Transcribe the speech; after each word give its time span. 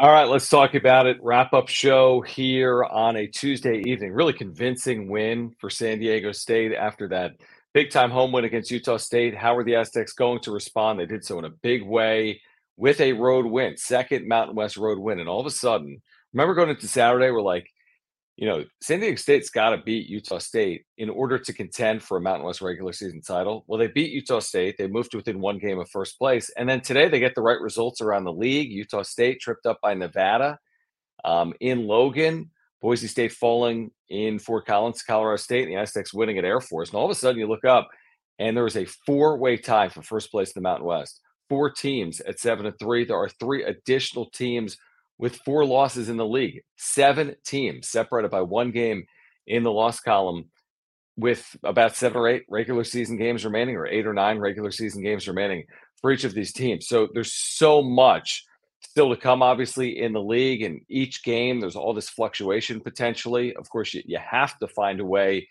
All 0.00 0.12
right, 0.12 0.28
let's 0.28 0.48
talk 0.48 0.76
about 0.76 1.06
it. 1.06 1.16
Wrap 1.20 1.52
up 1.52 1.66
show 1.66 2.20
here 2.20 2.84
on 2.84 3.16
a 3.16 3.26
Tuesday 3.26 3.82
evening. 3.84 4.12
Really 4.12 4.32
convincing 4.32 5.08
win 5.08 5.50
for 5.58 5.70
San 5.70 5.98
Diego 5.98 6.30
State 6.30 6.72
after 6.72 7.08
that 7.08 7.32
big 7.74 7.90
time 7.90 8.12
home 8.12 8.30
win 8.30 8.44
against 8.44 8.70
Utah 8.70 8.98
State. 8.98 9.34
How 9.34 9.56
are 9.56 9.64
the 9.64 9.74
Aztecs 9.74 10.12
going 10.12 10.38
to 10.42 10.52
respond? 10.52 11.00
They 11.00 11.06
did 11.06 11.24
so 11.24 11.40
in 11.40 11.46
a 11.46 11.50
big 11.50 11.82
way 11.82 12.40
with 12.76 13.00
a 13.00 13.12
road 13.12 13.44
win, 13.46 13.76
second 13.76 14.28
Mountain 14.28 14.54
West 14.54 14.76
road 14.76 15.00
win. 15.00 15.18
And 15.18 15.28
all 15.28 15.40
of 15.40 15.46
a 15.46 15.50
sudden, 15.50 16.00
remember 16.32 16.54
going 16.54 16.68
into 16.70 16.86
Saturday, 16.86 17.32
we're 17.32 17.42
like, 17.42 17.68
you 18.38 18.46
know, 18.46 18.64
San 18.80 19.00
Diego 19.00 19.16
State's 19.16 19.50
got 19.50 19.70
to 19.70 19.78
beat 19.78 20.08
Utah 20.08 20.38
State 20.38 20.84
in 20.96 21.10
order 21.10 21.40
to 21.40 21.52
contend 21.52 22.04
for 22.04 22.18
a 22.18 22.20
Mountain 22.20 22.46
West 22.46 22.60
regular 22.60 22.92
season 22.92 23.20
title. 23.20 23.64
Well, 23.66 23.80
they 23.80 23.88
beat 23.88 24.12
Utah 24.12 24.38
State. 24.38 24.76
They 24.78 24.86
moved 24.86 25.10
to 25.10 25.16
within 25.16 25.40
one 25.40 25.58
game 25.58 25.80
of 25.80 25.90
first 25.90 26.16
place. 26.18 26.48
And 26.56 26.68
then 26.68 26.80
today 26.80 27.08
they 27.08 27.18
get 27.18 27.34
the 27.34 27.42
right 27.42 27.60
results 27.60 28.00
around 28.00 28.22
the 28.22 28.32
league. 28.32 28.70
Utah 28.70 29.02
State 29.02 29.40
tripped 29.40 29.66
up 29.66 29.80
by 29.82 29.94
Nevada 29.94 30.56
um, 31.24 31.52
in 31.58 31.88
Logan. 31.88 32.52
Boise 32.80 33.08
State 33.08 33.32
falling 33.32 33.90
in 34.08 34.38
Fort 34.38 34.66
Collins, 34.66 35.02
Colorado 35.02 35.38
State, 35.38 35.64
and 35.64 35.72
the 35.72 35.80
Aztecs 35.80 36.14
winning 36.14 36.38
at 36.38 36.44
Air 36.44 36.60
Force. 36.60 36.90
And 36.90 36.96
all 36.96 37.06
of 37.06 37.10
a 37.10 37.16
sudden 37.16 37.40
you 37.40 37.48
look 37.48 37.64
up 37.64 37.88
and 38.38 38.56
there 38.56 38.68
is 38.68 38.76
a 38.76 38.84
four 38.84 39.36
way 39.36 39.56
tie 39.56 39.88
for 39.88 40.02
first 40.02 40.30
place 40.30 40.50
in 40.50 40.62
the 40.62 40.68
Mountain 40.68 40.86
West. 40.86 41.20
Four 41.48 41.70
teams 41.70 42.20
at 42.20 42.38
seven 42.38 42.66
and 42.66 42.78
three. 42.78 43.04
There 43.04 43.18
are 43.18 43.28
three 43.28 43.64
additional 43.64 44.30
teams 44.30 44.76
with 45.18 45.36
four 45.36 45.64
losses 45.64 46.08
in 46.08 46.16
the 46.16 46.26
league, 46.26 46.62
seven 46.76 47.34
teams 47.44 47.88
separated 47.88 48.30
by 48.30 48.42
one 48.42 48.70
game 48.70 49.04
in 49.46 49.62
the 49.62 49.72
loss 49.72 50.00
column 50.00 50.50
with 51.16 51.56
about 51.64 51.96
seven 51.96 52.16
or 52.16 52.28
eight 52.28 52.44
regular 52.48 52.84
season 52.84 53.16
games 53.16 53.44
remaining, 53.44 53.76
or 53.76 53.86
eight 53.86 54.06
or 54.06 54.14
nine 54.14 54.38
regular 54.38 54.70
season 54.70 55.02
games 55.02 55.26
remaining 55.26 55.64
for 56.00 56.12
each 56.12 56.24
of 56.24 56.34
these 56.34 56.52
teams. 56.52 56.86
So 56.86 57.08
there's 57.12 57.32
so 57.32 57.82
much 57.82 58.44
still 58.80 59.10
to 59.10 59.20
come, 59.20 59.42
obviously, 59.42 60.00
in 60.00 60.12
the 60.12 60.22
league. 60.22 60.62
And 60.62 60.80
each 60.88 61.24
game, 61.24 61.58
there's 61.58 61.74
all 61.74 61.92
this 61.92 62.08
fluctuation 62.08 62.80
potentially. 62.80 63.54
Of 63.56 63.68
course, 63.68 63.92
you, 63.94 64.02
you 64.06 64.18
have 64.18 64.56
to 64.58 64.68
find 64.68 65.00
a 65.00 65.04
way 65.04 65.48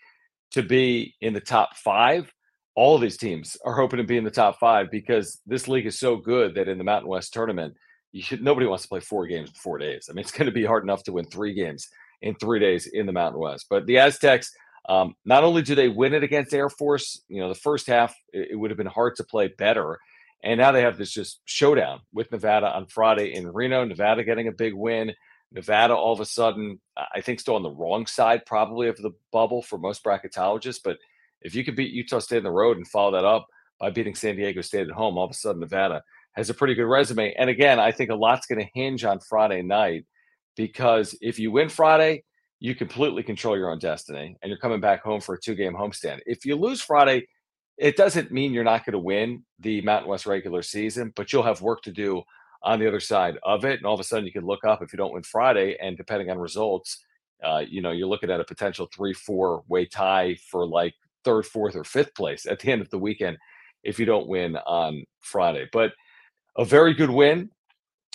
to 0.52 0.62
be 0.62 1.14
in 1.20 1.34
the 1.34 1.40
top 1.40 1.76
five. 1.76 2.32
All 2.74 2.96
these 2.96 3.18
teams 3.18 3.56
are 3.64 3.74
hoping 3.74 3.98
to 3.98 4.04
be 4.04 4.16
in 4.16 4.24
the 4.24 4.30
top 4.30 4.58
five 4.58 4.90
because 4.90 5.40
this 5.46 5.68
league 5.68 5.86
is 5.86 5.98
so 5.98 6.16
good 6.16 6.54
that 6.54 6.68
in 6.68 6.78
the 6.78 6.84
Mountain 6.84 7.10
West 7.10 7.34
tournament, 7.34 7.74
should, 8.14 8.42
nobody 8.42 8.66
wants 8.66 8.82
to 8.84 8.88
play 8.88 9.00
four 9.00 9.26
games 9.26 9.50
in 9.50 9.54
four 9.54 9.78
days. 9.78 10.08
I 10.08 10.12
mean, 10.12 10.22
it's 10.22 10.32
going 10.32 10.46
to 10.46 10.52
be 10.52 10.64
hard 10.64 10.82
enough 10.82 11.02
to 11.04 11.12
win 11.12 11.26
three 11.26 11.54
games 11.54 11.88
in 12.22 12.34
three 12.34 12.58
days 12.58 12.86
in 12.86 13.06
the 13.06 13.12
Mountain 13.12 13.40
West. 13.40 13.66
But 13.70 13.86
the 13.86 13.98
Aztecs, 13.98 14.52
um, 14.88 15.14
not 15.24 15.44
only 15.44 15.62
do 15.62 15.74
they 15.74 15.88
win 15.88 16.14
it 16.14 16.22
against 16.22 16.54
Air 16.54 16.70
Force, 16.70 17.22
you 17.28 17.40
know, 17.40 17.48
the 17.48 17.54
first 17.54 17.86
half 17.86 18.14
it, 18.32 18.48
it 18.52 18.56
would 18.56 18.70
have 18.70 18.78
been 18.78 18.86
hard 18.86 19.16
to 19.16 19.24
play 19.24 19.48
better, 19.58 19.98
and 20.42 20.58
now 20.58 20.72
they 20.72 20.82
have 20.82 20.96
this 20.96 21.10
just 21.10 21.40
showdown 21.44 22.00
with 22.12 22.30
Nevada 22.30 22.74
on 22.74 22.86
Friday 22.86 23.34
in 23.34 23.48
Reno. 23.48 23.84
Nevada 23.84 24.24
getting 24.24 24.48
a 24.48 24.52
big 24.52 24.72
win. 24.72 25.12
Nevada 25.52 25.94
all 25.94 26.12
of 26.12 26.20
a 26.20 26.26
sudden, 26.26 26.80
I 27.14 27.20
think, 27.20 27.40
still 27.40 27.56
on 27.56 27.62
the 27.62 27.70
wrong 27.70 28.06
side 28.06 28.44
probably 28.46 28.88
of 28.88 28.96
the 28.96 29.12
bubble 29.32 29.62
for 29.62 29.78
most 29.78 30.04
bracketologists. 30.04 30.80
But 30.82 30.98
if 31.42 31.54
you 31.54 31.64
could 31.64 31.76
beat 31.76 31.92
Utah 31.92 32.18
State 32.18 32.38
on 32.38 32.42
the 32.44 32.50
road 32.50 32.76
and 32.76 32.86
follow 32.86 33.12
that 33.12 33.24
up 33.24 33.46
by 33.80 33.90
beating 33.90 34.14
San 34.14 34.36
Diego 34.36 34.60
State 34.60 34.88
at 34.88 34.94
home, 34.94 35.16
all 35.16 35.24
of 35.24 35.30
a 35.30 35.34
sudden 35.34 35.60
Nevada 35.60 36.02
has 36.38 36.50
a 36.50 36.54
pretty 36.54 36.74
good 36.74 36.86
resume. 36.86 37.34
And 37.36 37.50
again, 37.50 37.80
I 37.80 37.90
think 37.90 38.10
a 38.10 38.14
lot's 38.14 38.46
going 38.46 38.60
to 38.60 38.70
hinge 38.72 39.04
on 39.04 39.18
Friday 39.18 39.60
night 39.60 40.06
because 40.56 41.16
if 41.20 41.36
you 41.38 41.50
win 41.50 41.68
Friday, 41.68 42.22
you 42.60 42.76
completely 42.76 43.24
control 43.24 43.56
your 43.56 43.70
own 43.70 43.80
destiny 43.80 44.36
and 44.40 44.48
you're 44.48 44.58
coming 44.58 44.80
back 44.80 45.02
home 45.02 45.20
for 45.20 45.34
a 45.34 45.40
two 45.40 45.56
game 45.56 45.74
homestand. 45.74 46.20
If 46.26 46.46
you 46.46 46.54
lose 46.54 46.80
Friday, 46.80 47.26
it 47.76 47.96
doesn't 47.96 48.30
mean 48.30 48.52
you're 48.52 48.62
not 48.62 48.84
going 48.84 48.92
to 48.92 49.00
win 49.00 49.44
the 49.58 49.80
Mountain 49.82 50.08
West 50.08 50.26
regular 50.26 50.62
season, 50.62 51.12
but 51.16 51.32
you'll 51.32 51.42
have 51.42 51.60
work 51.60 51.82
to 51.82 51.92
do 51.92 52.22
on 52.62 52.78
the 52.78 52.86
other 52.86 53.00
side 53.00 53.36
of 53.42 53.64
it. 53.64 53.78
And 53.78 53.86
all 53.86 53.94
of 53.94 54.00
a 54.00 54.04
sudden, 54.04 54.24
you 54.24 54.32
can 54.32 54.46
look 54.46 54.64
up 54.64 54.80
if 54.80 54.92
you 54.92 54.96
don't 54.96 55.14
win 55.14 55.22
Friday, 55.24 55.76
and 55.80 55.96
depending 55.96 56.30
on 56.30 56.38
results, 56.38 57.04
uh, 57.42 57.62
you 57.68 57.82
know, 57.82 57.90
you're 57.90 58.08
looking 58.08 58.30
at 58.30 58.40
a 58.40 58.44
potential 58.44 58.88
three, 58.94 59.12
four 59.12 59.64
way 59.68 59.86
tie 59.86 60.36
for 60.50 60.66
like 60.66 60.94
third, 61.24 61.46
fourth, 61.46 61.74
or 61.74 61.84
fifth 61.84 62.14
place 62.14 62.46
at 62.46 62.60
the 62.60 62.70
end 62.70 62.80
of 62.80 62.90
the 62.90 62.98
weekend 62.98 63.38
if 63.82 63.98
you 63.98 64.06
don't 64.06 64.28
win 64.28 64.56
on 64.56 65.04
Friday. 65.20 65.68
But 65.72 65.92
a 66.58 66.64
very 66.64 66.92
good 66.92 67.10
win 67.10 67.50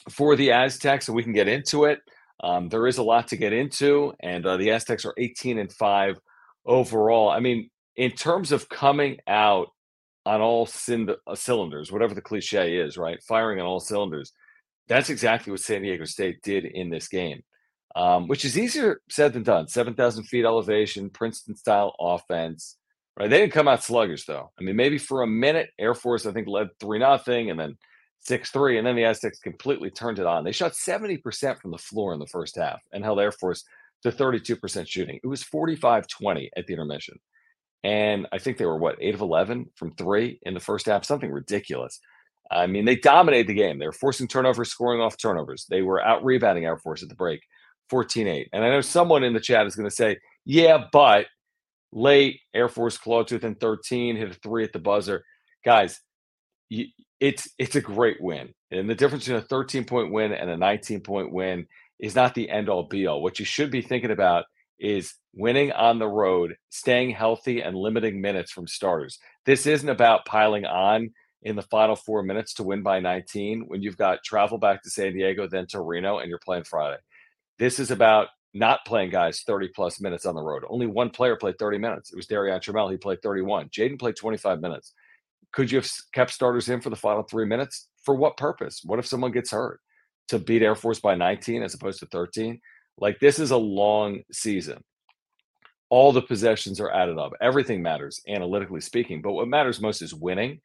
for 0.10 0.36
the 0.36 0.52
Aztecs, 0.52 1.08
and 1.08 1.16
we 1.16 1.24
can 1.24 1.34
get 1.34 1.48
into 1.48 1.86
it. 1.86 2.00
Um, 2.44 2.68
there 2.68 2.88
is 2.88 2.98
a 2.98 3.04
lot 3.04 3.30
to 3.30 3.38
get 3.38 3.54
into, 3.54 4.14
and 4.20 4.46
uh, 4.46 4.58
the 4.58 4.72
Aztecs 4.72 5.06
are 5.06 5.14
18 5.18 5.58
and 5.58 5.72
five 5.72 6.20
overall. 6.66 7.30
I 7.30 7.40
mean, 7.40 7.70
in 7.96 8.12
terms 8.12 8.52
of 8.52 8.68
coming 8.68 9.18
out 9.28 9.70
on 10.26 10.42
all 10.42 10.64
uh, 10.68 11.36
cylinders, 11.36 11.92
whatever 11.92 12.14
the 12.14 12.22
cliche 12.22 12.78
is, 12.78 12.98
right? 12.98 13.22
Firing 13.24 13.60
on 13.60 13.66
all 13.66 13.80
cylinders. 13.80 14.34
That's 14.88 15.10
exactly 15.10 15.52
what 15.52 15.62
San 15.62 15.82
Diego 15.82 16.04
State 16.04 16.42
did 16.44 16.66
in 16.66 16.90
this 16.90 17.08
game, 17.08 17.44
um, 17.96 18.28
which 18.28 18.44
is 18.44 18.58
easier 18.58 19.02
said 19.10 19.32
than 19.32 19.44
done. 19.44 19.68
7,000 19.68 20.26
feet 20.26 20.44
elevation, 20.44 21.10
Princeton 21.10 21.56
style 21.56 21.96
offense, 22.00 22.78
right? 23.18 23.30
They 23.30 23.40
didn't 23.40 23.54
come 23.54 23.70
out 23.70 23.84
sluggish, 23.84 24.26
though. 24.26 24.52
I 24.60 24.64
mean, 24.64 24.76
maybe 24.76 24.98
for 24.98 25.22
a 25.22 25.28
minute, 25.28 25.70
Air 25.80 25.94
Force, 25.94 26.26
I 26.26 26.34
think, 26.34 26.48
led 26.50 26.68
3 26.82 27.00
nothing, 27.00 27.50
and 27.50 27.60
then 27.60 27.78
six 28.24 28.50
three, 28.52 28.78
and 28.78 28.88
then 28.88 28.96
the 28.96 29.06
Aztecs 29.06 29.40
completely 29.40 29.90
turned 29.90 30.20
it 30.20 30.26
on. 30.26 30.44
They 30.44 30.52
shot 30.52 30.76
seventy 30.76 31.18
percent 31.18 31.60
from 31.60 31.72
the 31.72 31.78
floor 31.78 32.14
in 32.14 32.20
the 32.20 32.28
first 32.28 32.56
half 32.56 32.82
and 32.92 33.04
held 33.04 33.20
Air 33.20 33.32
Force 33.32 33.64
to 34.04 34.12
thirty 34.12 34.40
two 34.40 34.56
percent 34.56 34.88
shooting. 34.88 35.20
It 35.24 35.28
was 35.28 35.44
45-20 35.44 36.50
at 36.58 36.66
the 36.66 36.74
intermission, 36.74 37.20
and 37.84 38.28
I 38.32 38.40
think 38.40 38.58
they 38.58 38.66
were 38.66 38.78
what 38.78 38.98
eight 39.00 39.16
of 39.16 39.22
eleven 39.22 39.68
from 39.76 39.96
three 39.96 40.40
in 40.44 40.54
the 40.54 40.60
first 40.60 40.86
half, 40.86 41.06
something 41.06 41.32
ridiculous. 41.32 42.00
I 42.52 42.68
mean, 42.68 42.86
they 42.86 42.98
dominated 42.98 43.48
the 43.48 43.54
game. 43.54 43.80
They 43.80 43.86
were 43.86 43.92
forcing 43.92 44.28
turnovers, 44.28 44.70
scoring 44.70 45.02
off 45.02 45.18
turnovers. 45.18 45.66
They 45.70 45.82
were 45.82 46.04
out 46.04 46.24
rebounding 46.24 46.66
Air 46.66 46.78
Force 46.78 47.02
at 47.02 47.10
the 47.10 47.16
break, 47.16 47.42
14-8. 47.92 48.48
And 48.52 48.64
I 48.64 48.70
know 48.70 48.82
someone 48.82 49.24
in 49.24 49.34
the 49.34 49.40
chat 49.40 49.66
is 49.66 49.76
going 49.76 49.90
to 49.90 49.96
say, 49.96 50.18
"Yeah, 50.46 50.86
but." 50.92 51.28
Late 51.96 52.40
Air 52.56 52.70
Force 52.70 52.98
clawed 52.98 53.28
to 53.28 53.36
within 53.36 53.54
13, 53.54 54.16
hit 54.16 54.32
a 54.32 54.34
three 54.34 54.64
at 54.64 54.74
the 54.74 54.80
buzzer. 54.80 55.24
Guys, 55.64 56.02
you, 56.70 56.88
it's 57.24 57.48
it's 57.58 57.78
a 57.78 57.82
great 57.82 58.22
win. 58.22 58.54
And 58.70 58.90
the 58.90 58.96
difference 58.96 59.24
between 59.24 59.42
a 59.42 59.46
13 59.46 59.86
point 59.86 60.12
win 60.12 60.34
and 60.34 60.50
a 60.50 60.58
19 60.58 61.00
point 61.00 61.32
win 61.32 61.68
is 61.98 62.16
not 62.16 62.36
the 62.36 62.50
end 62.50 62.68
all 62.68 62.84
be 62.84 63.08
all. 63.08 63.24
What 63.24 63.40
you 63.40 63.46
should 63.46 63.72
be 63.72 63.82
thinking 63.82 64.12
about 64.12 64.44
is 64.78 65.14
winning 65.34 65.72
on 65.72 66.00
the 66.00 66.08
road, 66.08 66.58
staying 66.70 67.12
healthy, 67.12 67.62
and 67.62 67.78
limiting 67.78 68.20
minutes 68.20 68.52
from 68.52 68.68
starters. 68.68 69.20
This 69.46 69.66
isn't 69.66 69.88
about 69.88 70.26
piling 70.26 70.66
on, 70.66 71.12
in 71.44 71.56
the 71.56 71.62
final 71.62 71.96
four 71.96 72.24
minutes 72.24 72.56
to 72.56 72.64
win 72.64 72.84
by 72.84 73.00
19 73.00 73.66
when 73.68 73.82
you've 73.82 73.98
got 73.98 74.24
travel 74.26 74.58
back 74.58 74.84
to 74.84 74.90
San 74.90 75.14
Diego, 75.14 75.48
then 75.48 75.66
to 75.68 75.80
Reno, 75.82 76.20
and 76.20 76.30
you're 76.30 76.40
playing 76.40 76.66
Friday. 76.66 76.98
This 77.58 77.80
is 77.80 77.90
about 77.90 78.28
not 78.54 78.86
playing 78.86 79.12
guys 79.12 79.44
30 79.48 79.70
plus 79.70 80.02
minutes 80.02 80.26
on 80.26 80.36
the 80.36 80.42
road. 80.42 80.64
Only 80.68 80.88
one 80.88 81.10
player 81.10 81.38
played 81.38 81.58
30 81.58 81.78
minutes. 81.78 82.12
It 82.12 82.18
was 82.18 82.28
Darrion 82.28 82.60
Trammell. 82.60 82.92
He 82.92 82.98
played 82.98 83.22
31. 83.22 83.70
Jaedon 83.70 83.98
played 83.98 84.18
25 84.18 84.60
minutes. 84.60 84.94
Could 85.52 85.72
you 85.72 85.80
have 85.80 85.90
kept 86.14 86.32
starters 86.32 86.70
in 86.70 86.82
for 86.82 86.90
the 86.90 86.96
final 86.96 87.24
three 87.24 87.46
minutes? 87.46 87.90
For 88.04 88.16
what 88.16 88.38
purpose? 88.38 88.82
What 88.84 89.00
if 89.00 89.08
someone 89.08 89.32
gets 89.32 89.52
hurt? 89.52 89.80
To 90.30 90.40
beat 90.40 90.62
Air 90.62 90.76
Force 90.76 91.00
by 91.00 91.16
19 91.16 91.64
as 91.64 91.74
opposed 91.74 92.00
to 92.00 92.06
13? 92.08 92.60
Like 92.98 93.20
this 93.20 93.40
is 93.40 93.52
a 93.52 93.58
long 93.58 94.22
season. 94.32 94.84
All 95.90 96.12
the 96.12 96.22
possessions 96.22 96.80
are 96.80 96.92
added 96.92 97.18
up. 97.18 97.34
Everything 97.42 97.82
matters, 97.82 98.22
analytically 98.28 98.82
speaking. 98.82 99.22
But 99.22 99.34
what 99.34 99.48
matters 99.48 99.82
most 99.82 100.02
is 100.02 100.14
winning. 100.14 100.62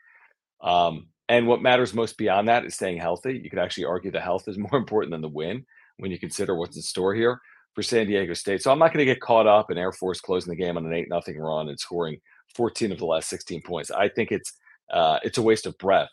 Um, 0.60 1.08
and 1.28 1.46
what 1.46 1.60
matters 1.60 1.92
most 1.92 2.16
beyond 2.16 2.48
that 2.48 2.64
is 2.64 2.74
staying 2.74 2.98
healthy. 2.98 3.38
You 3.42 3.50
could 3.50 3.58
actually 3.58 3.84
argue 3.84 4.10
the 4.10 4.20
health 4.20 4.48
is 4.48 4.58
more 4.58 4.74
important 4.74 5.10
than 5.10 5.20
the 5.20 5.28
win 5.28 5.64
when 5.98 6.10
you 6.10 6.18
consider 6.18 6.54
what's 6.54 6.76
in 6.76 6.82
store 6.82 7.14
here 7.14 7.40
for 7.74 7.82
San 7.82 8.06
Diego 8.06 8.34
State. 8.34 8.62
So 8.62 8.72
I'm 8.72 8.78
not 8.78 8.92
going 8.92 9.06
to 9.06 9.12
get 9.12 9.20
caught 9.20 9.46
up 9.46 9.70
in 9.70 9.78
Air 9.78 9.92
Force 9.92 10.20
closing 10.20 10.50
the 10.50 10.56
game 10.56 10.76
on 10.76 10.86
an 10.86 10.92
eight 10.92 11.08
nothing 11.08 11.38
run 11.38 11.68
and 11.68 11.78
scoring 11.78 12.18
14 12.54 12.92
of 12.92 12.98
the 12.98 13.06
last 13.06 13.28
16 13.28 13.62
points. 13.62 13.90
I 13.90 14.08
think 14.08 14.32
it's 14.32 14.54
uh, 14.90 15.18
it's 15.22 15.38
a 15.38 15.42
waste 15.42 15.66
of 15.66 15.76
breath. 15.78 16.08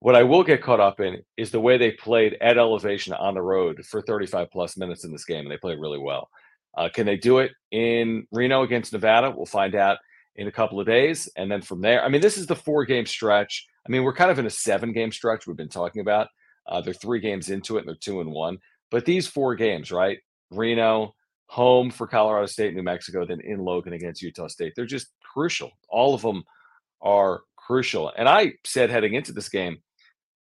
What 0.00 0.16
I 0.16 0.22
will 0.22 0.42
get 0.42 0.62
caught 0.62 0.80
up 0.80 1.00
in 1.00 1.22
is 1.36 1.50
the 1.50 1.60
way 1.60 1.76
they 1.76 1.90
played 1.90 2.36
at 2.40 2.56
elevation 2.56 3.12
on 3.12 3.34
the 3.34 3.42
road 3.42 3.84
for 3.84 4.00
35 4.00 4.50
plus 4.50 4.76
minutes 4.76 5.04
in 5.04 5.12
this 5.12 5.24
game, 5.26 5.40
and 5.40 5.50
they 5.50 5.58
played 5.58 5.78
really 5.78 5.98
well. 5.98 6.30
Uh, 6.76 6.88
can 6.88 7.04
they 7.06 7.16
do 7.16 7.38
it 7.38 7.52
in 7.70 8.26
Reno 8.32 8.62
against 8.62 8.92
Nevada? 8.92 9.30
We'll 9.30 9.46
find 9.46 9.74
out 9.74 9.98
in 10.36 10.46
a 10.46 10.52
couple 10.52 10.80
of 10.80 10.86
days. 10.86 11.28
And 11.36 11.50
then 11.50 11.60
from 11.60 11.80
there, 11.80 12.02
I 12.04 12.08
mean, 12.08 12.20
this 12.20 12.38
is 12.38 12.46
the 12.46 12.56
four 12.56 12.84
game 12.84 13.06
stretch. 13.06 13.66
I 13.86 13.90
mean, 13.90 14.04
we're 14.04 14.14
kind 14.14 14.30
of 14.30 14.38
in 14.38 14.46
a 14.46 14.50
seven 14.50 14.92
game 14.92 15.12
stretch 15.12 15.46
we've 15.46 15.56
been 15.56 15.68
talking 15.68 16.00
about. 16.00 16.28
Uh, 16.66 16.80
they're 16.80 16.94
three 16.94 17.20
games 17.20 17.50
into 17.50 17.76
it 17.76 17.80
and 17.80 17.88
they're 17.88 17.96
two 17.96 18.20
and 18.20 18.30
one. 18.30 18.58
But 18.90 19.04
these 19.04 19.26
four 19.26 19.54
games, 19.54 19.90
right? 19.90 20.18
Reno, 20.50 21.14
home 21.46 21.90
for 21.90 22.06
Colorado 22.06 22.46
State, 22.46 22.74
New 22.74 22.82
Mexico, 22.82 23.26
then 23.26 23.40
in 23.40 23.58
Logan 23.58 23.92
against 23.92 24.22
Utah 24.22 24.48
State. 24.48 24.74
They're 24.76 24.86
just 24.86 25.08
crucial. 25.20 25.72
All 25.88 26.14
of 26.14 26.22
them 26.22 26.44
are 27.02 27.40
crucial. 27.70 28.12
And 28.16 28.28
I 28.28 28.54
said 28.66 28.90
heading 28.90 29.14
into 29.14 29.32
this 29.32 29.48
game, 29.48 29.78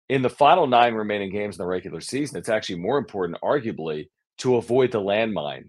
in 0.08 0.22
the 0.22 0.30
final 0.30 0.66
nine 0.66 0.94
remaining 0.94 1.30
games 1.30 1.56
in 1.56 1.62
the 1.62 1.68
regular 1.68 2.00
season, 2.00 2.38
it's 2.38 2.48
actually 2.48 2.78
more 2.78 2.96
important, 2.96 3.38
arguably, 3.42 4.08
to 4.38 4.56
avoid 4.56 4.90
the 4.90 5.00
landmine, 5.00 5.68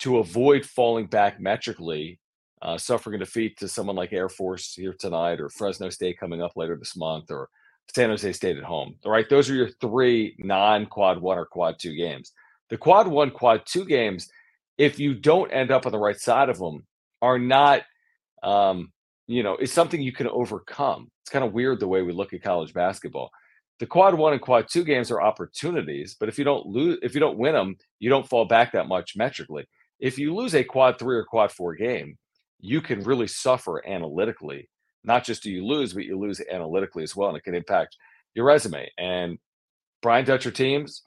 to 0.00 0.18
avoid 0.18 0.66
falling 0.66 1.06
back 1.06 1.40
metrically, 1.40 2.20
uh, 2.60 2.76
suffering 2.76 3.16
a 3.16 3.24
defeat 3.24 3.56
to 3.56 3.68
someone 3.68 3.96
like 3.96 4.12
Air 4.12 4.28
Force 4.28 4.74
here 4.74 4.92
tonight, 4.92 5.40
or 5.40 5.48
Fresno 5.48 5.88
State 5.88 6.20
coming 6.20 6.42
up 6.42 6.52
later 6.56 6.76
this 6.76 6.94
month, 6.94 7.30
or 7.30 7.48
San 7.94 8.10
Jose 8.10 8.30
State 8.32 8.58
at 8.58 8.62
home. 8.62 8.96
All 9.06 9.10
right, 9.10 9.30
those 9.30 9.48
are 9.48 9.54
your 9.54 9.70
three 9.80 10.36
non 10.38 10.84
quad 10.84 11.22
one 11.22 11.38
or 11.38 11.46
quad 11.46 11.76
two 11.78 11.94
games. 11.94 12.32
The 12.68 12.76
quad 12.76 13.08
one, 13.08 13.30
quad 13.30 13.62
two 13.64 13.86
games, 13.86 14.28
if 14.76 14.98
you 14.98 15.14
don't 15.14 15.50
end 15.52 15.70
up 15.70 15.86
on 15.86 15.92
the 15.92 15.98
right 15.98 16.20
side 16.20 16.50
of 16.50 16.58
them, 16.58 16.86
are 17.22 17.38
not, 17.38 17.80
um, 18.42 18.92
you 19.26 19.42
know, 19.42 19.56
is 19.56 19.72
something 19.72 20.00
you 20.00 20.12
can 20.12 20.28
overcome. 20.28 21.10
It's 21.22 21.30
kind 21.30 21.44
of 21.44 21.52
weird 21.52 21.80
the 21.80 21.88
way 21.88 22.02
we 22.02 22.12
look 22.12 22.32
at 22.32 22.42
college 22.42 22.72
basketball. 22.72 23.30
The 23.78 23.86
quad 23.86 24.14
one 24.14 24.32
and 24.32 24.40
quad 24.40 24.68
two 24.70 24.84
games 24.84 25.10
are 25.10 25.20
opportunities, 25.20 26.16
but 26.18 26.28
if 26.28 26.38
you 26.38 26.44
don't 26.44 26.66
lose, 26.66 26.98
if 27.02 27.14
you 27.14 27.20
don't 27.20 27.38
win 27.38 27.54
them, 27.54 27.76
you 27.98 28.08
don't 28.08 28.28
fall 28.28 28.46
back 28.46 28.72
that 28.72 28.88
much 28.88 29.16
metrically. 29.16 29.66
If 29.98 30.18
you 30.18 30.34
lose 30.34 30.54
a 30.54 30.64
quad 30.64 30.98
three 30.98 31.16
or 31.16 31.24
quad 31.24 31.52
four 31.52 31.74
game, 31.74 32.16
you 32.60 32.80
can 32.80 33.02
really 33.02 33.26
suffer 33.26 33.86
analytically. 33.86 34.68
Not 35.04 35.24
just 35.24 35.42
do 35.42 35.50
you 35.50 35.64
lose, 35.66 35.92
but 35.92 36.04
you 36.04 36.18
lose 36.18 36.40
analytically 36.50 37.02
as 37.02 37.14
well, 37.14 37.28
and 37.28 37.36
it 37.36 37.44
can 37.44 37.54
impact 37.54 37.96
your 38.34 38.46
resume. 38.46 38.90
And 38.96 39.38
Brian 40.02 40.24
Dutcher 40.24 40.50
teams 40.50 41.02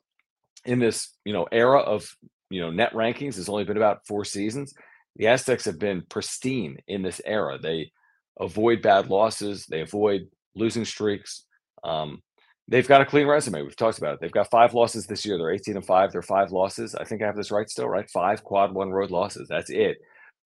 in 0.66 0.80
this, 0.80 1.10
you 1.26 1.34
know, 1.34 1.48
era 1.52 1.80
of 1.80 2.16
you 2.50 2.62
know 2.62 2.70
net 2.70 2.94
rankings 2.94 3.36
has 3.36 3.50
only 3.50 3.64
been 3.64 3.78
about 3.78 4.06
four 4.06 4.26
seasons. 4.26 4.74
The 5.16 5.28
Aztecs 5.28 5.66
have 5.66 5.80
been 5.80 6.04
pristine 6.08 6.78
in 6.88 7.02
this 7.02 7.20
era. 7.26 7.58
They 7.58 7.92
avoid 8.40 8.82
bad 8.82 9.10
losses. 9.10 9.66
They 9.66 9.82
avoid 9.82 10.28
losing 10.56 10.86
streaks. 10.86 11.46
Um, 11.84 12.22
they've 12.68 12.88
got 12.88 13.02
a 13.02 13.06
clean 13.06 13.28
resume. 13.28 13.62
We've 13.62 13.76
talked 13.76 13.98
about 13.98 14.14
it. 14.14 14.20
They've 14.22 14.32
got 14.32 14.50
five 14.50 14.74
losses 14.74 15.08
this 15.08 15.26
year. 15.26 15.38
They're 15.38 15.52
18 15.52 15.76
and 15.76 15.86
five. 15.86 16.12
They're 16.12 16.22
five 16.22 16.52
losses. 16.52 16.96
I 16.96 17.04
think 17.04 17.22
I 17.22 17.26
have 17.26 17.36
this 17.36 17.52
right 17.52 17.70
still, 17.70 17.88
right? 17.88 18.10
Five 18.10 18.44
quad 18.44 18.74
one 18.74 18.90
road 18.90 19.12
losses. 19.12 19.48
That's 19.48 19.70
it 19.70 19.98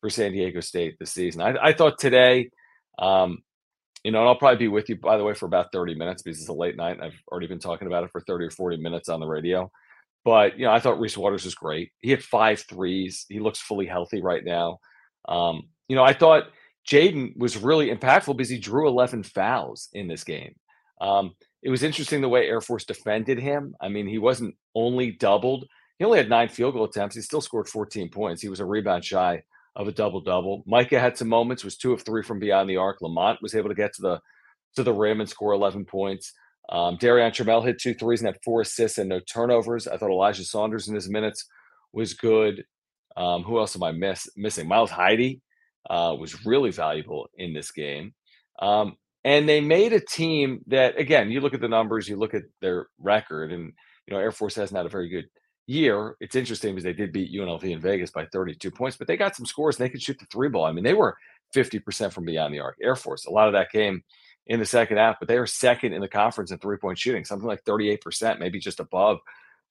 for 0.02 0.10
San 0.10 0.32
Diego 0.32 0.60
State 0.60 0.98
this 1.00 1.12
season. 1.12 1.42
I, 1.42 1.56
I 1.62 1.74
thought 1.74 2.00
today, 2.00 2.50
um, 3.00 3.40
you 4.04 4.12
know, 4.12 4.20
and 4.20 4.28
I'll 4.28 4.36
probably 4.36 4.58
be 4.58 4.68
with 4.68 4.90
you, 4.90 4.98
by 4.98 5.18
the 5.18 5.24
way, 5.24 5.34
for 5.34 5.46
about 5.46 5.72
30 5.72 5.96
minutes 5.96 6.22
because 6.22 6.40
it's 6.40 6.50
a 6.50 6.54
late 6.54 6.76
night. 6.76 7.00
I've 7.02 7.20
already 7.32 7.48
been 7.48 7.60
talking 7.60 7.88
about 7.88 8.04
it 8.04 8.12
for 8.12 8.22
30 8.22 8.46
or 8.46 8.52
40 8.52 8.78
minutes 8.78 9.08
on 9.08 9.20
the 9.20 9.28
radio. 9.28 9.72
But, 10.26 10.58
you 10.58 10.66
know, 10.66 10.72
I 10.72 10.80
thought 10.80 11.00
Reese 11.00 11.18
Waters 11.18 11.46
was 11.46 11.56
great. 11.56 11.92
He 12.00 12.12
had 12.12 12.24
five 12.24 12.64
threes. 12.70 13.26
He 13.30 13.40
looks 13.40 13.60
fully 13.60 13.86
healthy 13.86 14.22
right 14.22 14.44
now. 14.44 14.80
Um, 15.28 15.70
you 15.88 15.96
know, 15.96 16.04
I 16.04 16.14
thought 16.14 16.44
Jaedon 16.88 17.38
was 17.38 17.58
really 17.58 17.90
impactful 17.90 18.36
because 18.36 18.50
he 18.50 18.60
drew 18.60 18.88
11 18.88 19.24
fouls 19.24 19.90
in 19.94 20.08
this 20.08 20.24
game. 20.24 20.56
Um, 21.00 21.34
it 21.62 21.70
was 21.70 21.84
interesting 21.84 22.22
the 22.22 22.30
way 22.30 22.48
Air 22.48 22.62
Force 22.62 22.86
defended 22.86 23.40
him. 23.40 23.76
I 23.82 23.90
mean, 23.90 24.08
he 24.08 24.18
wasn't 24.18 24.56
only 24.76 25.12
doubled, 25.12 25.66
he 25.98 26.06
only 26.06 26.18
had 26.18 26.30
nine 26.30 26.50
field 26.50 26.74
goal 26.74 26.86
attempts. 26.86 27.16
He 27.16 27.22
still 27.22 27.42
scored 27.42 27.68
14 27.70 28.10
points. 28.10 28.42
He 28.42 28.50
was 28.50 28.60
a 28.60 28.66
rebound 28.66 29.06
shy 29.06 29.44
of 29.76 29.88
a 29.88 29.92
double 29.92 30.22
double. 30.22 30.64
Micah 30.66 31.00
had 31.00 31.18
some 31.18 31.30
moments, 31.30 31.64
was 31.64 31.78
two 31.78 31.94
of 31.94 32.02
three 32.02 32.24
from 32.24 32.40
beyond 32.40 32.70
the 32.70 32.78
arc. 32.78 33.02
Lamont 33.02 33.42
was 33.42 33.56
able 33.56 33.70
to 33.70 33.76
get 33.76 33.94
to 33.94 34.02
the 34.02 34.22
to 34.76 34.84
the 34.84 34.94
rim 34.94 35.22
and 35.22 35.30
score 35.30 35.54
11 35.54 35.86
points. 35.86 36.34
Um, 36.70 36.98
Darrion 36.98 37.32
Trammell 37.32 37.64
hit 37.64 37.80
two 37.80 37.94
threes 37.94 38.22
and 38.22 38.28
had 38.28 38.42
four 38.44 38.62
assists 38.62 38.98
and 38.98 39.08
no 39.08 39.20
turnovers. 39.20 39.88
I 39.88 39.98
thought 39.98 40.10
Elijah 40.10 40.44
Saunders 40.44 40.88
in 40.88 40.96
his 40.96 41.10
minutes 41.10 41.46
was 41.92 42.16
good. 42.16 42.66
Um, 43.16 43.44
who 43.44 43.60
else 43.60 43.76
am 43.76 43.84
I 43.84 43.92
miss, 43.92 44.28
missing? 44.36 44.68
Miles 44.68 44.90
Heide 44.90 45.42
uh, 45.90 46.16
was 46.18 46.46
really 46.46 46.72
valuable 46.72 47.30
in 47.38 47.54
this 47.54 47.72
game. 47.72 48.14
Um, 48.60 48.98
and 49.24 49.48
they 49.48 49.62
made 49.62 49.94
a 49.94 50.00
team 50.00 50.62
that, 50.68 51.00
again, 51.00 51.32
you 51.32 51.40
look 51.40 51.54
at 51.54 51.62
the 51.62 51.68
numbers, 51.68 52.08
you 52.08 52.18
look 52.18 52.34
at 52.34 52.44
their 52.62 52.88
record, 53.00 53.52
and 53.52 53.72
you 54.06 54.14
know 54.14 54.20
Air 54.20 54.32
Force 54.32 54.56
hasn't 54.56 54.78
had 54.78 54.86
a 54.86 54.90
very 54.90 55.08
good 55.10 55.26
year. 55.66 56.18
It's 56.20 56.36
interesting 56.36 56.74
because 56.74 56.84
they 56.84 56.94
did 56.94 57.14
beat 57.14 57.34
UNLV 57.34 57.64
in 57.64 57.80
Vegas 57.80 58.12
by 58.12 58.26
32 58.26 58.70
points, 58.72 58.98
but 58.98 59.08
they 59.08 59.16
got 59.16 59.36
some 59.36 59.46
scores. 59.46 59.80
And 59.80 59.86
they 59.86 59.90
could 59.90 60.02
shoot 60.02 60.20
the 60.20 60.26
three 60.26 60.50
ball. 60.50 60.66
I 60.66 60.74
mean, 60.74 60.84
they 60.84 60.94
were 60.94 61.16
50% 61.56 62.12
from 62.12 62.26
beyond 62.26 62.54
the 62.54 62.60
arc. 62.60 62.76
Air 62.82 62.96
Force, 62.96 63.26
a 63.26 63.32
lot 63.32 63.48
of 63.48 63.54
that 63.54 63.72
came 63.72 64.04
in 64.48 64.60
the 64.60 64.66
second 64.66 64.98
half, 64.98 65.18
but 65.20 65.30
they 65.30 65.38
are 65.38 65.48
second 65.48 65.94
in 65.94 66.02
the 66.02 66.08
conference 66.08 66.52
in 66.52 66.58
three 66.58 66.78
point 66.78 66.98
shooting, 66.98 67.24
something 67.24 67.48
like 67.48 67.64
38%, 67.64 68.40
maybe 68.40 68.60
just 68.60 68.82
above 68.82 69.20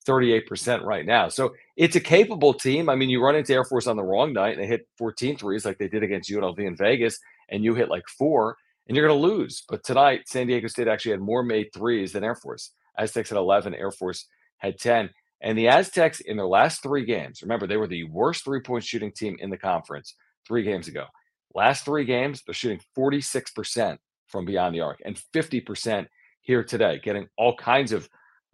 38% 0.03 0.83
right 0.85 1.07
now. 1.07 1.29
So 1.29 1.55
it's 1.77 1.97
a 1.97 2.01
capable 2.01 2.55
team. 2.55 2.89
I 2.89 2.95
mean, 2.95 3.11
you 3.11 3.23
run 3.23 3.37
into 3.37 3.55
Air 3.55 3.65
Force 3.65 3.87
on 3.87 3.97
the 3.97 4.05
wrong 4.05 4.33
night 4.33 4.53
and 4.53 4.63
they 4.63 4.67
hit 4.67 4.89
14 4.99 5.37
threes 5.37 5.65
like 5.65 5.79
they 5.79 5.89
did 5.89 6.03
against 6.03 6.31
UNLV 6.31 6.59
in 6.59 6.77
Vegas, 6.77 7.19
and 7.49 7.65
you 7.65 7.75
hit 7.75 7.89
like 7.89 8.07
four, 8.19 8.57
and 8.87 8.97
you're 8.97 9.07
going 9.07 9.21
to 9.21 9.27
lose. 9.27 9.65
But 9.69 9.85
tonight, 9.85 10.23
San 10.27 10.47
Diego 10.47 10.69
State 10.69 10.89
actually 10.89 11.13
had 11.13 11.21
more 11.21 11.43
made 11.43 11.69
threes 11.75 12.13
than 12.13 12.25
Air 12.25 12.35
Force. 12.35 12.73
Aztecs 12.99 13.31
had 13.31 13.39
11, 13.39 13.75
Air 13.75 13.91
Force 13.91 14.27
had 14.59 14.79
10. 14.79 15.11
And 15.41 15.59
the 15.59 15.69
Aztecs, 15.69 16.21
in 16.21 16.37
their 16.37 16.47
last 16.47 16.83
three 16.83 17.05
games, 17.05 17.43
remember, 17.43 17.67
they 17.67 17.77
were 17.77 17.89
the 17.89 18.05
worst 18.05 18.45
three 18.45 18.61
point 18.61 18.85
shooting 18.85 19.13
team 19.13 19.37
in 19.41 19.51
the 19.51 19.59
conference 19.59 20.15
three 20.47 20.63
games 20.63 20.89
ago. 20.89 21.07
Last 21.55 21.85
three 21.85 22.05
games, 22.05 22.43
they're 22.47 22.55
shooting 22.55 22.81
46% 22.97 23.99
from 24.29 24.45
beyond 24.45 24.75
the 24.75 24.81
arc 24.81 25.01
and 25.05 25.21
50% 25.35 26.07
here 26.41 26.65
today, 26.65 27.01
getting 27.03 27.29
all 27.37 27.57
kinds 27.57 27.93
of 27.93 28.09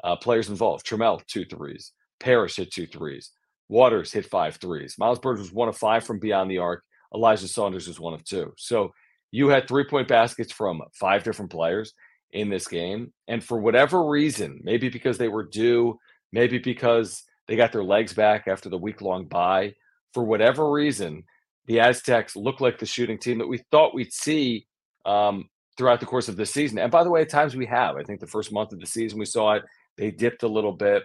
uh, 0.04 0.16
players 0.16 0.48
involved. 0.48 0.86
Trammell, 0.86 1.24
two 1.26 1.44
threes. 1.44 1.92
Parrish 2.20 2.56
hit 2.56 2.72
two 2.72 2.86
threes. 2.86 3.30
Waters 3.68 4.12
hit 4.12 4.26
five 4.26 4.56
threes. 4.56 4.96
Miles 4.98 5.18
Bridges 5.18 5.42
was 5.42 5.52
one 5.52 5.68
of 5.68 5.76
five 5.76 6.04
from 6.04 6.18
beyond 6.18 6.50
the 6.50 6.58
arc. 6.58 6.82
Elijah 7.14 7.48
Saunders 7.48 7.86
was 7.86 8.00
one 8.00 8.14
of 8.14 8.24
two. 8.24 8.52
So 8.56 8.92
you 9.30 9.48
had 9.48 9.68
three 9.68 9.84
point 9.84 10.08
baskets 10.08 10.52
from 10.52 10.82
five 10.94 11.22
different 11.22 11.50
players 11.50 11.94
in 12.32 12.48
this 12.48 12.66
game. 12.66 13.12
And 13.26 13.42
for 13.42 13.58
whatever 13.58 14.04
reason, 14.04 14.60
maybe 14.62 14.88
because 14.88 15.18
they 15.18 15.28
were 15.28 15.44
due, 15.44 15.98
maybe 16.32 16.58
because 16.58 17.24
they 17.46 17.56
got 17.56 17.72
their 17.72 17.84
legs 17.84 18.12
back 18.12 18.48
after 18.48 18.68
the 18.68 18.78
week 18.78 19.00
long 19.00 19.26
bye, 19.26 19.74
for 20.14 20.24
whatever 20.24 20.70
reason, 20.70 21.24
the 21.66 21.80
Aztecs 21.80 22.36
looked 22.36 22.60
like 22.60 22.78
the 22.78 22.86
shooting 22.86 23.18
team 23.18 23.38
that 23.38 23.48
we 23.48 23.58
thought 23.70 23.94
we'd 23.94 24.12
see 24.12 24.66
um, 25.04 25.48
throughout 25.76 26.00
the 26.00 26.06
course 26.06 26.28
of 26.28 26.36
the 26.36 26.46
season. 26.46 26.78
And 26.78 26.90
by 26.90 27.04
the 27.04 27.10
way, 27.10 27.22
at 27.22 27.28
times 27.28 27.54
we 27.54 27.66
have. 27.66 27.96
I 27.96 28.02
think 28.02 28.20
the 28.20 28.26
first 28.26 28.52
month 28.52 28.72
of 28.72 28.80
the 28.80 28.86
season 28.86 29.18
we 29.18 29.26
saw 29.26 29.54
it. 29.54 29.64
They 29.98 30.10
dipped 30.10 30.44
a 30.44 30.48
little 30.48 30.72
bit 30.72 31.04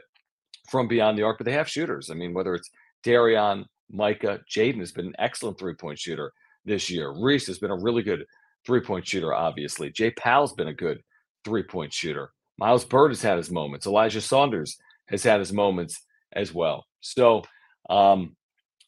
from 0.69 0.87
beyond 0.87 1.17
the 1.17 1.23
arc, 1.23 1.39
but 1.39 1.45
they 1.45 1.51
have 1.51 1.67
shooters. 1.67 2.09
I 2.09 2.13
mean, 2.13 2.33
whether 2.33 2.53
it's 2.53 2.69
Darrion, 3.03 3.65
Micah, 3.91 4.39
Jaedon 4.49 4.79
has 4.79 4.91
been 4.91 5.07
an 5.07 5.15
excellent 5.19 5.59
three 5.59 5.73
point 5.73 5.99
shooter 5.99 6.31
this 6.63 6.89
year. 6.89 7.11
Reese 7.11 7.47
has 7.47 7.59
been 7.59 7.71
a 7.71 7.77
really 7.77 8.03
good 8.03 8.25
three 8.65 8.81
point 8.81 9.05
shooter, 9.05 9.33
obviously. 9.33 9.89
Jay 9.89 10.11
Pal's 10.11 10.53
been 10.53 10.69
a 10.69 10.73
good 10.73 11.01
three 11.43 11.63
point 11.63 11.91
shooter. 11.91 12.31
Miles 12.57 12.85
Byrd 12.85 13.11
has 13.11 13.21
had 13.21 13.37
his 13.37 13.51
moments. 13.51 13.87
Elijah 13.87 14.21
Saunders 14.21 14.77
has 15.09 15.23
had 15.23 15.39
his 15.39 15.51
moments 15.51 16.01
as 16.31 16.53
well. 16.53 16.85
So, 17.01 17.43
um, 17.89 18.35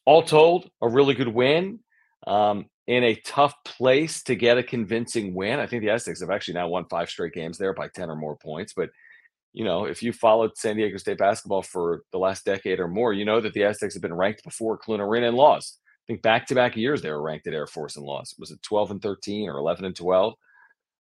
all 0.04 0.22
told, 0.22 0.70
a 0.80 0.88
really 0.88 1.14
good 1.14 1.28
win. 1.28 1.80
Um, 2.26 2.66
in 2.86 3.02
a 3.02 3.16
tough 3.16 3.52
place 3.64 4.22
to 4.22 4.36
get 4.36 4.58
a 4.58 4.62
convincing 4.62 5.34
win. 5.34 5.58
I 5.58 5.66
think 5.66 5.82
the 5.82 5.90
Aztecs 5.90 6.20
have 6.20 6.30
actually 6.30 6.54
now 6.54 6.68
won 6.68 6.84
five 6.88 7.10
straight 7.10 7.32
games 7.32 7.58
there 7.58 7.74
by 7.74 7.88
10 7.88 8.08
or 8.08 8.16
more 8.16 8.36
points. 8.36 8.72
But, 8.74 8.90
you 9.52 9.64
know, 9.64 9.84
if 9.86 10.02
you 10.02 10.12
followed 10.12 10.56
San 10.56 10.76
Diego 10.76 10.98
State 10.98 11.18
basketball 11.18 11.62
for 11.62 12.02
the 12.12 12.18
last 12.18 12.44
decade 12.44 12.78
or 12.78 12.88
more, 12.88 13.12
you 13.12 13.24
know 13.24 13.40
that 13.40 13.54
the 13.54 13.64
Aztecs 13.64 13.94
have 13.94 14.02
been 14.02 14.14
ranked 14.14 14.44
before 14.44 14.76
Clune 14.76 15.00
Arena 15.00 15.28
and 15.28 15.36
lost. 15.36 15.80
I 15.86 16.06
think 16.06 16.22
back 16.22 16.46
to 16.48 16.54
back 16.54 16.76
years 16.76 17.02
they 17.02 17.10
were 17.10 17.22
ranked 17.22 17.46
at 17.46 17.54
Air 17.54 17.66
Force 17.66 17.96
and 17.96 18.04
lost. 18.04 18.36
Was 18.38 18.50
it 18.50 18.62
12 18.62 18.92
and 18.92 19.02
13 19.02 19.48
or 19.48 19.56
11 19.56 19.84
and 19.84 19.96
12? 19.96 20.34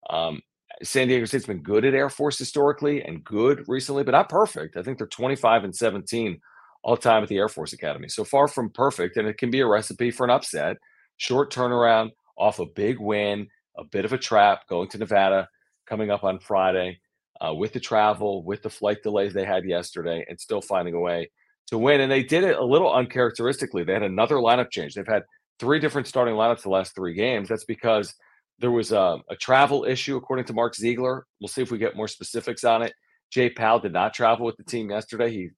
Um, 0.10 0.42
San 0.84 1.08
Diego 1.08 1.26
State's 1.26 1.46
been 1.46 1.62
good 1.62 1.86
at 1.86 1.94
Air 1.94 2.10
Force 2.10 2.38
historically 2.38 3.04
and 3.04 3.24
good 3.24 3.66
recently, 3.68 4.04
but 4.04 4.12
not 4.12 4.30
perfect. 4.30 4.78
I 4.78 4.84
think 4.84 4.98
they're 4.98 5.08
25 5.08 5.64
and 5.64 5.76
17 5.76 6.40
all 6.84 6.98
time 6.98 7.24
at 7.24 7.30
the 7.30 7.38
Air 7.38 7.50
Force 7.50 7.74
Academy. 7.74 8.08
So 8.08 8.24
far 8.24 8.48
from 8.48 8.70
perfect, 8.70 9.18
and 9.18 9.28
it 9.28 9.38
can 9.38 9.52
be 9.52 9.60
a 9.60 9.68
recipe 9.68 10.12
for 10.12 10.24
an 10.24 10.30
upset. 10.30 10.78
Short 11.18 11.52
turnaround 11.52 12.12
off 12.38 12.60
a 12.60 12.66
big 12.66 13.00
win, 13.00 13.48
a 13.78 13.84
bit 13.84 14.06
of 14.06 14.14
a 14.14 14.18
trap 14.18 14.68
going 14.70 14.90
to 14.90 14.98
Nevada 14.98 15.50
coming 15.88 16.10
up 16.10 16.24
on 16.24 16.40
Friday 16.40 17.00
uh, 17.42 17.54
with 17.54 17.74
the 17.74 17.80
travel, 17.80 18.44
with 18.44 18.62
the 18.62 18.70
flight 18.70 19.04
delays 19.04 19.34
they 19.34 19.46
had 19.46 19.66
yesterday, 19.66 20.26
and 20.30 20.40
still 20.40 20.62
finding 20.62 20.94
a 20.94 21.00
way 21.00 21.30
to 21.68 21.78
win. 21.78 22.02
And 22.02 22.12
they 22.12 22.24
did 22.24 22.44
it 22.44 22.58
a 22.58 22.64
little 22.64 22.94
uncharacteristically. 22.94 23.84
They 23.84 23.94
had 23.94 24.04
another 24.04 24.36
lineup 24.36 24.72
change. 24.72 24.94
They've 24.94 25.08
had 25.08 25.24
three 25.60 25.80
different 25.80 26.08
starting 26.08 26.36
lineups 26.36 26.64
the 26.64 26.70
last 26.70 26.96
three 26.96 27.14
games. 27.14 27.50
That's 27.50 27.66
because 27.66 28.14
there 28.60 28.72
was 28.72 28.92
a, 28.92 29.18
a, 29.30 29.36
travel 29.36 29.86
issue, 29.86 30.16
according 30.16 30.46
to 30.46 30.54
Mark 30.54 30.76
Ziegler. 30.76 31.26
We'll 31.40 31.48
see 31.48 31.62
if 31.62 31.72
we 31.72 31.78
get 31.78 31.96
more 31.96 32.08
specifics 32.08 32.64
on 32.64 32.82
it. 32.82 32.94
Jay 33.32 33.50
Pal 33.50 33.80
did 33.80 33.92
not 33.92 34.14
travel 34.14 34.46
with 34.46 34.56
the 34.58 34.64
team 34.64 34.90
yesterday. 34.90 35.30
He, 35.32 35.50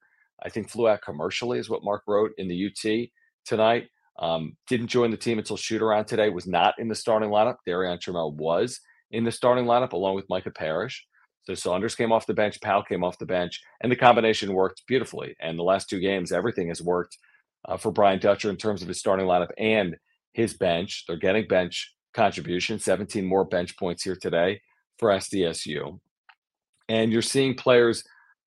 I 0.42 0.48
think, 0.48 0.68
flew 0.68 0.88
out 0.88 1.02
commercially, 1.02 1.58
is 1.58 1.70
what 1.70 1.84
Mark 1.84 2.02
wrote 2.08 2.32
in 2.38 2.48
the 2.48 2.66
UT 2.66 3.08
tonight. 3.44 3.88
Um, 4.18 4.56
didn't 4.68 4.88
join 4.88 5.12
the 5.12 5.16
team 5.16 5.38
until 5.38 5.56
shoot 5.56 5.80
around 5.80 6.06
today. 6.06 6.28
Was 6.28 6.46
not 6.46 6.74
in 6.78 6.88
the 6.88 6.94
starting 6.94 7.30
lineup. 7.30 7.56
Darrion 7.66 7.98
Trammell 7.98 8.34
was 8.34 8.80
in 9.12 9.24
the 9.24 9.30
starting 9.30 9.64
lineup 9.64 9.92
along 9.92 10.16
with 10.16 10.28
Micah 10.28 10.50
Parrish. 10.50 11.06
So 11.42 11.54
Saunders 11.54 11.94
came 11.94 12.12
off 12.12 12.26
the 12.26 12.34
bench, 12.34 12.60
Pal 12.60 12.82
came 12.82 13.02
off 13.02 13.18
the 13.18 13.26
bench, 13.26 13.62
and 13.80 13.90
the 13.90 13.96
combination 13.96 14.52
worked 14.52 14.86
beautifully. 14.86 15.34
And 15.40 15.58
the 15.58 15.62
last 15.62 15.88
two 15.88 16.00
games, 16.00 16.30
everything 16.30 16.68
has 16.68 16.82
worked 16.82 17.16
uh, 17.66 17.76
for 17.76 17.90
Brian 17.90 18.18
Dutcher 18.18 18.50
in 18.50 18.56
terms 18.56 18.82
of 18.82 18.88
his 18.88 18.98
starting 18.98 19.26
lineup 19.26 19.50
and 19.56 19.96
his 20.32 20.54
bench. 20.54 21.04
They're 21.06 21.16
getting 21.16 21.48
bench 21.48 21.94
contribution, 22.14 22.78
17 22.78 23.24
more 23.24 23.44
bench 23.44 23.76
points 23.76 24.02
here 24.02 24.16
today 24.20 24.60
for 24.98 25.10
SDSU. 25.10 25.98
And 26.88 27.12
you're 27.12 27.22
seeing 27.22 27.54
players 27.54 28.04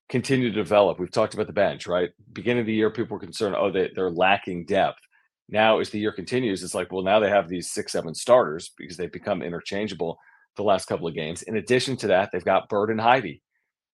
continue 0.10 0.50
to 0.50 0.56
develop. 0.56 1.00
We've 1.00 1.12
talked 1.12 1.34
about 1.34 1.48
the 1.48 1.54
bench, 1.54 1.88
right? 1.88 2.10
Beginning 2.34 2.62
of 2.62 2.68
the 2.68 2.74
year, 2.74 2.92
people 2.92 3.16
were 3.16 3.22
concerned, 3.22 3.56
oh, 3.58 3.72
they, 3.72 3.90
they're 3.96 4.12
lacking 4.12 4.66
depth. 4.66 5.00
Now, 5.48 5.80
as 5.80 5.90
the 5.90 6.00
year 6.00 6.12
continues, 6.12 6.64
it's 6.64 6.76
like, 6.76 6.92
well, 6.92 7.04
now 7.04 7.20
they 7.20 7.30
have 7.30 7.48
these 7.48 7.72
six, 7.72 7.92
seven 7.94 8.14
starters 8.14 8.72
because 8.78 8.98
they've 8.98 9.12
become 9.12 9.42
interchangeable 9.42 10.18
the 10.56 10.64
last 10.64 10.86
couple 10.88 11.08
of 11.08 11.16
games. 11.16 11.42
In 11.44 11.58
addition 11.58 11.98
to 11.98 12.08
that, 12.08 12.30
they've 12.32 12.44
got 12.44 12.70
Byrd 12.70 12.90
and 12.90 13.02
Heide, 13.02 13.40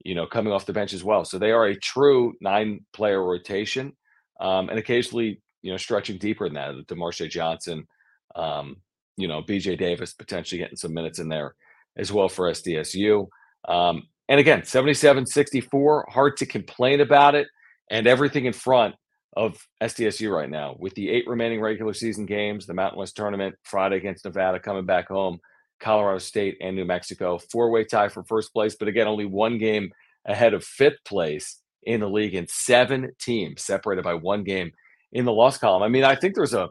you 0.03 0.15
know, 0.15 0.25
coming 0.25 0.53
off 0.53 0.65
the 0.65 0.73
bench 0.73 0.93
as 0.93 1.03
well. 1.03 1.25
So 1.25 1.37
they 1.37 1.51
are 1.51 1.65
a 1.65 1.75
true 1.75 2.33
nine 2.41 2.85
player 2.93 3.23
rotation 3.23 3.95
um, 4.39 4.69
and 4.69 4.79
occasionally, 4.79 5.41
you 5.61 5.71
know, 5.71 5.77
stretching 5.77 6.17
deeper 6.17 6.47
than 6.47 6.55
that. 6.55 6.87
Demarshay 6.87 7.29
Johnson, 7.29 7.87
um, 8.35 8.77
you 9.17 9.27
know, 9.27 9.41
BJ 9.41 9.77
Davis 9.77 10.13
potentially 10.13 10.59
getting 10.59 10.77
some 10.77 10.93
minutes 10.93 11.19
in 11.19 11.29
there 11.29 11.55
as 11.97 12.11
well 12.11 12.29
for 12.29 12.49
SDSU. 12.49 13.27
Um, 13.67 14.03
and 14.29 14.39
again, 14.39 14.63
77 14.63 15.25
64, 15.25 16.07
hard 16.09 16.37
to 16.37 16.45
complain 16.45 17.01
about 17.01 17.35
it. 17.35 17.47
And 17.89 18.05
everything 18.05 18.45
in 18.45 18.53
front 18.53 18.95
of 19.35 19.57
SDSU 19.81 20.33
right 20.33 20.49
now 20.49 20.75
with 20.79 20.93
the 20.95 21.09
eight 21.09 21.27
remaining 21.27 21.61
regular 21.61 21.93
season 21.93 22.25
games, 22.25 22.65
the 22.65 22.73
Mountain 22.73 22.99
West 22.99 23.15
tournament, 23.15 23.55
Friday 23.63 23.97
against 23.97 24.25
Nevada, 24.25 24.59
coming 24.59 24.85
back 24.85 25.07
home, 25.07 25.39
Colorado 25.79 26.19
State 26.19 26.57
and 26.61 26.75
New 26.75 26.85
Mexico, 26.85 27.37
four 27.37 27.69
way 27.71 27.83
tie 27.83 28.09
for 28.09 28.23
first 28.23 28.53
place. 28.53 28.75
But 28.75 28.87
again, 28.87 29.07
only 29.07 29.25
one 29.25 29.57
game 29.57 29.91
ahead 30.25 30.53
of 30.53 30.63
fifth 30.63 31.03
place 31.05 31.61
in 31.83 31.99
the 31.99 32.09
league 32.09 32.35
and 32.35 32.49
seven 32.49 33.11
teams 33.19 33.63
separated 33.63 34.03
by 34.03 34.13
one 34.13 34.43
game 34.43 34.71
in 35.11 35.25
the 35.25 35.31
loss 35.31 35.57
column. 35.57 35.83
I 35.83 35.87
mean, 35.87 36.03
I 36.03 36.15
think 36.15 36.35
there's 36.35 36.53
a, 36.53 36.69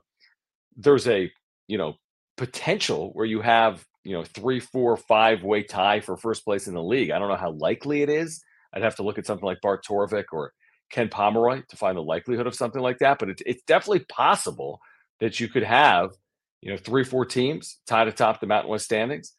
there's 0.76 1.08
a, 1.08 1.30
you 1.68 1.78
know, 1.78 1.94
potential 2.36 3.10
where 3.14 3.24
you 3.26 3.40
have 3.40 3.84
you 4.06 4.12
know 4.12 4.22
three, 4.22 4.60
four, 4.60 4.96
five 4.96 5.42
way 5.42 5.62
tie 5.62 6.00
for 6.00 6.16
first 6.16 6.44
place 6.44 6.68
in 6.68 6.74
the 6.74 6.82
league. 6.82 7.10
I 7.10 7.18
don't 7.18 7.28
know 7.28 7.36
how 7.36 7.50
likely 7.50 8.02
it 8.02 8.08
is. 8.08 8.42
I'd 8.72 8.82
have 8.82 8.96
to 8.96 9.02
look 9.02 9.18
at 9.18 9.26
something 9.26 9.44
like 9.44 9.60
Bart 9.60 9.84
Torvik 9.84 10.26
or 10.32 10.52
Ken 10.90 11.08
Pomeroy 11.08 11.62
to 11.68 11.76
find 11.76 11.96
the 11.96 12.02
likelihood 12.02 12.46
of 12.46 12.54
something 12.54 12.80
like 12.80 12.98
that. 12.98 13.18
But 13.18 13.30
it's 13.30 13.42
it's 13.44 13.62
definitely 13.66 14.06
possible 14.08 14.80
that 15.18 15.40
you 15.40 15.48
could 15.48 15.64
have 15.64 16.10
you 16.60 16.70
know 16.70 16.76
three, 16.76 17.04
four 17.04 17.24
teams 17.24 17.78
tied 17.86 18.08
atop 18.08 18.40
the 18.40 18.46
Mountain 18.46 18.70
West 18.70 18.86
standings 18.86 19.32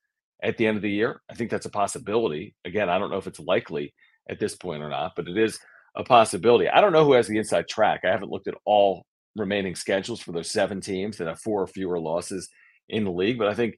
at 0.44 0.58
the 0.58 0.68
end 0.68 0.78
of 0.78 0.84
the 0.84 0.92
year. 0.92 1.22
I 1.30 1.34
think 1.34 1.50
that's 1.50 1.66
a 1.66 1.72
possibility. 1.72 2.56
Again, 2.66 2.90
I 2.90 3.00
don't 3.00 3.10
know 3.10 3.18
if 3.18 3.28
it's 3.28 3.40
likely 3.40 3.94
at 4.30 4.40
this 4.40 4.56
point 4.56 4.84
or 4.84 4.90
not, 4.90 5.14
but 5.16 5.28
it 5.28 5.38
is 5.38 5.60
a 5.96 6.04
possibility. 6.04 6.70
I 6.70 6.82
don't 6.82 6.94
know 6.94 7.06
who 7.06 7.14
has 7.14 7.28
the 7.28 7.38
inside 7.38 7.68
track. 7.68 8.02
I 8.04 8.12
haven't 8.12 8.32
looked 8.32 8.48
at 8.48 8.58
all 8.66 9.06
remaining 9.36 9.76
schedules 9.76 10.22
for 10.22 10.32
those 10.32 10.52
seven 10.52 10.82
teams 10.82 11.18
that 11.18 11.28
have 11.28 11.40
four 11.40 11.62
or 11.62 11.68
fewer 11.68 12.00
losses 12.00 12.50
in 12.90 13.04
the 13.04 13.12
league, 13.12 13.38
but 13.38 13.48
I 13.48 13.54
think 13.54 13.78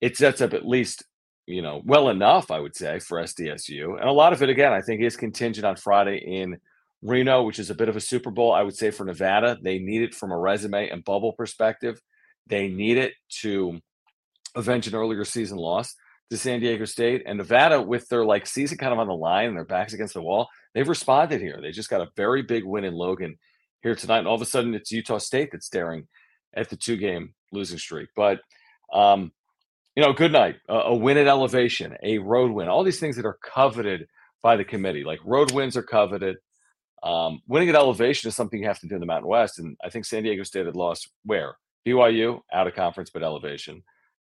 it 0.00 0.16
sets 0.16 0.40
up 0.40 0.54
at 0.54 0.66
least 0.66 1.04
you 1.46 1.62
know 1.62 1.82
well 1.84 2.08
enough, 2.08 2.50
I 2.50 2.60
would 2.60 2.76
say, 2.76 2.98
for 2.98 3.22
SDSU. 3.22 3.98
And 3.98 4.08
a 4.08 4.12
lot 4.12 4.32
of 4.32 4.42
it, 4.42 4.48
again, 4.48 4.72
I 4.72 4.80
think 4.80 5.00
is 5.00 5.16
contingent 5.16 5.66
on 5.66 5.76
Friday 5.76 6.18
in 6.18 6.58
Reno, 7.02 7.42
which 7.42 7.58
is 7.58 7.70
a 7.70 7.74
bit 7.74 7.88
of 7.88 7.96
a 7.96 8.00
Super 8.00 8.30
Bowl. 8.30 8.52
I 8.52 8.62
would 8.62 8.76
say 8.76 8.90
for 8.90 9.04
Nevada, 9.04 9.58
they 9.62 9.78
need 9.78 10.02
it 10.02 10.14
from 10.14 10.32
a 10.32 10.38
resume 10.38 10.88
and 10.90 11.04
bubble 11.04 11.32
perspective. 11.32 12.00
They 12.50 12.68
need 12.68 12.98
it 12.98 13.14
to 13.40 13.80
avenge 14.54 14.86
an 14.86 14.94
earlier 14.94 15.24
season 15.24 15.56
loss 15.56 15.94
to 16.30 16.36
San 16.36 16.60
Diego 16.60 16.84
State 16.84 17.22
and 17.26 17.38
Nevada 17.38 17.80
with 17.80 18.08
their 18.08 18.24
like 18.24 18.46
season 18.46 18.76
kind 18.76 18.92
of 18.92 18.98
on 18.98 19.06
the 19.06 19.14
line 19.14 19.48
and 19.48 19.56
their 19.56 19.64
backs 19.64 19.92
against 19.92 20.14
the 20.14 20.22
wall. 20.22 20.48
They've 20.74 20.88
responded 20.88 21.40
here. 21.40 21.58
They 21.62 21.70
just 21.70 21.90
got 21.90 22.00
a 22.00 22.10
very 22.16 22.42
big 22.42 22.64
win 22.64 22.84
in 22.84 22.94
Logan 22.94 23.38
here 23.82 23.94
tonight, 23.94 24.18
and 24.18 24.28
all 24.28 24.34
of 24.34 24.42
a 24.42 24.46
sudden 24.46 24.74
it's 24.74 24.92
Utah 24.92 25.18
State 25.18 25.50
that's 25.52 25.66
staring 25.66 26.06
at 26.54 26.68
the 26.68 26.76
two 26.76 26.96
game 26.96 27.34
losing 27.52 27.78
streak. 27.78 28.10
But 28.14 28.40
um, 28.92 29.32
you 29.96 30.02
know, 30.02 30.12
good 30.12 30.32
night, 30.32 30.56
a, 30.68 30.74
a 30.74 30.94
win 30.94 31.18
at 31.18 31.26
elevation, 31.26 31.96
a 32.02 32.18
road 32.18 32.50
win, 32.50 32.68
all 32.68 32.84
these 32.84 33.00
things 33.00 33.16
that 33.16 33.26
are 33.26 33.38
coveted 33.42 34.06
by 34.42 34.56
the 34.56 34.64
committee. 34.64 35.04
Like 35.04 35.20
road 35.24 35.52
wins 35.52 35.76
are 35.76 35.82
coveted. 35.82 36.36
Um, 37.02 37.40
winning 37.48 37.70
at 37.70 37.74
elevation 37.76 38.28
is 38.28 38.36
something 38.36 38.60
you 38.60 38.68
have 38.68 38.80
to 38.80 38.86
do 38.86 38.94
in 38.94 39.00
the 39.00 39.06
Mountain 39.06 39.28
West, 39.28 39.58
and 39.58 39.76
I 39.82 39.88
think 39.88 40.04
San 40.04 40.22
Diego 40.22 40.42
State 40.42 40.66
had 40.66 40.76
lost 40.76 41.08
where 41.24 41.56
BYU 41.86 42.40
out 42.52 42.66
of 42.66 42.74
conference 42.74 43.10
but 43.10 43.22
elevation, 43.22 43.82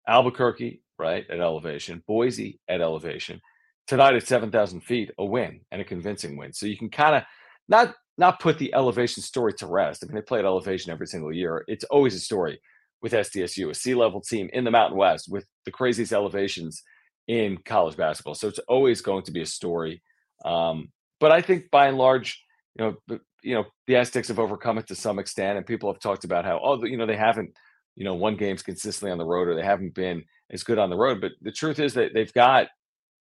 Albuquerque 0.08 0.82
right 0.98 1.24
at 1.30 1.40
elevation, 1.40 2.02
Boise 2.06 2.60
at 2.68 2.80
elevation. 2.80 3.40
Tonight 3.86 4.14
at 4.14 4.26
seven 4.26 4.50
thousand 4.50 4.80
feet, 4.80 5.10
a 5.18 5.24
win 5.24 5.60
and 5.70 5.82
a 5.82 5.84
convincing 5.84 6.36
win. 6.36 6.52
So 6.52 6.66
you 6.66 6.78
can 6.78 6.88
kind 6.88 7.16
of 7.16 7.22
not 7.68 7.94
not 8.16 8.40
put 8.40 8.58
the 8.58 8.72
elevation 8.74 9.22
story 9.22 9.52
to 9.54 9.66
rest. 9.66 10.02
I 10.02 10.06
mean, 10.06 10.14
they 10.14 10.22
play 10.22 10.38
at 10.38 10.44
elevation 10.44 10.92
every 10.92 11.06
single 11.06 11.32
year. 11.32 11.64
It's 11.66 11.84
always 11.84 12.14
a 12.14 12.20
story 12.20 12.60
with 13.02 13.12
SDSU, 13.12 13.68
a 13.70 13.74
sea 13.74 13.94
level 13.94 14.20
team 14.20 14.48
in 14.52 14.64
the 14.64 14.70
Mountain 14.70 14.96
West 14.96 15.26
with 15.30 15.44
the 15.64 15.70
craziest 15.70 16.12
elevations 16.12 16.82
in 17.28 17.58
college 17.58 17.96
basketball. 17.96 18.34
So 18.34 18.48
it's 18.48 18.60
always 18.60 19.00
going 19.00 19.24
to 19.24 19.32
be 19.32 19.42
a 19.42 19.46
story. 19.46 20.02
Um, 20.44 20.90
but 21.20 21.32
I 21.32 21.42
think 21.42 21.70
by 21.70 21.88
and 21.88 21.98
large, 21.98 22.43
you 22.76 22.84
know, 22.84 23.18
you 23.42 23.54
know, 23.54 23.64
the 23.86 23.96
Aztecs 23.96 24.28
have 24.28 24.38
overcome 24.38 24.78
it 24.78 24.86
to 24.88 24.94
some 24.94 25.18
extent, 25.18 25.56
and 25.56 25.66
people 25.66 25.92
have 25.92 26.00
talked 26.00 26.24
about 26.24 26.44
how, 26.44 26.60
oh, 26.62 26.84
you 26.84 26.96
know, 26.96 27.06
they 27.06 27.16
haven't, 27.16 27.50
you 27.94 28.04
know, 28.04 28.14
won 28.14 28.36
games 28.36 28.62
consistently 28.62 29.12
on 29.12 29.18
the 29.18 29.24
road, 29.24 29.48
or 29.48 29.54
they 29.54 29.64
haven't 29.64 29.94
been 29.94 30.24
as 30.50 30.64
good 30.64 30.78
on 30.78 30.90
the 30.90 30.96
road. 30.96 31.20
But 31.20 31.32
the 31.40 31.52
truth 31.52 31.78
is 31.78 31.94
that 31.94 32.12
they've 32.14 32.32
got, 32.32 32.68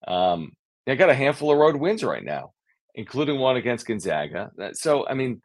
um, 0.08 0.52
they've 0.86 0.98
got 0.98 1.10
a 1.10 1.14
handful 1.14 1.52
of 1.52 1.58
road 1.58 1.76
wins 1.76 2.02
right 2.02 2.24
now 2.24 2.54
including 2.94 3.38
one 3.38 3.56
against 3.56 3.86
Gonzaga. 3.86 4.50
So, 4.74 5.06
I 5.06 5.14
mean, 5.14 5.42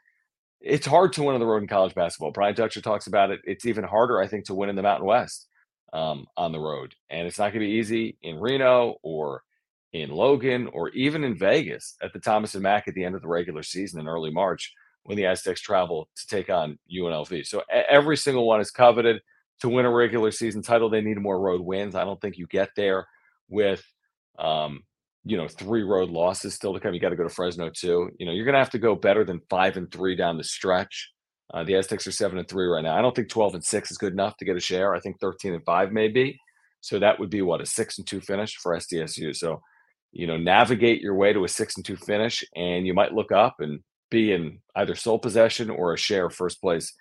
it's 0.61 0.85
hard 0.85 1.13
to 1.13 1.23
win 1.23 1.33
on 1.33 1.39
the 1.39 1.47
road 1.47 1.61
in 1.61 1.67
college 1.67 1.95
basketball. 1.95 2.31
Brian 2.31 2.55
Dutcher 2.55 2.81
talks 2.81 3.07
about 3.07 3.31
it. 3.31 3.39
It's 3.43 3.65
even 3.65 3.83
harder, 3.83 4.21
I 4.21 4.27
think, 4.27 4.45
to 4.45 4.53
win 4.53 4.69
in 4.69 4.75
the 4.75 4.83
Mountain 4.83 5.07
West 5.07 5.47
um, 5.93 6.25
on 6.37 6.51
the 6.51 6.59
road. 6.59 6.93
And 7.09 7.27
it's 7.27 7.39
not 7.39 7.51
going 7.53 7.61
to 7.61 7.67
be 7.67 7.79
easy 7.79 8.17
in 8.21 8.39
Reno 8.39 8.95
or 9.01 9.41
in 9.93 10.09
Logan 10.09 10.69
or 10.73 10.89
even 10.89 11.23
in 11.23 11.37
Vegas 11.37 11.95
at 12.01 12.13
the 12.13 12.19
Thomas 12.19 12.53
and 12.53 12.63
Mack 12.63 12.87
at 12.87 12.93
the 12.93 13.03
end 13.03 13.15
of 13.15 13.21
the 13.21 13.27
regular 13.27 13.63
season 13.63 13.99
in 13.99 14.07
early 14.07 14.31
March 14.31 14.73
when 15.03 15.17
the 15.17 15.25
Aztecs 15.25 15.61
travel 15.61 16.09
to 16.15 16.27
take 16.27 16.49
on 16.49 16.77
UNLV. 16.93 17.45
So 17.45 17.63
every 17.69 18.17
single 18.17 18.45
one 18.45 18.61
is 18.61 18.71
coveted 18.71 19.21
to 19.61 19.69
win 19.69 19.85
a 19.85 19.91
regular 19.91 20.31
season 20.31 20.61
title. 20.61 20.89
They 20.89 21.01
need 21.01 21.19
more 21.19 21.39
road 21.39 21.61
wins. 21.61 21.95
I 21.95 22.03
don't 22.03 22.21
think 22.21 22.37
you 22.37 22.47
get 22.47 22.69
there 22.75 23.07
with 23.49 23.83
um, 24.37 24.83
you 25.25 25.37
know, 25.37 25.47
three 25.47 25.83
road 25.83 26.09
losses 26.09 26.53
still 26.53 26.73
to 26.73 26.79
come. 26.79 26.93
You 26.93 26.99
got 26.99 27.09
to 27.09 27.15
go 27.15 27.23
to 27.23 27.29
Fresno 27.29 27.69
too. 27.69 28.09
You 28.17 28.25
know, 28.25 28.31
you're 28.31 28.45
going 28.45 28.53
to 28.53 28.59
have 28.59 28.69
to 28.71 28.79
go 28.79 28.95
better 28.95 29.23
than 29.23 29.41
five 29.49 29.77
and 29.77 29.91
three 29.91 30.15
down 30.15 30.37
the 30.37 30.43
stretch. 30.43 31.11
Uh, 31.53 31.63
the 31.63 31.75
Aztecs 31.75 32.07
are 32.07 32.11
seven 32.11 32.37
and 32.37 32.47
three 32.47 32.67
right 32.67 32.83
now. 32.83 32.97
I 32.97 33.01
don't 33.01 33.15
think 33.15 33.29
12 33.29 33.55
and 33.55 33.63
six 33.63 33.91
is 33.91 33.97
good 33.97 34.13
enough 34.13 34.37
to 34.37 34.45
get 34.45 34.55
a 34.55 34.61
share. 34.61 34.95
I 34.95 34.99
think 34.99 35.19
13 35.19 35.53
and 35.53 35.65
five 35.65 35.91
may 35.91 36.07
be. 36.07 36.39
So 36.81 36.99
that 36.99 37.19
would 37.19 37.29
be 37.29 37.41
what 37.41 37.61
a 37.61 37.65
six 37.65 37.97
and 37.97 38.07
two 38.07 38.21
finish 38.21 38.55
for 38.55 38.75
SDSU. 38.75 39.35
So, 39.35 39.61
you 40.11 40.27
know, 40.27 40.37
navigate 40.37 41.01
your 41.01 41.15
way 41.15 41.33
to 41.33 41.43
a 41.43 41.47
six 41.49 41.75
and 41.77 41.85
two 41.85 41.97
finish, 41.97 42.43
and 42.55 42.87
you 42.87 42.93
might 42.93 43.13
look 43.13 43.31
up 43.31 43.57
and 43.59 43.81
be 44.11 44.33
in 44.33 44.59
either 44.75 44.95
sole 44.95 45.19
possession 45.19 45.69
or 45.69 45.93
a 45.93 45.97
share 45.97 46.29
first 46.29 46.61
place 46.61 46.93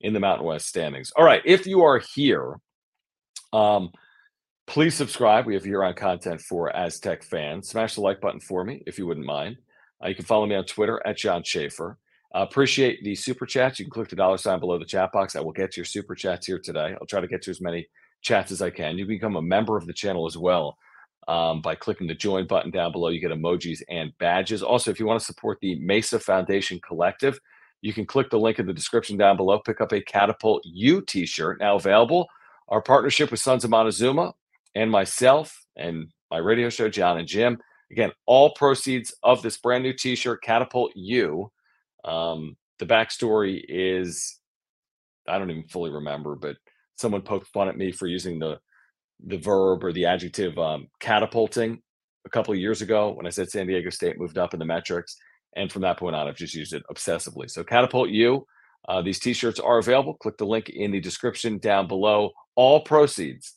in 0.00 0.12
the 0.12 0.20
Mountain 0.20 0.46
West 0.46 0.66
standings. 0.68 1.12
All 1.16 1.24
right. 1.24 1.42
If 1.44 1.66
you 1.66 1.82
are 1.82 2.02
here 2.14 2.56
Um, 3.52 3.90
please 4.66 4.94
subscribe. 4.94 5.46
We 5.46 5.54
have 5.54 5.66
year 5.66 5.84
on 5.84 5.94
content 5.94 6.40
for 6.42 6.74
Aztec 6.76 7.22
fans. 7.24 7.68
Smash 7.70 7.96
the 7.96 8.02
like 8.02 8.20
button 8.20 8.40
for 8.40 8.64
me 8.64 8.82
if 8.86 8.98
you 8.98 9.06
wouldn't 9.06 9.26
mind. 9.26 9.58
Uh, 10.04 10.08
you 10.08 10.16
can 10.16 10.24
follow 10.26 10.46
me 10.46 10.56
on 10.56 10.64
Twitter 10.64 11.02
at 11.06 11.18
John 11.18 11.42
Schaefer. 11.44 11.98
Uh, 12.34 12.40
appreciate 12.40 13.02
the 13.04 13.14
super 13.14 13.46
chats. 13.46 13.78
You 13.78 13.86
can 13.86 13.92
click 13.92 14.08
the 14.10 14.16
dollar 14.16 14.38
sign 14.38 14.60
below 14.60 14.78
the 14.78 14.84
chat 14.84 15.12
box. 15.12 15.36
I 15.36 15.40
will 15.40 15.52
get 15.52 15.72
to 15.72 15.80
your 15.80 15.86
super 15.86 16.14
chats 16.14 16.46
here 16.46 16.60
today. 16.60 16.94
I'll 17.00 17.06
try 17.06 17.20
to 17.20 17.28
get 17.28 17.42
to 17.42 17.50
as 17.50 17.60
many 17.60 17.88
chats 18.22 18.52
as 18.52 18.62
I 18.62 18.70
can. 18.70 18.98
You 18.98 19.06
can 19.06 19.14
become 19.14 19.36
a 19.36 19.42
member 19.42 19.76
of 19.76 19.86
the 19.86 19.94
channel 19.94 20.26
as 20.26 20.36
well 20.36 20.76
um, 21.28 21.60
by 21.60 21.74
clicking 21.74 22.06
the 22.06 22.14
join 22.14 22.46
button 22.46 22.70
down 22.70 22.92
below. 22.92 23.08
You 23.08 23.20
get 23.20 23.30
emojis 23.30 23.82
and 23.88 24.12
badges. 24.18 24.62
Also, 24.62 24.90
if 24.90 25.00
you 25.00 25.06
want 25.06 25.20
to 25.20 25.26
support 25.26 25.58
the 25.60 25.78
Mesa 25.80 26.18
Foundation 26.18 26.80
Collective, 26.86 27.38
you 27.82 27.92
can 27.92 28.06
click 28.06 28.30
the 28.30 28.38
link 28.38 28.58
in 28.58 28.66
the 28.66 28.72
description 28.72 29.16
down 29.16 29.36
below. 29.36 29.58
Pick 29.58 29.80
up 29.80 29.92
a 29.92 30.00
Catapult 30.00 30.62
U 30.64 31.02
t 31.02 31.26
shirt 31.26 31.60
now 31.60 31.76
available. 31.76 32.26
Our 32.68 32.82
partnership 32.82 33.30
with 33.30 33.40
Sons 33.40 33.64
of 33.64 33.70
Montezuma 33.70 34.34
and 34.74 34.90
myself 34.90 35.64
and 35.76 36.12
my 36.30 36.38
radio 36.38 36.68
show, 36.68 36.88
John 36.88 37.18
and 37.18 37.28
Jim. 37.28 37.58
Again, 37.90 38.10
all 38.26 38.52
proceeds 38.54 39.14
of 39.22 39.42
this 39.42 39.56
brand 39.58 39.84
new 39.84 39.92
t 39.92 40.16
shirt, 40.16 40.42
Catapult 40.42 40.92
U. 40.96 41.52
Um, 42.04 42.56
the 42.78 42.86
backstory 42.86 43.62
is 43.68 44.38
I 45.28 45.38
don't 45.38 45.50
even 45.50 45.68
fully 45.68 45.90
remember, 45.90 46.34
but 46.34 46.56
someone 46.96 47.22
poked 47.22 47.48
fun 47.48 47.68
at 47.68 47.76
me 47.76 47.92
for 47.92 48.06
using 48.06 48.38
the 48.38 48.58
the 49.24 49.38
verb 49.38 49.84
or 49.84 49.92
the 49.92 50.06
adjective 50.06 50.58
um, 50.58 50.88
catapulting 51.00 51.80
a 52.26 52.30
couple 52.30 52.52
of 52.52 52.60
years 52.60 52.82
ago 52.82 53.12
when 53.12 53.26
I 53.26 53.30
said 53.30 53.50
San 53.50 53.66
Diego 53.66 53.90
State 53.90 54.18
moved 54.18 54.38
up 54.38 54.52
in 54.52 54.58
the 54.58 54.66
metrics. 54.66 55.16
And 55.54 55.72
from 55.72 55.82
that 55.82 55.98
point 55.98 56.14
on, 56.14 56.28
I've 56.28 56.36
just 56.36 56.54
used 56.54 56.74
it 56.74 56.82
obsessively. 56.90 57.50
So 57.50 57.64
Catapult 57.64 58.10
U, 58.10 58.46
uh, 58.88 59.00
these 59.02 59.18
t-shirts 59.18 59.58
are 59.58 59.78
available. 59.78 60.14
Click 60.14 60.36
the 60.36 60.46
link 60.46 60.68
in 60.68 60.90
the 60.90 61.00
description 61.00 61.58
down 61.58 61.88
below. 61.88 62.30
All 62.56 62.80
proceeds 62.80 63.54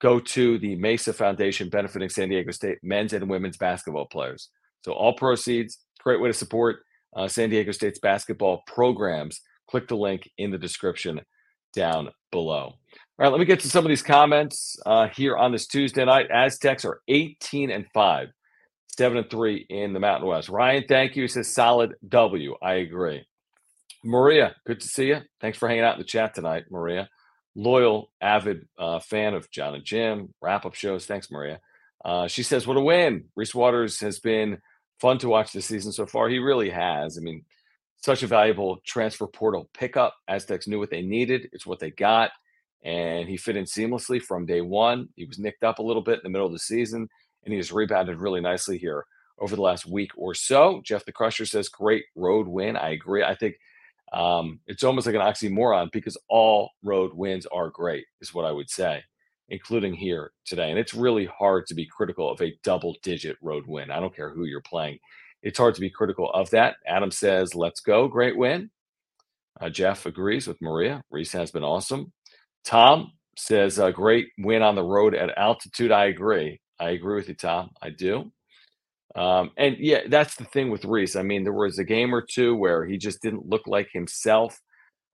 go 0.00 0.20
to 0.20 0.58
the 0.58 0.76
Mesa 0.76 1.12
Foundation 1.12 1.68
benefiting 1.68 2.08
San 2.08 2.28
Diego 2.28 2.50
State 2.50 2.78
men's 2.82 3.12
and 3.12 3.28
women's 3.28 3.56
basketball 3.56 4.06
players. 4.06 4.48
So 4.84 4.92
all 4.92 5.14
proceeds, 5.14 5.78
great 6.02 6.20
way 6.20 6.28
to 6.28 6.34
support 6.34 6.80
uh, 7.16 7.28
San 7.28 7.50
Diego 7.50 7.72
State's 7.72 7.98
basketball 7.98 8.62
programs. 8.66 9.40
Click 9.68 9.88
the 9.88 9.96
link 9.96 10.28
in 10.38 10.50
the 10.50 10.58
description 10.58 11.20
down 11.74 12.10
below. 12.30 12.74
All 13.18 13.24
right, 13.24 13.32
let 13.32 13.40
me 13.40 13.46
get 13.46 13.58
to 13.60 13.68
some 13.68 13.84
of 13.84 13.88
these 13.88 14.02
comments 14.02 14.78
uh, 14.86 15.08
here 15.08 15.36
on 15.36 15.50
this 15.50 15.66
Tuesday 15.66 16.04
night. 16.04 16.30
Aztecs 16.30 16.84
are 16.84 17.00
18 17.08 17.68
and 17.68 17.84
5, 17.92 18.28
7 18.96 19.18
and 19.18 19.28
3 19.28 19.66
in 19.68 19.92
the 19.92 19.98
Mountain 19.98 20.28
West. 20.28 20.48
Ryan, 20.48 20.84
thank 20.88 21.16
you. 21.16 21.22
He 21.22 21.28
says 21.28 21.52
solid 21.52 21.96
W. 22.06 22.54
I 22.62 22.74
agree. 22.74 23.26
Maria, 24.04 24.54
good 24.64 24.80
to 24.82 24.86
see 24.86 25.06
you. 25.06 25.16
Thanks 25.40 25.58
for 25.58 25.68
hanging 25.68 25.82
out 25.82 25.94
in 25.94 25.98
the 25.98 26.04
chat 26.04 26.32
tonight, 26.32 26.66
Maria. 26.70 27.08
Loyal, 27.56 28.12
avid 28.20 28.68
uh, 28.78 29.00
fan 29.00 29.34
of 29.34 29.50
John 29.50 29.74
and 29.74 29.84
Jim, 29.84 30.32
wrap 30.40 30.64
up 30.64 30.76
shows. 30.76 31.04
Thanks, 31.04 31.28
Maria. 31.28 31.58
Uh, 32.04 32.28
she 32.28 32.44
says, 32.44 32.68
What 32.68 32.76
a 32.76 32.80
win. 32.80 33.24
Reese 33.34 33.52
Waters 33.52 33.98
has 33.98 34.20
been 34.20 34.58
fun 35.00 35.18
to 35.18 35.28
watch 35.28 35.52
this 35.52 35.66
season 35.66 35.90
so 35.90 36.06
far. 36.06 36.28
He 36.28 36.38
really 36.38 36.70
has. 36.70 37.18
I 37.18 37.20
mean, 37.20 37.44
such 37.96 38.22
a 38.22 38.28
valuable 38.28 38.78
transfer 38.86 39.26
portal 39.26 39.68
pickup. 39.74 40.14
Aztecs 40.28 40.68
knew 40.68 40.78
what 40.78 40.90
they 40.90 41.02
needed, 41.02 41.48
it's 41.52 41.66
what 41.66 41.80
they 41.80 41.90
got. 41.90 42.30
And 42.84 43.28
he 43.28 43.36
fit 43.36 43.56
in 43.56 43.64
seamlessly 43.64 44.22
from 44.22 44.46
day 44.46 44.60
one. 44.60 45.08
He 45.16 45.24
was 45.24 45.38
nicked 45.38 45.64
up 45.64 45.78
a 45.78 45.82
little 45.82 46.02
bit 46.02 46.18
in 46.18 46.20
the 46.24 46.30
middle 46.30 46.46
of 46.46 46.52
the 46.52 46.58
season, 46.58 47.08
and 47.44 47.52
he 47.52 47.56
has 47.56 47.72
rebounded 47.72 48.18
really 48.18 48.40
nicely 48.40 48.78
here 48.78 49.04
over 49.40 49.56
the 49.56 49.62
last 49.62 49.86
week 49.86 50.10
or 50.16 50.34
so. 50.34 50.80
Jeff 50.84 51.04
the 51.04 51.12
Crusher 51.12 51.46
says, 51.46 51.68
great 51.68 52.04
road 52.14 52.46
win. 52.46 52.76
I 52.76 52.90
agree. 52.90 53.22
I 53.22 53.34
think 53.34 53.56
um, 54.12 54.60
it's 54.66 54.84
almost 54.84 55.06
like 55.06 55.16
an 55.16 55.20
oxymoron 55.20 55.90
because 55.92 56.16
all 56.28 56.70
road 56.82 57.12
wins 57.14 57.46
are 57.46 57.70
great, 57.70 58.06
is 58.20 58.32
what 58.34 58.44
I 58.44 58.52
would 58.52 58.70
say, 58.70 59.02
including 59.48 59.94
here 59.94 60.32
today. 60.44 60.70
And 60.70 60.78
it's 60.78 60.94
really 60.94 61.26
hard 61.26 61.66
to 61.66 61.74
be 61.74 61.86
critical 61.86 62.30
of 62.30 62.40
a 62.40 62.56
double 62.62 62.96
digit 63.02 63.36
road 63.42 63.64
win. 63.66 63.90
I 63.90 64.00
don't 64.00 64.14
care 64.14 64.30
who 64.30 64.44
you're 64.44 64.62
playing 64.62 64.98
it's 65.42 65.58
hard 65.58 65.74
to 65.74 65.80
be 65.80 65.90
critical 65.90 66.30
of 66.32 66.50
that. 66.50 66.76
Adam 66.86 67.10
says, 67.10 67.54
let's 67.54 67.80
go. 67.80 68.08
Great 68.08 68.36
win. 68.36 68.70
Uh, 69.60 69.68
Jeff 69.68 70.06
agrees 70.06 70.46
with 70.46 70.60
Maria. 70.60 71.02
Reese 71.10 71.32
has 71.32 71.50
been 71.50 71.64
awesome. 71.64 72.12
Tom 72.68 73.12
says, 73.34 73.78
a 73.78 73.90
great 73.90 74.28
win 74.36 74.60
on 74.62 74.74
the 74.74 74.82
road 74.82 75.14
at 75.14 75.36
altitude. 75.38 75.90
I 75.90 76.06
agree. 76.06 76.60
I 76.78 76.90
agree 76.90 77.14
with 77.14 77.28
you, 77.28 77.34
Tom. 77.34 77.70
I 77.80 77.88
do. 77.88 78.30
Um, 79.16 79.52
and 79.56 79.76
yeah, 79.78 80.00
that's 80.06 80.34
the 80.36 80.44
thing 80.44 80.70
with 80.70 80.84
Reese. 80.84 81.16
I 81.16 81.22
mean, 81.22 81.44
there 81.44 81.52
was 81.54 81.78
a 81.78 81.84
game 81.84 82.14
or 82.14 82.20
two 82.20 82.54
where 82.54 82.84
he 82.84 82.98
just 82.98 83.22
didn't 83.22 83.48
look 83.48 83.62
like 83.66 83.88
himself. 83.90 84.60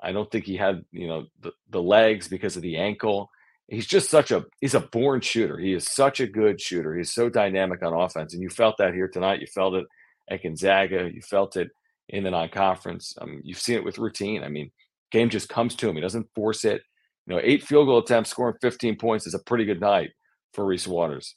I 0.03 0.11
don't 0.11 0.29
think 0.33 0.47
he 0.47 0.57
had, 0.57 0.85
you 0.91 1.07
know, 1.07 1.27
the, 1.41 1.53
the 1.71 1.81
legs 1.81 2.27
because 2.27 2.57
of 2.57 2.63
the 2.63 2.77
ankle. 2.77 3.31
He's 3.69 3.87
just 3.87 4.11
such 4.11 4.33
a 4.33 4.45
he's 4.61 4.75
a 4.75 4.81
born 4.81 5.21
shooter. 5.21 5.57
He 5.57 5.73
is 5.73 5.87
such 5.91 6.19
a 6.19 6.27
good 6.27 6.61
shooter. 6.61 6.97
He's 6.97 7.13
so 7.13 7.29
dynamic 7.31 7.85
on 7.85 7.95
offense. 7.95 8.35
And 8.35 8.43
you 8.43 8.51
felt 8.51 8.77
that 8.79 8.95
here 8.95 9.09
tonight. 9.09 9.41
You 9.41 9.47
felt 9.47 9.75
it 9.77 9.87
at 10.29 10.43
Gonzaga. 10.43 11.09
You 11.15 11.23
felt 11.23 11.57
it 11.57 11.71
in 12.09 12.25
the 12.25 12.33
non-conference. 12.33 13.15
Um, 13.21 13.41
you've 13.45 13.61
seen 13.61 13.77
it 13.77 13.85
with 13.85 13.99
routine. 13.99 14.43
I 14.43 14.49
mean, 14.49 14.73
game 15.13 15.31
just 15.31 15.49
comes 15.49 15.77
to 15.77 15.89
him. 15.89 15.95
He 15.95 16.03
doesn't 16.03 16.29
force 16.35 16.65
it. 16.65 16.83
You 17.27 17.35
know, 17.35 17.41
eight 17.43 17.63
field 17.63 17.87
goal 17.87 17.99
attempts, 17.99 18.31
scoring 18.31 18.57
15 18.61 18.97
points 18.97 19.27
is 19.27 19.35
a 19.35 19.39
pretty 19.39 19.65
good 19.65 19.81
night 19.81 20.11
for 20.53 20.65
Reese 20.65 20.87
Waters. 20.87 21.37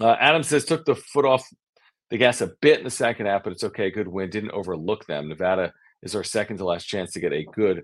Uh, 0.00 0.16
Adam 0.18 0.42
says 0.42 0.64
took 0.64 0.84
the 0.84 0.94
foot 0.94 1.24
off 1.24 1.46
the 2.10 2.18
gas 2.18 2.40
a 2.40 2.52
bit 2.60 2.78
in 2.78 2.84
the 2.84 2.90
second 2.90 3.26
half, 3.26 3.44
but 3.44 3.52
it's 3.52 3.64
okay. 3.64 3.90
Good 3.90 4.08
win. 4.08 4.30
Didn't 4.30 4.50
overlook 4.50 5.06
them. 5.06 5.28
Nevada 5.28 5.72
is 6.02 6.14
our 6.14 6.24
second 6.24 6.56
to 6.58 6.64
last 6.64 6.86
chance 6.86 7.12
to 7.12 7.20
get 7.20 7.32
a 7.32 7.46
good 7.54 7.82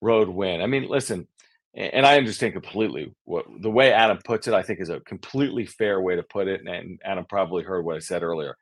road 0.00 0.28
win. 0.28 0.60
I 0.60 0.66
mean, 0.66 0.88
listen, 0.88 1.26
and 1.74 2.06
I 2.06 2.16
understand 2.16 2.52
completely 2.52 3.12
what 3.24 3.46
the 3.60 3.70
way 3.70 3.92
Adam 3.92 4.18
puts 4.24 4.46
it. 4.46 4.54
I 4.54 4.62
think 4.62 4.80
is 4.80 4.90
a 4.90 5.00
completely 5.00 5.66
fair 5.66 6.00
way 6.00 6.14
to 6.14 6.22
put 6.22 6.46
it. 6.46 6.60
And 6.66 7.00
Adam 7.04 7.24
probably 7.28 7.64
heard 7.64 7.84
what 7.84 7.96
I 7.96 8.00
said 8.00 8.22
earlier. 8.22 8.56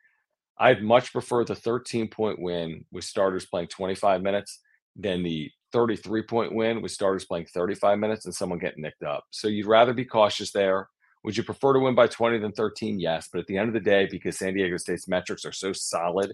I'd 0.59 0.83
much 0.83 1.13
prefer 1.13 1.45
the 1.45 1.55
13 1.55 2.09
point 2.09 2.41
win 2.41 2.85
with 2.91 3.05
starters 3.05 3.47
playing 3.47 3.69
25 3.69 4.23
minutes 4.23 4.61
than 4.97 5.23
the 5.23 5.51
33 5.73 6.23
point 6.23 6.55
win 6.55 6.83
with 6.83 6.93
starters 6.93 7.25
playing 7.25 7.47
35 7.47 7.99
minutes 7.99 8.25
and 8.25 8.35
someone 8.35 8.59
getting 8.59 8.83
nicked 8.83 9.03
up. 9.03 9.25
So 9.31 9.49
you'd 9.49 9.67
rather 9.67 9.93
be 9.93 10.05
cautious 10.05 10.53
there. 10.53 10.89
Would 11.25 11.37
you 11.37 11.43
prefer 11.43 11.73
to 11.73 11.79
win 11.79 11.95
by 11.95 12.09
20 12.09 12.39
than 12.39 12.53
13? 12.53 12.99
Yes. 12.99 13.29
But 13.33 13.41
at 13.41 13.47
the 13.47 13.57
end 13.57 13.69
of 13.69 13.75
the 13.75 13.81
day, 13.81 14.09
because 14.11 14.39
San 14.39 14.55
Diego 14.55 14.77
State's 14.77 15.09
metrics 15.09 15.45
are 15.45 15.53
so 15.53 15.73
solid, 15.73 16.33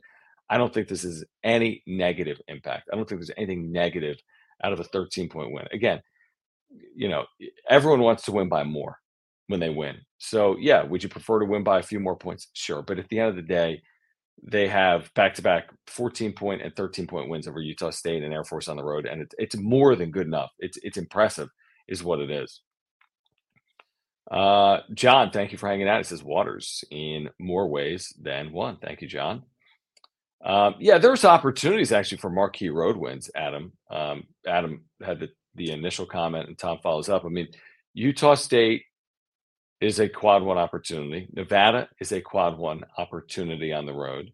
I 0.50 0.56
don't 0.56 0.72
think 0.72 0.88
this 0.88 1.04
is 1.04 1.24
any 1.44 1.82
negative 1.86 2.40
impact. 2.48 2.88
I 2.92 2.96
don't 2.96 3.08
think 3.08 3.20
there's 3.20 3.30
anything 3.36 3.70
negative 3.70 4.16
out 4.64 4.72
of 4.72 4.80
a 4.80 4.84
13 4.84 5.28
point 5.28 5.52
win. 5.52 5.66
Again, 5.72 6.00
you 6.94 7.08
know, 7.08 7.24
everyone 7.68 8.00
wants 8.00 8.24
to 8.24 8.32
win 8.32 8.48
by 8.48 8.64
more 8.64 8.98
when 9.48 9.60
they 9.60 9.70
win. 9.70 9.96
So, 10.18 10.56
yeah, 10.58 10.82
would 10.82 11.02
you 11.02 11.08
prefer 11.08 11.38
to 11.38 11.46
win 11.46 11.62
by 11.64 11.78
a 11.78 11.82
few 11.82 12.00
more 12.00 12.16
points? 12.16 12.48
Sure. 12.54 12.82
But 12.82 12.98
at 12.98 13.08
the 13.08 13.20
end 13.20 13.30
of 13.30 13.36
the 13.36 13.42
day, 13.42 13.82
they 14.42 14.68
have 14.68 15.12
back 15.14 15.34
to 15.34 15.42
back 15.42 15.70
14 15.86 16.32
point 16.32 16.62
and 16.62 16.74
13 16.74 17.06
point 17.06 17.28
wins 17.28 17.48
over 17.48 17.60
Utah 17.60 17.90
State 17.90 18.22
and 18.22 18.32
Air 18.32 18.44
Force 18.44 18.68
on 18.68 18.76
the 18.76 18.84
road. 18.84 19.06
And 19.06 19.22
it, 19.22 19.34
it's 19.38 19.56
more 19.56 19.96
than 19.96 20.10
good 20.10 20.26
enough. 20.26 20.50
It's, 20.58 20.78
it's 20.82 20.96
impressive, 20.96 21.48
is 21.88 22.02
what 22.04 22.20
it 22.20 22.30
is. 22.30 22.60
Uh, 24.30 24.80
John, 24.94 25.30
thank 25.30 25.52
you 25.52 25.58
for 25.58 25.68
hanging 25.68 25.88
out. 25.88 26.00
It 26.00 26.06
says 26.06 26.22
Waters 26.22 26.84
in 26.90 27.30
more 27.38 27.68
ways 27.68 28.12
than 28.20 28.52
one. 28.52 28.76
Thank 28.76 29.00
you, 29.00 29.08
John. 29.08 29.42
Um, 30.44 30.76
yeah, 30.78 30.98
there's 30.98 31.24
opportunities 31.24 31.92
actually 31.92 32.18
for 32.18 32.30
marquee 32.30 32.68
road 32.68 32.96
wins, 32.96 33.30
Adam. 33.34 33.72
Um, 33.90 34.24
Adam 34.46 34.84
had 35.02 35.18
the, 35.18 35.28
the 35.54 35.72
initial 35.72 36.06
comment 36.06 36.48
and 36.48 36.56
Tom 36.56 36.78
follows 36.82 37.08
up. 37.08 37.24
I 37.24 37.28
mean, 37.28 37.48
Utah 37.94 38.34
State 38.34 38.84
is 39.80 40.00
a 40.00 40.08
quad 40.08 40.42
one 40.42 40.58
opportunity. 40.58 41.28
Nevada 41.32 41.88
is 42.00 42.12
a 42.12 42.20
quad 42.20 42.58
one 42.58 42.84
opportunity 42.96 43.72
on 43.72 43.86
the 43.86 43.92
road. 43.92 44.32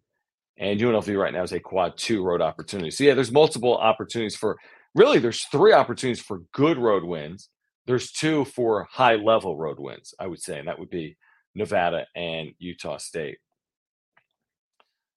And 0.57 0.81
UNLV 0.81 1.21
right 1.21 1.33
now 1.33 1.43
is 1.43 1.53
a 1.53 1.61
quad 1.61 1.99
two 1.99 2.25
road 2.25 2.41
opportunity. 2.41 2.91
So, 2.91 3.05
yeah, 3.05 3.15
there's 3.15 3.33
multiple 3.33 3.77
opportunities 3.77 4.37
for 4.37 4.57
really, 4.95 5.19
there's 5.19 5.45
three 5.45 5.73
opportunities 5.73 6.23
for 6.23 6.43
good 6.53 6.79
road 6.79 7.05
wins. 7.05 7.49
There's 7.87 8.13
two 8.13 8.45
for 8.47 8.87
high 8.91 9.17
level 9.17 9.57
road 9.57 9.79
wins, 9.79 10.15
I 10.19 10.27
would 10.27 10.41
say, 10.41 10.59
and 10.59 10.69
that 10.69 10.79
would 10.79 10.91
be 10.91 11.17
Nevada 11.55 12.07
and 12.17 12.53
Utah 12.59 12.97
State. 12.97 13.39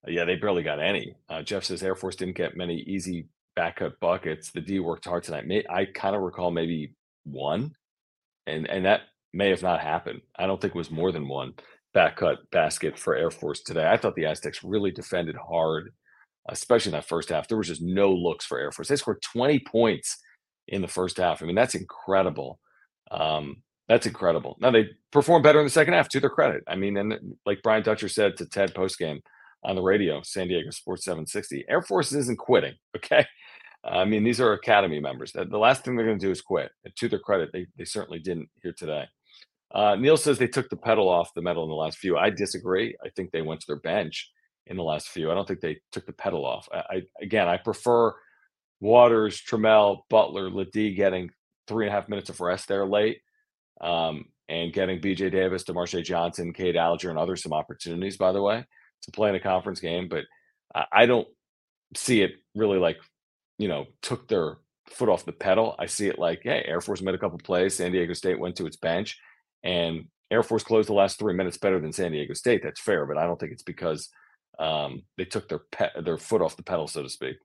Uh, 0.05 0.11
yeah, 0.11 0.25
they 0.25 0.35
barely 0.35 0.63
got 0.63 0.79
any. 0.79 1.15
Uh, 1.29 1.41
Jeff 1.41 1.63
says 1.63 1.83
Air 1.83 1.95
Force 1.95 2.15
didn't 2.15 2.35
get 2.35 2.57
many 2.57 2.79
easy 2.79 3.27
backcut 3.57 3.93
buckets. 4.01 4.51
The 4.51 4.61
D 4.61 4.79
worked 4.79 5.05
hard 5.05 5.23
tonight. 5.23 5.47
May, 5.47 5.63
I 5.69 5.85
kind 5.85 6.15
of 6.15 6.21
recall 6.21 6.51
maybe 6.51 6.93
one, 7.23 7.73
and 8.45 8.67
and 8.69 8.85
that 8.85 9.01
may 9.33 9.49
have 9.49 9.63
not 9.63 9.79
happened. 9.79 10.21
I 10.37 10.47
don't 10.47 10.59
think 10.59 10.75
it 10.75 10.77
was 10.77 10.91
more 10.91 11.11
than 11.11 11.27
one 11.27 11.53
back 11.93 12.17
cut 12.17 12.39
basket 12.51 12.97
for 12.97 13.15
Air 13.15 13.31
Force 13.31 13.61
today. 13.61 13.87
I 13.87 13.97
thought 13.97 14.15
the 14.15 14.25
Aztecs 14.25 14.63
really 14.63 14.91
defended 14.91 15.35
hard, 15.35 15.91
especially 16.49 16.91
in 16.91 16.95
that 16.95 17.07
first 17.07 17.29
half. 17.29 17.47
There 17.47 17.57
was 17.57 17.67
just 17.67 17.81
no 17.81 18.11
looks 18.11 18.45
for 18.45 18.59
Air 18.59 18.71
Force. 18.71 18.87
They 18.87 18.95
scored 18.95 19.21
20 19.21 19.59
points 19.59 20.17
in 20.67 20.81
the 20.81 20.87
first 20.87 21.17
half. 21.17 21.41
I 21.41 21.45
mean, 21.45 21.55
that's 21.55 21.75
incredible. 21.75 22.59
Um, 23.11 23.63
that's 23.87 24.05
incredible. 24.05 24.57
Now 24.59 24.71
they 24.71 24.89
performed 25.11 25.43
better 25.43 25.59
in 25.59 25.65
the 25.65 25.71
second 25.71 25.93
half 25.93 26.09
to 26.09 26.19
their 26.19 26.29
credit. 26.29 26.63
I 26.67 26.75
mean, 26.75 26.97
and 26.97 27.35
like 27.45 27.63
Brian 27.63 27.83
Dutcher 27.83 28.09
said 28.09 28.35
to 28.37 28.45
Ted 28.45 28.73
postgame 28.73 29.21
on 29.63 29.75
the 29.75 29.81
radio, 29.81 30.21
San 30.23 30.47
Diego 30.47 30.69
Sports 30.71 31.05
760, 31.05 31.65
Air 31.69 31.81
Force 31.81 32.11
isn't 32.13 32.37
quitting. 32.37 32.73
Okay. 32.95 33.25
I 33.83 34.03
mean, 34.05 34.23
these 34.23 34.41
are 34.41 34.53
academy 34.53 34.99
members. 34.99 35.31
The 35.31 35.45
last 35.57 35.85
thing 35.85 35.95
they're 35.95 36.05
going 36.05 36.19
to 36.19 36.25
do 36.25 36.31
is 36.31 36.41
quit. 36.41 36.71
And 36.83 36.93
to 36.97 37.07
their 37.07 37.19
credit, 37.19 37.51
they, 37.53 37.67
they 37.77 37.85
certainly 37.85 38.19
didn't 38.19 38.49
here 38.61 38.73
today. 38.77 39.05
Uh, 39.73 39.95
Neil 39.95 40.17
says 40.17 40.37
they 40.37 40.47
took 40.47 40.69
the 40.69 40.77
pedal 40.77 41.09
off 41.09 41.33
the 41.33 41.41
metal 41.41 41.63
in 41.63 41.69
the 41.69 41.75
last 41.75 41.97
few. 41.97 42.17
I 42.17 42.29
disagree. 42.29 42.95
I 43.03 43.09
think 43.09 43.31
they 43.31 43.41
went 43.41 43.61
to 43.61 43.67
their 43.67 43.79
bench 43.79 44.31
in 44.65 44.77
the 44.77 44.83
last 44.83 45.09
few. 45.09 45.29
I 45.29 45.33
don't 45.33 45.47
think 45.47 45.59
they 45.59 45.79
took 45.91 46.05
the 46.05 46.13
pedal 46.13 46.45
off. 46.45 46.67
I, 46.73 46.77
I 46.77 47.01
again, 47.21 47.47
I 47.47 47.57
prefer 47.57 48.13
Waters, 48.79 49.41
Trammell, 49.41 50.01
Butler, 50.09 50.49
LeDee 50.49 50.93
getting 50.93 51.31
three 51.67 51.85
and 51.85 51.93
a 51.93 51.95
half 51.95 52.09
minutes 52.09 52.29
of 52.29 52.39
rest 52.39 52.67
there 52.67 52.85
late, 52.85 53.19
um, 53.81 54.25
and 54.47 54.71
getting 54.71 55.01
BJ 55.01 55.31
Davis, 55.31 55.63
Demarshay 55.63 56.03
Johnson, 56.03 56.53
Cade 56.53 56.77
Alger, 56.77 57.09
and 57.09 57.19
others 57.19 57.43
some 57.43 57.53
opportunities. 57.53 58.17
By 58.17 58.31
the 58.31 58.41
way, 58.41 58.65
to 59.03 59.11
play 59.11 59.29
in 59.29 59.35
a 59.35 59.39
conference 59.39 59.79
game, 59.79 60.07
but 60.07 60.23
I, 60.73 60.85
I 60.91 61.05
don't 61.05 61.27
see 61.95 62.21
it 62.21 62.33
really 62.55 62.77
like 62.77 62.97
you 63.57 63.67
know 63.67 63.85
took 64.01 64.27
their 64.27 64.57
foot 64.89 65.09
off 65.09 65.25
the 65.25 65.33
pedal. 65.33 65.75
I 65.77 65.85
see 65.87 66.07
it 66.07 66.19
like, 66.19 66.41
hey, 66.43 66.63
Air 66.65 66.81
Force 66.81 67.01
made 67.01 67.15
a 67.15 67.17
couple 67.17 67.37
plays. 67.39 67.75
San 67.75 67.91
Diego 67.91 68.13
State 68.13 68.39
went 68.39 68.55
to 68.57 68.65
its 68.65 68.77
bench, 68.77 69.19
and 69.63 70.05
Air 70.29 70.43
Force 70.43 70.63
closed 70.63 70.89
the 70.89 70.93
last 70.93 71.19
three 71.19 71.33
minutes 71.33 71.57
better 71.57 71.79
than 71.79 71.93
San 71.93 72.11
Diego 72.11 72.33
State. 72.33 72.61
That's 72.63 72.81
fair, 72.81 73.05
but 73.05 73.17
I 73.17 73.25
don't 73.25 73.39
think 73.39 73.53
it's 73.53 73.63
because 73.63 74.09
um, 74.59 75.03
they 75.17 75.25
took 75.25 75.47
their 75.47 75.61
pe- 75.71 76.01
their 76.03 76.17
foot 76.17 76.41
off 76.41 76.57
the 76.57 76.63
pedal, 76.63 76.87
so 76.87 77.03
to 77.03 77.09
speak. 77.09 77.37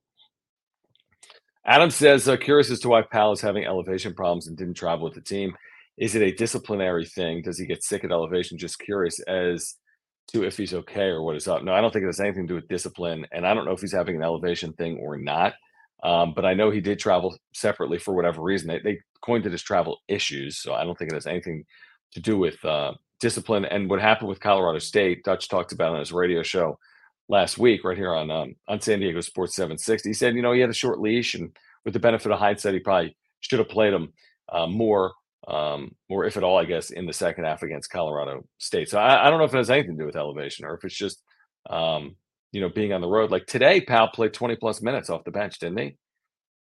Adam 1.65 1.91
says, 1.91 2.29
uh, 2.29 2.37
curious 2.37 2.71
as 2.71 2.81
to 2.81 2.89
why 2.89 3.03
Pal 3.03 3.33
is 3.33 3.41
having 3.41 3.65
elevation 3.65 4.15
problems 4.15 4.49
and 4.49 4.57
didn't 4.57 4.75
travel 4.75 5.05
with 5.05 5.15
the 5.15 5.21
team. 5.21 5.55
Is 5.97 6.17
it 6.17 6.23
a 6.23 6.33
disciplinary 6.33 7.07
thing? 7.07 7.43
Does 7.43 7.59
he 7.59 7.67
get 7.67 7.85
sick 7.85 8.03
at 8.03 8.11
elevation? 8.11 8.59
Just 8.59 8.81
curious 8.81 9.21
as 9.21 9.77
to 10.33 10.43
if 10.43 10.57
he's 10.57 10.75
okay 10.75 11.07
or 11.07 11.23
what 11.23 11.37
is 11.37 11.47
up. 11.47 11.63
No, 11.63 11.73
I 11.73 11.81
don't 11.81 11.93
think 11.93 12.03
it 12.03 12.07
has 12.07 12.21
anything 12.21 12.49
to 12.49 12.49
do 12.49 12.55
with 12.57 12.69
discipline, 12.69 13.27
and 13.31 13.47
I 13.47 13.55
don't 13.55 13.65
know 13.65 13.73
if 13.73 13.81
he's 13.81 13.93
having 13.93 14.17
an 14.17 14.23
elevation 14.23 14.73
thing 14.73 14.99
or 14.99 15.17
not. 15.17 15.55
Um, 16.03 16.33
but 16.35 16.45
I 16.45 16.55
know 16.55 16.71
he 16.71 16.81
did 16.81 16.99
travel 16.99 17.37
separately 17.55 17.99
for 17.99 18.13
whatever 18.15 18.43
reason. 18.43 18.69
They, 18.69 18.81
they 18.81 18.99
coined 19.25 19.47
it 19.47 19.53
as 19.53 19.63
travel 19.63 19.99
issues, 20.09 20.59
so 20.61 20.75
I 20.75 20.83
don't 20.83 20.99
think 20.99 21.13
it 21.13 21.15
has 21.15 21.29
anything 21.29 21.65
to 22.13 22.21
do 22.21 22.39
with 22.39 22.63
uh, 22.65 22.95
discipline. 23.21 23.65
And 23.65 23.89
what 23.89 24.01
happened 24.01 24.29
with 24.29 24.41
Colorado 24.41 24.79
State, 24.79 25.25
Dutch 25.25 25.49
talked 25.49 25.73
about 25.73 25.93
on 25.93 26.01
his 26.01 26.13
radio 26.13 26.43
show 26.43 26.79
last 27.29 27.59
week, 27.59 27.85
right 27.85 27.97
here 27.97 28.15
on 28.15 28.31
um, 28.31 28.55
on 28.69 28.81
San 28.81 29.01
Diego 29.01 29.21
Sports 29.21 29.55
760. 29.57 30.09
He 30.09 30.13
said, 30.15 30.35
you 30.35 30.43
know, 30.43 30.53
he 30.53 30.61
had 30.61 30.71
a 30.71 30.75
short 30.75 31.01
leash, 31.01 31.35
and 31.35 31.57
with 31.85 31.95
the 31.95 32.01
benefit 32.01 32.33
of 32.33 32.39
hindsight, 32.39 32.75
he 32.75 32.81
probably 32.81 33.17
should 33.41 33.59
have 33.59 33.69
played 33.69 33.93
him 33.93 34.13
uh, 34.51 34.67
more, 34.67 35.13
um, 35.49 35.95
if 36.09 36.37
at 36.37 36.45
all, 36.45 36.59
I 36.59 36.65
guess, 36.65 36.91
in 36.91 37.07
the 37.07 37.13
second 37.13 37.45
half 37.45 37.63
against 37.63 37.91
Colorado 37.91 38.45
State. 38.59 38.89
So 38.91 38.99
I, 38.99 39.27
I, 39.27 39.31
don't 39.31 39.39
know 39.39 39.45
if 39.45 39.55
it 39.55 39.59
has 39.59 39.71
anything 39.71 39.97
to 39.97 40.03
do 40.03 40.07
with 40.07 40.17
elevation 40.17 40.65
or 40.65 40.75
if 40.75 40.85
it's 40.85 40.95
just, 40.95 41.23
um, 41.69 42.17
you 42.53 42.61
know, 42.61 42.69
being 42.69 42.93
on 42.93 43.01
the 43.01 43.09
road. 43.09 43.31
Like 43.31 43.47
today, 43.47 43.81
Pal 43.81 44.09
played 44.09 44.35
20 44.35 44.57
plus 44.57 44.83
minutes 44.83 45.11
off 45.11 45.25
the 45.25 45.31
bench, 45.31 45.59
didn't 45.59 45.79
he? 45.79 45.97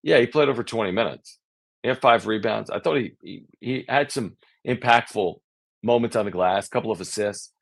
Yeah, 0.02 0.18
he 0.18 0.26
played 0.26 0.48
over 0.48 0.64
20 0.64 0.90
minutes. 0.90 1.38
He 1.82 1.88
had 1.88 2.00
five 2.00 2.26
rebounds. 2.26 2.70
I 2.70 2.80
thought 2.80 2.96
he 2.96 3.12
he, 3.22 3.44
he 3.60 3.84
had 3.88 4.10
some 4.10 4.36
impactful 4.66 5.36
moments 5.82 6.16
on 6.16 6.24
the 6.24 6.30
glass, 6.30 6.68
couple 6.68 6.90
of 6.90 7.00
assists. 7.00 7.52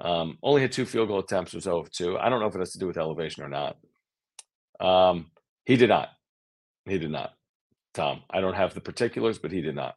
Um, 0.00 0.38
only 0.42 0.62
had 0.62 0.72
two 0.72 0.86
field 0.86 1.08
goal 1.08 1.20
attempts, 1.20 1.54
was 1.54 1.64
0 1.64 1.80
of 1.80 1.90
2. 1.90 2.18
I 2.18 2.28
don't 2.28 2.40
know 2.40 2.46
if 2.46 2.54
it 2.54 2.58
has 2.58 2.72
to 2.72 2.78
do 2.78 2.86
with 2.86 2.98
elevation 2.98 3.44
or 3.44 3.48
not. 3.48 3.76
Um, 4.80 5.30
he 5.64 5.76
did 5.76 5.88
not. 5.88 6.08
He 6.86 6.98
did 6.98 7.10
not. 7.10 7.32
Tom. 7.94 8.22
I 8.28 8.40
don't 8.40 8.54
have 8.54 8.74
the 8.74 8.80
particulars, 8.80 9.38
but 9.38 9.52
he 9.52 9.60
did 9.60 9.76
not. 9.76 9.94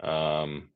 Um, 0.00 0.70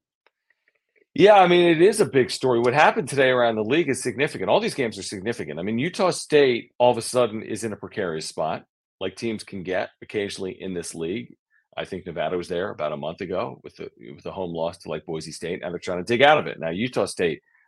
yeah, 1.15 1.35
I 1.35 1.49
mean, 1.49 1.69
it 1.69 1.83
is 1.83 2.01
a 2.01 2.07
big 2.07 2.31
story. 2.31 2.61
What 2.61 2.75
happened 2.75 3.09
today 3.09 3.31
around 3.31 3.57
the 3.57 3.63
league 3.63 3.89
is 3.89 4.03
significant. 4.03 4.49
All 4.49 4.61
these 4.61 4.75
games 4.75 4.99
are 4.99 5.03
significant. 5.03 5.59
I 5.59 5.63
mean, 5.63 5.79
Utah 5.79 6.11
State 6.11 6.73
all 6.79 6.93
of 6.93 6.99
a 6.99 7.03
sudden 7.03 7.43
is 7.43 7.65
in 7.65 7.73
a 7.73 7.77
precarious 7.77 8.27
spot, 8.27 8.65
like 9.01 9.17
teams 9.17 9.43
can 9.43 9.63
get 9.63 9.91
occasionally 10.03 10.57
in 10.61 10.73
this 10.73 10.95
league. 10.95 11.35
I 11.81 11.87
think 11.87 12.05
Nevada 12.05 12.37
was 12.37 12.47
there 12.49 12.69
about 12.71 12.93
a 12.93 12.97
month 12.99 13.23
ago 13.23 13.59
with 13.64 13.75
the 13.77 13.90
with 14.14 14.27
a 14.27 14.31
home 14.31 14.53
loss 14.53 14.77
to 14.79 14.90
like 14.90 15.07
Boise 15.07 15.33
State, 15.33 15.62
and 15.62 15.73
they're 15.73 15.79
trying 15.79 16.05
to 16.05 16.05
dig 16.05 16.21
out 16.21 16.37
of 16.37 16.47
it. 16.47 16.61
Now 16.61 16.69
Utah 16.69 17.07
State 17.07 17.43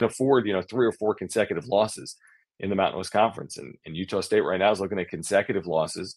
Afford, 0.00 0.46
you 0.46 0.52
know, 0.52 0.62
three 0.62 0.86
or 0.86 0.92
four 0.92 1.14
consecutive 1.14 1.66
losses 1.66 2.16
in 2.60 2.70
the 2.70 2.76
Mountain 2.76 2.98
West 2.98 3.12
Conference. 3.12 3.56
And, 3.56 3.76
and 3.84 3.96
Utah 3.96 4.20
State 4.20 4.40
right 4.40 4.58
now 4.58 4.72
is 4.72 4.80
looking 4.80 4.98
at 4.98 5.08
consecutive 5.08 5.66
losses. 5.66 6.16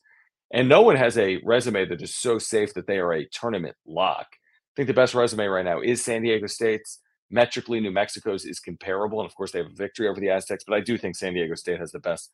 And 0.54 0.70
no 0.70 0.82
one 0.82 0.96
has 0.96 1.18
a 1.18 1.38
resume 1.44 1.86
that 1.86 2.02
is 2.02 2.16
so 2.16 2.38
safe 2.38 2.74
that 2.76 2.88
they 2.88 2.98
are 3.00 3.14
a 3.14 3.28
tournament 3.30 3.76
lock. 3.86 4.28
I 4.32 4.74
think 4.76 4.88
the 4.88 4.94
best 4.94 5.16
resume 5.16 5.48
right 5.48 5.66
now 5.66 5.82
is 5.82 6.04
San 6.04 6.22
Diego 6.22 6.48
State's. 6.48 7.00
Metrically, 7.32 7.80
New 7.80 7.92
Mexico's 7.92 8.46
is 8.46 8.60
comparable. 8.60 9.20
And 9.20 9.28
of 9.28 9.36
course, 9.36 9.52
they 9.52 9.60
have 9.60 9.72
a 9.72 9.76
victory 9.76 10.08
over 10.08 10.20
the 10.20 10.30
Aztecs. 10.30 10.64
But 10.66 10.76
I 10.76 10.82
do 10.82 10.98
think 10.98 11.16
San 11.16 11.34
Diego 11.34 11.56
State 11.56 11.80
has 11.80 11.92
the 11.92 12.00
best 12.00 12.32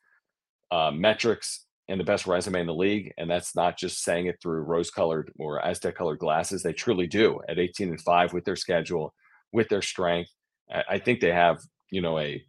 uh, 0.70 0.90
metrics 0.90 1.66
and 1.88 1.98
the 1.98 2.04
best 2.04 2.26
resume 2.26 2.60
in 2.60 2.66
the 2.66 2.74
league. 2.74 3.12
And 3.16 3.30
that's 3.30 3.56
not 3.56 3.78
just 3.78 4.02
saying 4.02 4.26
it 4.26 4.36
through 4.42 4.62
rose 4.62 4.90
colored 4.90 5.32
or 5.38 5.64
Aztec 5.64 5.94
colored 5.96 6.18
glasses. 6.18 6.62
They 6.62 6.72
truly 6.72 7.06
do 7.06 7.40
at 7.48 7.58
18 7.58 7.88
and 7.88 8.00
5 8.00 8.32
with 8.32 8.44
their 8.44 8.56
schedule, 8.56 9.14
with 9.52 9.68
their 9.68 9.82
strength. 9.82 10.30
I 10.72 10.98
think 10.98 11.20
they 11.20 11.32
have, 11.32 11.58
you 11.90 12.00
know, 12.00 12.18
a 12.18 12.42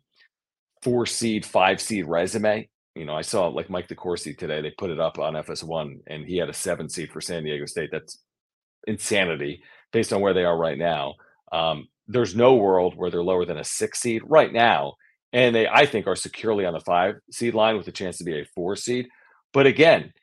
four 0.81 1.05
seed, 1.05 1.45
five 1.45 1.81
seed 1.81 2.05
resume. 2.07 2.69
You 2.95 3.05
know, 3.05 3.15
I 3.15 3.21
saw 3.21 3.47
like 3.47 3.69
Mike 3.69 3.87
DeCourcy 3.87 4.37
today. 4.37 4.61
They 4.61 4.71
put 4.71 4.91
it 4.91 4.99
up 4.99 5.19
on 5.19 5.33
FS1, 5.33 5.99
and 6.07 6.25
he 6.25 6.37
had 6.37 6.49
a 6.49 6.53
seven 6.53 6.89
seed 6.89 7.11
for 7.11 7.21
San 7.21 7.43
Diego 7.43 7.65
State. 7.65 7.89
That's 7.91 8.21
insanity 8.85 9.63
based 9.91 10.13
on 10.13 10.21
where 10.21 10.33
they 10.33 10.43
are 10.43 10.57
right 10.57 10.77
now. 10.77 11.15
Um, 11.51 11.87
there's 12.07 12.35
no 12.35 12.55
world 12.55 12.95
where 12.95 13.09
they're 13.09 13.23
lower 13.23 13.45
than 13.45 13.57
a 13.57 13.63
six 13.63 13.99
seed 13.99 14.21
right 14.25 14.51
now, 14.51 14.93
and 15.31 15.55
they 15.55 15.67
I 15.67 15.85
think 15.85 16.07
are 16.07 16.15
securely 16.15 16.65
on 16.65 16.73
the 16.73 16.81
five 16.81 17.15
seed 17.31 17.53
line 17.53 17.77
with 17.77 17.87
a 17.87 17.91
chance 17.91 18.17
to 18.17 18.23
be 18.23 18.39
a 18.39 18.45
four 18.53 18.75
seed. 18.75 19.07
But 19.53 19.67
again, 19.67 20.13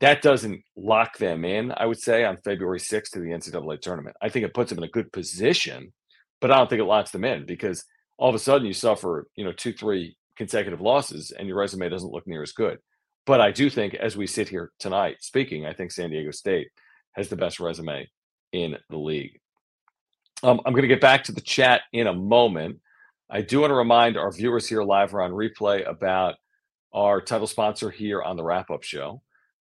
that 0.00 0.22
doesn't 0.22 0.62
lock 0.76 1.18
them 1.18 1.44
in. 1.44 1.72
I 1.76 1.86
would 1.86 2.00
say 2.00 2.24
on 2.24 2.38
February 2.44 2.80
6th 2.80 3.10
to 3.12 3.20
the 3.20 3.30
NCAA 3.30 3.80
tournament. 3.80 4.16
I 4.20 4.28
think 4.28 4.44
it 4.44 4.54
puts 4.54 4.70
them 4.70 4.78
in 4.78 4.84
a 4.84 4.88
good 4.88 5.12
position 5.12 5.92
but 6.44 6.50
I 6.50 6.58
don't 6.58 6.68
think 6.68 6.80
it 6.82 6.84
locks 6.84 7.10
them 7.10 7.24
in 7.24 7.46
because 7.46 7.86
all 8.18 8.28
of 8.28 8.34
a 8.34 8.38
sudden 8.38 8.66
you 8.66 8.74
suffer, 8.74 9.28
you 9.34 9.46
know, 9.46 9.52
two, 9.52 9.72
three 9.72 10.14
consecutive 10.36 10.82
losses 10.82 11.30
and 11.30 11.48
your 11.48 11.56
resume 11.56 11.88
doesn't 11.88 12.12
look 12.12 12.26
near 12.26 12.42
as 12.42 12.52
good. 12.52 12.76
But 13.24 13.40
I 13.40 13.50
do 13.50 13.70
think 13.70 13.94
as 13.94 14.14
we 14.14 14.26
sit 14.26 14.50
here 14.50 14.70
tonight 14.78 15.16
speaking, 15.20 15.64
I 15.64 15.72
think 15.72 15.90
San 15.90 16.10
Diego 16.10 16.32
State 16.32 16.68
has 17.12 17.30
the 17.30 17.36
best 17.36 17.60
resume 17.60 18.06
in 18.52 18.76
the 18.90 18.98
league. 18.98 19.40
Um, 20.42 20.60
I'm 20.66 20.74
going 20.74 20.82
to 20.82 20.86
get 20.88 21.00
back 21.00 21.24
to 21.24 21.32
the 21.32 21.40
chat 21.40 21.80
in 21.94 22.08
a 22.08 22.12
moment. 22.12 22.78
I 23.30 23.40
do 23.40 23.60
want 23.60 23.70
to 23.70 23.76
remind 23.76 24.18
our 24.18 24.30
viewers 24.30 24.68
here 24.68 24.82
live 24.82 25.14
or 25.14 25.22
on 25.22 25.30
replay 25.30 25.88
about 25.88 26.34
our 26.92 27.22
title 27.22 27.46
sponsor 27.46 27.88
here 27.88 28.20
on 28.20 28.36
the 28.36 28.44
wrap 28.44 28.70
up 28.70 28.82
show, 28.82 29.22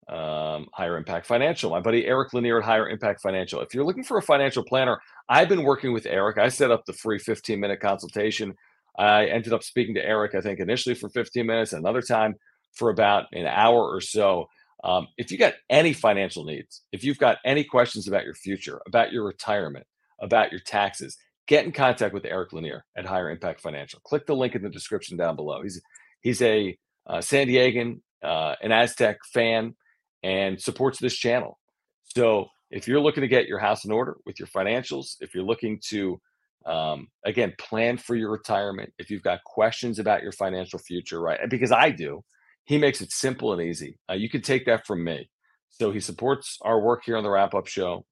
um, 0.09 0.67
Higher 0.73 0.97
Impact 0.97 1.25
Financial. 1.25 1.69
My 1.69 1.81
buddy 1.81 2.05
Eric 2.05 2.33
Lanier 2.33 2.59
at 2.59 2.65
Higher 2.65 2.89
Impact 2.89 3.21
Financial. 3.21 3.61
If 3.61 3.73
you're 3.73 3.85
looking 3.85 4.03
for 4.03 4.17
a 4.17 4.21
financial 4.21 4.63
planner, 4.63 5.01
I've 5.29 5.49
been 5.49 5.63
working 5.63 5.93
with 5.93 6.05
Eric. 6.05 6.37
I 6.37 6.49
set 6.49 6.71
up 6.71 6.85
the 6.85 6.93
free 6.93 7.19
15 7.19 7.59
minute 7.59 7.79
consultation. 7.79 8.55
I 8.97 9.25
ended 9.25 9.53
up 9.53 9.63
speaking 9.63 9.95
to 9.95 10.05
Eric, 10.05 10.33
I 10.33 10.41
think 10.41 10.59
initially 10.59 10.95
for 10.95 11.09
15 11.09 11.45
minutes, 11.45 11.73
another 11.73 12.01
time 12.01 12.35
for 12.73 12.89
about 12.89 13.25
an 13.33 13.45
hour 13.45 13.79
or 13.79 14.01
so. 14.01 14.47
Um, 14.83 15.07
if 15.17 15.31
you've 15.31 15.39
got 15.39 15.55
any 15.69 15.93
financial 15.93 16.45
needs, 16.45 16.83
if 16.91 17.03
you've 17.03 17.17
got 17.17 17.37
any 17.45 17.63
questions 17.63 18.07
about 18.07 18.25
your 18.25 18.33
future, 18.33 18.79
about 18.87 19.11
your 19.11 19.25
retirement, 19.25 19.85
about 20.21 20.51
your 20.51 20.61
taxes, 20.61 21.17
get 21.47 21.65
in 21.65 21.71
contact 21.71 22.13
with 22.13 22.25
Eric 22.25 22.53
Lanier 22.53 22.85
at 22.95 23.05
Higher 23.05 23.29
Impact 23.29 23.61
Financial. 23.61 23.99
Click 24.03 24.25
the 24.25 24.35
link 24.35 24.55
in 24.55 24.61
the 24.61 24.69
description 24.69 25.17
down 25.17 25.35
below. 25.35 25.61
He's 25.61 25.81
he's 26.21 26.41
a 26.41 26.77
uh, 27.07 27.21
San 27.21 27.47
Diegan, 27.47 28.01
uh, 28.23 28.55
an 28.61 28.71
Aztec 28.71 29.17
fan, 29.33 29.75
and 30.23 30.61
supports 30.61 30.99
this 30.99 31.15
channel. 31.15 31.59
So 32.03 32.47
if 32.71 32.87
you're 32.87 32.99
looking 32.99 33.21
to 33.21 33.27
get 33.27 33.47
your 33.47 33.59
house 33.59 33.85
in 33.85 33.91
order 33.91 34.17
with 34.25 34.39
your 34.39 34.47
financials, 34.47 35.15
if 35.19 35.33
you're 35.33 35.43
looking 35.43 35.79
to 35.89 36.19
um, 36.65 37.07
again 37.25 37.53
plan 37.59 37.97
for 37.97 38.15
your 38.15 38.31
retirement, 38.31 38.91
if 38.97 39.09
you've 39.09 39.23
got 39.23 39.43
questions 39.43 39.99
about 39.99 40.23
your 40.23 40.31
financial 40.31 40.79
future, 40.79 41.21
right? 41.21 41.39
Because 41.49 41.71
I 41.71 41.91
do, 41.91 42.23
he 42.65 42.77
makes 42.77 43.01
it 43.01 43.11
simple 43.11 43.53
and 43.53 43.61
easy. 43.61 43.97
Uh, 44.09 44.15
you 44.15 44.29
can 44.29 44.41
take 44.41 44.65
that 44.65 44.85
from 44.85 45.03
me. 45.03 45.29
So 45.69 45.91
he 45.91 45.99
supports 45.99 46.57
our 46.61 46.79
work 46.79 47.03
here 47.05 47.17
on 47.17 47.23
the 47.23 47.29
Wrap 47.29 47.53
Up 47.53 47.67
Show. 47.67 48.05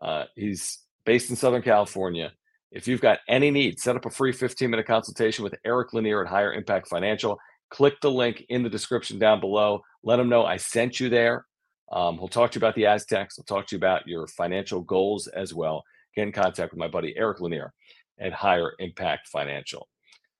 Uh, 0.00 0.24
he's 0.34 0.80
based 1.04 1.30
in 1.30 1.36
Southern 1.36 1.62
California. 1.62 2.32
If 2.72 2.86
you've 2.88 3.00
got 3.00 3.18
any 3.28 3.50
needs, 3.50 3.82
set 3.82 3.96
up 3.96 4.06
a 4.06 4.10
free 4.10 4.32
15 4.32 4.70
minute 4.70 4.86
consultation 4.86 5.44
with 5.44 5.54
Eric 5.64 5.92
Lanier 5.92 6.24
at 6.24 6.30
Higher 6.30 6.52
Impact 6.52 6.88
Financial. 6.88 7.38
Click 7.70 8.00
the 8.00 8.10
link 8.10 8.44
in 8.48 8.62
the 8.62 8.70
description 8.70 9.18
down 9.18 9.40
below. 9.40 9.82
Let 10.02 10.18
him 10.18 10.28
know 10.28 10.44
I 10.44 10.56
sent 10.56 10.98
you 10.98 11.08
there. 11.08 11.46
Um, 11.90 12.18
he'll 12.18 12.28
talk 12.28 12.52
to 12.52 12.56
you 12.56 12.60
about 12.60 12.74
the 12.74 12.86
Aztecs. 12.86 13.36
He'll 13.36 13.44
talk 13.44 13.66
to 13.68 13.76
you 13.76 13.78
about 13.78 14.06
your 14.06 14.26
financial 14.28 14.80
goals 14.80 15.26
as 15.26 15.54
well. 15.54 15.84
Get 16.14 16.22
in 16.22 16.32
contact 16.32 16.72
with 16.72 16.78
my 16.78 16.88
buddy 16.88 17.14
Eric 17.16 17.40
Lanier 17.40 17.72
at 18.18 18.32
Higher 18.32 18.72
Impact 18.78 19.28
Financial. 19.28 19.88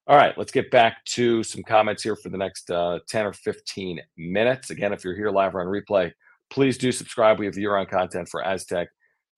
All 0.07 0.17
right, 0.17 0.37
let's 0.37 0.53
get 0.53 0.71
back 0.71 1.05
to 1.07 1.43
some 1.43 1.63
comments 1.63 2.03
here 2.03 2.17
for 2.17 2.31
the 2.31 2.39
next 2.39 2.71
uh, 2.71 2.99
10 3.09 3.27
or 3.27 3.33
15 3.33 4.01
minutes. 4.17 4.71
Again, 4.71 4.93
if 4.93 5.05
you're 5.05 5.15
here 5.15 5.31
live 5.31 5.55
or 5.55 5.61
on 5.61 5.67
replay, 5.67 6.13
please 6.51 6.77
do 6.79 6.91
subscribe. 6.91 7.39
We 7.39 7.47
have 7.47 7.57
year 7.57 7.75
round 7.75 7.89
content 7.89 8.29
for 8.29 8.45
Aztec 8.45 8.89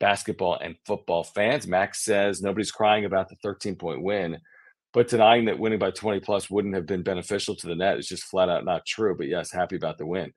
basketball 0.00 0.58
and 0.60 0.76
football 0.86 1.24
fans. 1.24 1.66
Max 1.66 2.04
says 2.04 2.42
nobody's 2.42 2.72
crying 2.72 3.04
about 3.04 3.28
the 3.28 3.36
13 3.42 3.76
point 3.76 4.02
win, 4.02 4.38
but 4.92 5.08
denying 5.08 5.44
that 5.44 5.58
winning 5.58 5.78
by 5.78 5.90
20 5.90 6.20
plus 6.20 6.50
wouldn't 6.50 6.74
have 6.74 6.86
been 6.86 7.02
beneficial 7.02 7.54
to 7.54 7.66
the 7.66 7.74
net 7.74 7.98
is 7.98 8.08
just 8.08 8.24
flat 8.24 8.48
out 8.48 8.64
not 8.64 8.86
true. 8.86 9.16
But 9.16 9.28
yes, 9.28 9.52
happy 9.52 9.76
about 9.76 9.98
the 9.98 10.06
win. 10.06 10.32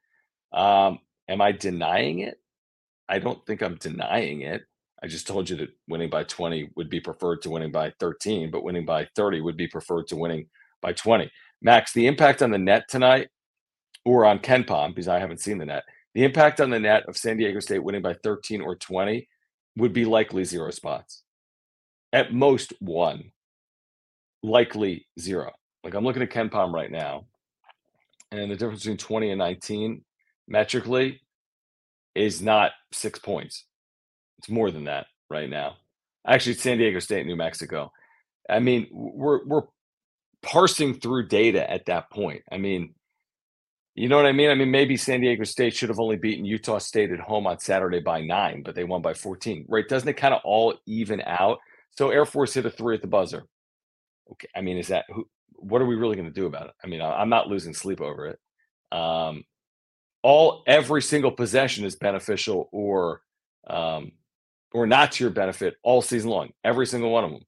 Um, 0.54 1.00
am 1.28 1.42
I 1.42 1.52
denying 1.52 2.20
it? 2.20 2.40
I 3.08 3.20
don't 3.20 3.46
think 3.46 3.62
I'm 3.62 3.76
denying 3.76 4.42
it. 4.42 4.64
I 5.04 5.08
just 5.08 5.28
told 5.28 5.50
you 5.50 5.56
that 5.58 5.70
winning 5.88 6.10
by 6.10 6.24
20 6.24 6.72
would 6.76 6.90
be 6.90 7.00
preferred 7.00 7.42
to 7.44 7.50
winning 7.50 7.72
by 7.72 7.94
13, 8.00 8.50
but 8.50 8.64
winning 8.64 8.86
by 8.86 9.08
30 9.16 9.42
would 9.42 9.58
be 9.58 9.68
preferred 9.68 10.08
to 10.08 10.16
winning 10.16 10.48
by 10.82 10.94
20. 10.94 11.30
Max, 11.62 11.94
the 11.94 12.08
impact 12.08 12.42
on 12.42 12.52
the 12.52 12.58
net 12.58 12.86
tonight 12.90 13.30
or 14.04 14.26
on 14.26 14.40
KenPom, 14.40 14.90
because 14.90 15.08
I 15.08 15.20
haven't 15.20 15.42
seen 15.42 15.58
the 15.58 15.66
net, 15.66 15.84
the 16.14 16.24
impact 16.24 16.62
on 16.62 16.70
the 16.70 16.80
net 16.80 17.04
of 17.08 17.18
San 17.18 17.38
Diego 17.38 17.60
State 17.60 17.84
winning 17.84 18.02
by 18.02 18.14
13 18.14 18.62
or 18.62 18.76
20 18.76 19.28
would 19.78 19.94
be 19.94 20.06
likely 20.06 20.44
zero 20.44 20.72
spots. 20.72 21.24
At 22.14 22.34
most 22.34 22.74
one, 22.80 23.32
likely 24.42 25.08
zero. 25.20 25.52
Like 25.84 25.94
I'm 25.94 26.06
looking 26.06 26.24
at 26.24 26.32
KenPom 26.32 26.72
right 26.72 26.92
now, 26.92 27.26
and 28.32 28.50
the 28.50 28.56
difference 28.56 28.82
between 28.82 28.98
20 28.98 29.32
and 29.32 29.40
19 29.40 30.04
metrically 30.48 31.22
is 32.14 32.42
not 32.42 32.72
six 32.92 33.20
points. 33.20 33.66
It's 34.40 34.50
more 34.50 34.72
than 34.72 34.86
that 34.86 35.08
right 35.30 35.50
now. 35.50 35.78
Actually, 36.28 36.56
San 36.56 36.78
Diego 36.78 37.00
State, 37.00 37.26
New 37.26 37.36
Mexico. 37.36 37.92
I 38.50 38.60
mean, 38.60 38.88
we're 38.92 39.46
we're 39.46 39.64
parsing 40.42 41.00
through 41.00 41.28
data 41.28 41.70
at 41.70 41.86
that 41.86 42.10
point. 42.12 42.44
I 42.52 42.58
mean, 42.58 42.94
you 43.96 44.10
know 44.10 44.18
what 44.18 44.26
I 44.26 44.34
mean? 44.34 44.50
I 44.50 44.56
mean, 44.56 44.72
maybe 44.72 44.98
San 44.98 45.22
Diego 45.22 45.44
State 45.46 45.74
should 45.74 45.90
have 45.90 46.00
only 46.00 46.18
beaten 46.18 46.46
Utah 46.46 46.80
State 46.80 47.12
at 47.12 47.20
home 47.20 47.48
on 47.48 47.60
Saturday 47.60 48.02
by 48.02 48.22
nine, 48.22 48.62
but 48.64 48.76
they 48.76 48.84
won 48.84 49.02
by 49.02 49.14
14, 49.14 49.66
right? 49.70 49.88
Doesn't 49.88 50.10
it 50.10 50.18
kind 50.18 50.34
of 50.34 50.42
all 50.44 50.76
even 50.86 51.22
out? 51.26 51.60
So 51.92 52.10
Air 52.10 52.26
Force 52.26 52.54
hit 52.54 52.66
a 52.66 52.70
three 52.70 52.96
at 52.96 53.02
the 53.02 53.08
buzzer. 53.08 53.46
Okay. 54.32 54.50
I 54.56 54.62
mean, 54.62 54.78
is 54.78 54.90
that 54.90 55.06
who, 55.10 55.26
what 55.54 55.82
are 55.82 55.86
we 55.86 55.96
really 55.96 56.18
going 56.18 56.28
to 56.28 56.34
do 56.34 56.46
about 56.46 56.68
it? 56.68 56.74
I 56.84 56.88
mean, 56.88 57.02
I'm 57.02 57.30
not 57.30 57.48
losing 57.48 57.74
sleep 57.74 58.02
over 58.02 58.28
it. 58.28 58.40
Um, 58.96 59.44
all 60.26 60.64
every 60.66 61.04
single 61.04 61.32
possession 61.32 61.86
is 61.86 61.96
beneficial 61.96 62.68
or 62.72 63.22
um, 63.68 64.12
or 64.74 64.88
not 64.88 65.12
to 65.12 65.24
your 65.24 65.32
benefit 65.32 65.76
all 65.84 66.02
season 66.02 66.32
long, 66.32 66.50
every 66.64 66.88
single 66.88 67.12
one 67.12 67.24
of 67.24 67.30
them. 67.30 67.46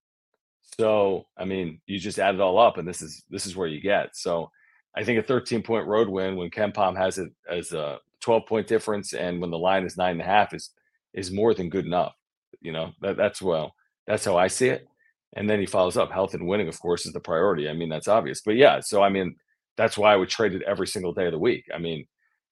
So, 0.80 1.26
I 1.36 1.46
mean, 1.46 1.82
you 1.88 1.98
just 1.98 2.20
add 2.20 2.36
it 2.36 2.42
all 2.42 2.60
up, 2.60 2.78
and 2.78 2.88
this 2.88 3.02
is 3.02 3.24
this 3.32 3.48
is 3.48 3.56
where 3.56 3.68
you 3.68 3.82
get. 3.82 4.16
So, 4.16 4.52
I 4.96 5.04
think 5.04 5.18
a 5.18 5.24
13 5.24 5.64
point 5.64 5.88
road 5.88 6.08
win 6.08 6.36
when 6.36 6.52
KenPom 6.52 6.96
has 6.96 7.18
it 7.18 7.32
as 7.50 7.72
a 7.72 7.98
12 8.22 8.46
point 8.46 8.68
difference 8.68 9.14
and 9.14 9.42
when 9.42 9.50
the 9.50 9.58
line 9.58 9.84
is 9.84 9.98
nine 9.98 10.12
and 10.12 10.22
a 10.22 10.26
half 10.26 10.54
is 10.54 10.70
is 11.16 11.32
more 11.32 11.56
than 11.56 11.72
good 11.72 11.88
enough. 11.88 12.14
You 12.62 12.74
know, 12.74 12.92
that, 13.02 13.18
that's 13.18 13.42
well, 13.42 13.74
that's 14.06 14.24
how 14.24 14.38
I 14.38 14.50
see 14.50 14.68
it. 14.68 14.88
And 15.36 15.50
then 15.50 15.60
he 15.60 15.66
follows 15.66 15.98
up 15.98 16.12
health 16.12 16.36
and 16.36 16.48
winning, 16.48 16.68
of 16.68 16.80
course, 16.80 17.08
is 17.08 17.14
the 17.14 17.20
priority. 17.20 17.70
I 17.70 17.74
mean, 17.74 17.90
that's 17.90 18.08
obvious. 18.08 18.42
But 18.46 18.56
yeah, 18.56 18.82
so 18.82 19.02
I 19.02 19.10
mean, 19.10 19.36
that's 19.78 19.98
why 19.98 20.14
I 20.14 20.16
would 20.16 20.30
trade 20.30 20.54
it 20.54 20.62
every 20.62 20.86
single 20.86 21.14
day 21.14 21.26
of 21.26 21.32
the 21.32 21.40
week. 21.40 21.66
I 21.74 21.80
mean, 21.80 22.06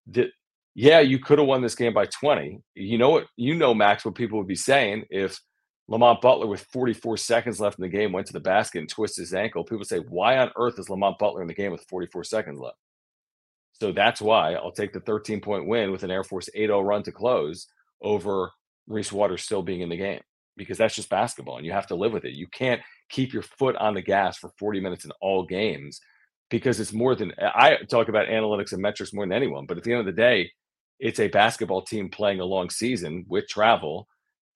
the, 0.08 0.30
yeah, 0.74 1.00
you 1.00 1.20
could 1.20 1.39
have 1.39 1.48
won 1.48 1.62
this 1.62 1.76
game 1.76 1.94
by 1.94 2.06
20. 2.06 2.62
You 2.76 2.98
know 2.98 3.10
what, 3.10 3.28
you 3.38 3.56
know, 3.56 3.74
Max, 3.74 4.04
what 4.04 4.15
people 4.15 4.38
would 4.38 4.48
be 4.48 4.56
saying 4.56 5.06
if 5.10 5.39
Lamont 5.88 6.22
Butler, 6.22 6.48
with 6.48 6.65
44 6.74 7.18
seconds 7.18 7.60
left 7.60 7.78
in 7.78 7.84
the 7.84 7.89
game, 7.89 8.12
went 8.12 8.28
to 8.28 8.34
the 8.34 8.39
basket 8.39 8.80
and 8.80 8.89
twisted 8.89 9.22
his 9.22 9.34
ankle. 9.34 9.63
People 9.63 9.86
say, 9.86 10.00
why 10.00 10.38
on 10.38 10.52
earth 10.58 10.80
is 10.80 10.89
Lamont 10.89 11.20
Butler 11.20 11.41
in 11.41 11.48
the 11.48 11.54
game 11.54 11.72
with 11.72 11.86
44 11.89 12.24
seconds 12.24 12.60
left? 12.60 12.78
So 13.74 13.91
that's 13.91 14.22
why 14.22 14.54
I'll 14.54 14.72
take 14.72 14.94
the 14.94 15.02
13 15.02 15.41
point 15.41 15.68
win 15.68 15.91
with 15.91 16.04
an 16.04 16.12
Air 16.12 16.24
Force 16.24 16.50
8 16.54 16.68
0 16.68 16.82
run 16.82 17.04
to 17.04 17.12
close 17.12 17.68
over 18.02 18.52
Reese 18.88 19.12
Waters 19.12 19.44
still 19.44 19.63
being 19.63 19.82
in 19.82 19.89
the 19.89 19.98
game 19.98 20.22
because 20.58 20.78
that's 20.78 20.96
just 20.96 21.10
basketball 21.10 21.58
and 21.58 21.65
you 21.65 21.74
have 21.74 21.88
to 21.88 21.96
live 21.96 22.13
with 22.13 22.26
it. 22.26 22.34
You 22.34 22.48
can't 22.48 22.82
keep 23.10 23.34
your 23.34 23.44
foot 23.44 23.76
on 23.76 23.94
the 23.94 24.02
gas 24.02 24.38
for 24.38 24.52
40 24.58 24.80
minutes 24.80 25.06
in 25.06 25.12
all 25.22 25.46
games 25.46 26.00
because 26.49 26.79
it's 26.79 26.93
more 26.93 27.15
than 27.15 27.34
I 27.39 27.77
talk 27.89 28.08
about 28.08 28.27
analytics 28.27 28.73
and 28.73 28.81
metrics 28.81 29.13
more 29.13 29.25
than 29.25 29.34
anyone. 29.34 29.65
But 29.65 29.77
at 29.77 29.84
the 29.84 29.91
end 29.91 30.01
of 30.01 30.05
the 30.05 30.12
day, 30.12 30.51
it's 30.99 31.19
a 31.19 31.27
basketball 31.27 31.81
team 31.81 32.10
playing 32.10 32.39
a 32.39 32.45
long 32.45 32.69
season 32.69 33.25
with 33.27 33.47
travel. 33.47 34.08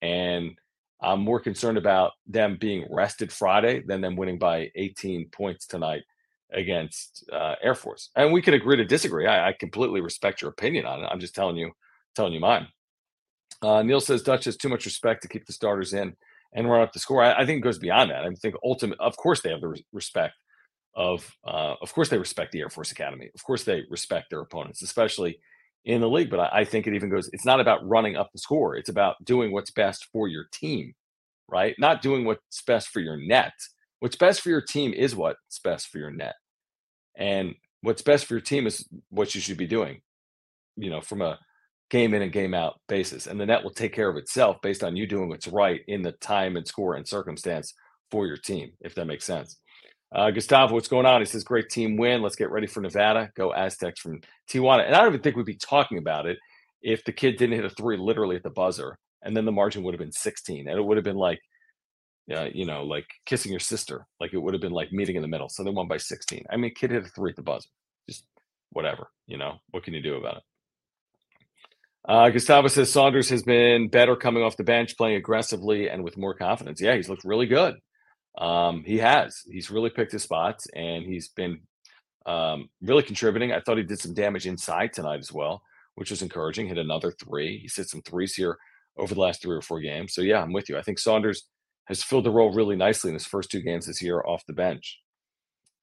And 0.02 0.58
I'm 1.02 1.22
more 1.22 1.40
concerned 1.40 1.78
about 1.78 2.14
them 2.28 2.58
being 2.60 2.86
rested 2.90 3.32
Friday 3.32 3.84
than 3.86 4.02
them 4.02 4.16
winning 4.16 4.38
by 4.38 4.72
18 4.76 5.30
points 5.30 5.66
tonight 5.66 6.04
against 6.52 7.30
uh, 7.32 7.56
Air 7.62 7.76
Force. 7.76 8.10
And 8.16 8.34
we 8.34 8.42
can 8.42 8.54
agree 8.54 8.78
to 8.78 8.86
disagree. 8.86 9.28
I, 9.28 9.50
I, 9.50 9.54
completely 9.54 10.02
respect 10.02 10.42
your 10.42 10.50
opinion 10.50 10.86
on 10.86 11.04
it. 11.04 11.08
I'm 11.12 11.20
just 11.20 11.36
telling 11.36 11.58
you, 11.58 11.72
telling 12.16 12.34
you 12.34 12.40
mine. 12.40 12.68
Uh, 13.62 13.84
Neil 13.84 14.00
says 14.00 14.24
Dutch 14.24 14.46
has 14.46 14.58
too 14.58 14.70
much 14.70 14.86
respect 14.86 15.22
to 15.22 15.28
keep 15.28 15.46
the 15.46 15.54
starters 15.54 15.94
in 15.94 16.16
and 16.54 16.70
run 16.70 16.82
up 16.82 16.92
the 16.92 17.00
score. 17.00 17.24
I, 17.24 17.34
I 17.34 17.46
think 17.46 17.60
it 17.60 17.64
goes 17.64 17.78
beyond 17.78 18.10
that. 18.10 18.24
I 18.24 18.30
think 18.32 18.56
ultimate, 18.64 19.00
of 19.00 19.16
course, 19.16 19.42
they 19.42 19.52
have 19.52 19.62
the 19.62 19.76
respect 19.94 20.34
of, 20.96 21.30
uh, 21.46 21.76
of 21.82 21.94
course, 21.94 22.10
they 22.10 22.18
respect 22.18 22.52
the 22.52 22.62
Air 22.62 22.70
Force 22.70 22.92
Academy. 22.92 23.30
Of 23.34 23.44
course, 23.44 23.64
they 23.64 23.84
respect 23.90 24.30
their 24.30 24.42
opponents, 24.42 24.82
especially 24.82 25.40
in 25.86 26.02
the 26.02 26.10
league. 26.10 26.30
But 26.30 26.40
I, 26.40 26.60
I 26.60 26.66
think 26.66 26.88
it 26.88 26.94
even 26.94 27.10
goes, 27.10 27.30
it's 27.32 27.46
not 27.46 27.60
about 27.60 27.88
running 27.88 28.16
up 28.16 28.30
the 28.32 28.40
score. 28.40 28.76
It's 28.76 28.90
about 28.90 29.24
doing 29.24 29.52
what's 29.52 29.72
best 29.72 30.08
for 30.12 30.28
your 30.28 30.46
team, 30.52 30.94
right? 31.48 31.76
Not 31.80 32.02
doing 32.02 32.26
what's 32.26 32.62
best 32.64 32.90
for 32.90 33.00
your 33.00 33.18
net. 33.18 33.54
What's 34.00 34.16
best 34.16 34.42
for 34.42 34.50
your 34.50 34.62
team 34.62 34.94
is 34.94 35.16
what's 35.16 35.60
best 35.64 35.88
for 35.88 36.00
your 36.00 36.12
net. 36.12 36.36
And 37.18 37.56
what's 37.82 38.02
best 38.02 38.26
for 38.26 38.34
your 38.34 38.42
team 38.42 38.68
is 38.68 38.88
what 39.10 39.36
you 39.36 39.42
should 39.42 39.58
be 39.58 39.68
doing, 39.68 40.02
you 40.76 40.90
know, 40.90 41.02
from 41.02 41.22
a 41.22 41.38
game 41.90 42.14
in 42.14 42.22
and 42.22 42.32
game 42.32 42.54
out 42.54 42.80
basis. 42.88 43.28
And 43.28 43.40
the 43.40 43.46
net 43.46 43.64
will 43.64 43.72
take 43.72 43.94
care 43.94 44.10
of 44.10 44.18
itself 44.18 44.58
based 44.62 44.84
on 44.84 44.96
you 44.96 45.08
doing 45.08 45.30
what's 45.30 45.48
right 45.48 45.82
in 45.88 46.02
the 46.02 46.12
time 46.14 46.56
and 46.56 46.68
score 46.68 46.96
and 46.96 47.08
circumstance 47.08 47.74
for 48.12 48.26
your 48.26 48.38
team, 48.38 48.72
if 48.82 48.96
that 48.96 49.06
makes 49.06 49.26
sense. 49.26 49.58
Uh, 50.12 50.32
Gustavo, 50.32 50.74
what's 50.74 50.88
going 50.88 51.06
on? 51.06 51.22
He 51.22 51.26
says, 51.26 51.44
great 51.44 51.70
team 51.70 51.98
win. 51.98 52.22
Let's 52.22 52.36
get 52.36 52.50
ready 52.52 52.68
for 52.68 52.82
Nevada. 52.82 53.32
Go 53.36 53.54
Aztecs 53.54 54.00
from 54.00 54.22
Tijuana. 54.50 54.86
And 54.86 54.96
I 54.96 55.00
don't 55.00 55.10
even 55.10 55.22
think 55.22 55.36
we'd 55.36 55.46
be 55.46 55.56
talking 55.56 55.98
about 56.00 56.26
it 56.26 56.38
if 56.82 57.04
the 57.04 57.12
kid 57.12 57.38
didn't 57.38 57.56
hit 57.56 57.66
a 57.66 57.70
three 57.70 57.98
literally 57.98 58.36
at 58.36 58.44
the 58.44 58.50
buzzer. 58.50 58.98
And 59.22 59.36
then 59.38 59.46
the 59.46 59.52
margin 59.52 59.84
would 59.84 59.94
have 59.94 60.00
been 60.00 60.12
16. 60.12 60.68
And 60.68 60.80
it 60.80 60.82
would 60.82 60.98
have 60.98 61.04
been 61.04 61.16
like, 61.16 61.40
uh, 62.34 62.48
you 62.54 62.66
know, 62.66 62.84
like 62.84 63.06
kissing 63.26 63.52
your 63.52 63.60
sister. 63.60 64.08
Like 64.20 64.34
it 64.34 64.40
would 64.40 64.54
have 64.54 64.62
been 64.62 64.72
like 64.72 64.92
meeting 64.92 65.16
in 65.16 65.22
the 65.22 65.28
middle. 65.28 65.50
So 65.50 65.64
they 65.64 65.70
won 65.70 65.88
by 65.88 65.98
16. 65.98 66.46
I 66.50 66.58
mean, 66.58 66.74
kid 66.74 66.92
hit 66.92 67.06
a 67.06 67.10
three 67.10 67.32
at 67.32 67.36
the 67.36 67.44
buzzer. 67.44 67.70
Just 68.10 68.24
whatever, 68.72 69.10
you 69.28 69.38
know, 69.38 69.56
what 69.72 69.84
can 69.84 69.94
you 69.94 70.02
do 70.02 70.16
about 70.16 70.38
it? 70.38 70.44
Uh, 72.08 72.30
Gustavo 72.30 72.68
says 72.68 72.92
Saunders 72.92 73.30
has 73.30 73.44
been 73.44 73.90
better 73.90 74.16
coming 74.16 74.42
off 74.42 74.58
the 74.58 74.64
bench, 74.64 74.98
playing 74.98 75.18
aggressively 75.18 75.90
and 75.90 76.04
with 76.04 76.18
more 76.18 76.34
confidence. 76.34 76.82
Yeah, 76.82 76.96
he's 76.96 77.10
looked 77.10 77.26
really 77.26 77.46
good. 77.46 77.76
Um, 78.38 78.84
he 78.86 78.98
has. 79.00 79.42
He's 79.50 79.72
really 79.72 79.90
picked 79.90 80.12
his 80.12 80.24
spots, 80.24 80.68
and 80.76 81.04
he's 81.06 81.30
been 81.30 81.62
Um, 82.26 82.70
really 82.82 83.02
contributing. 83.02 83.52
I 83.54 83.60
thought 83.62 83.78
he 83.78 83.84
did 83.84 84.00
some 84.00 84.14
damage 84.14 84.46
inside 84.46 84.94
tonight 84.94 85.20
as 85.20 85.32
well, 85.32 85.64
which 85.96 86.12
was 86.12 86.22
encouraging. 86.22 86.68
Hit 86.68 86.78
another 86.78 87.12
three. 87.12 87.58
He's 87.58 87.76
hit 87.76 87.90
some 87.90 88.04
threes 88.04 88.36
here 88.36 88.58
over 88.98 89.16
the 89.16 89.22
last 89.22 89.42
three 89.42 89.56
or 89.56 89.64
four 89.64 89.80
games. 89.80 90.14
So 90.14 90.22
yeah, 90.22 90.42
I'm 90.42 90.54
with 90.54 90.70
you. 90.70 90.78
I 90.78 90.84
think 90.84 91.00
Saunders 91.00 91.48
has 91.86 92.04
filled 92.04 92.26
the 92.26 92.32
role 92.32 92.54
really 92.54 92.76
nicely 92.76 93.10
in 93.10 93.16
his 93.16 93.26
first 93.26 93.50
two 93.50 93.62
games 93.62 93.86
this 93.88 94.02
year 94.02 94.22
off 94.28 94.46
the 94.46 94.54
bench. 94.54 95.00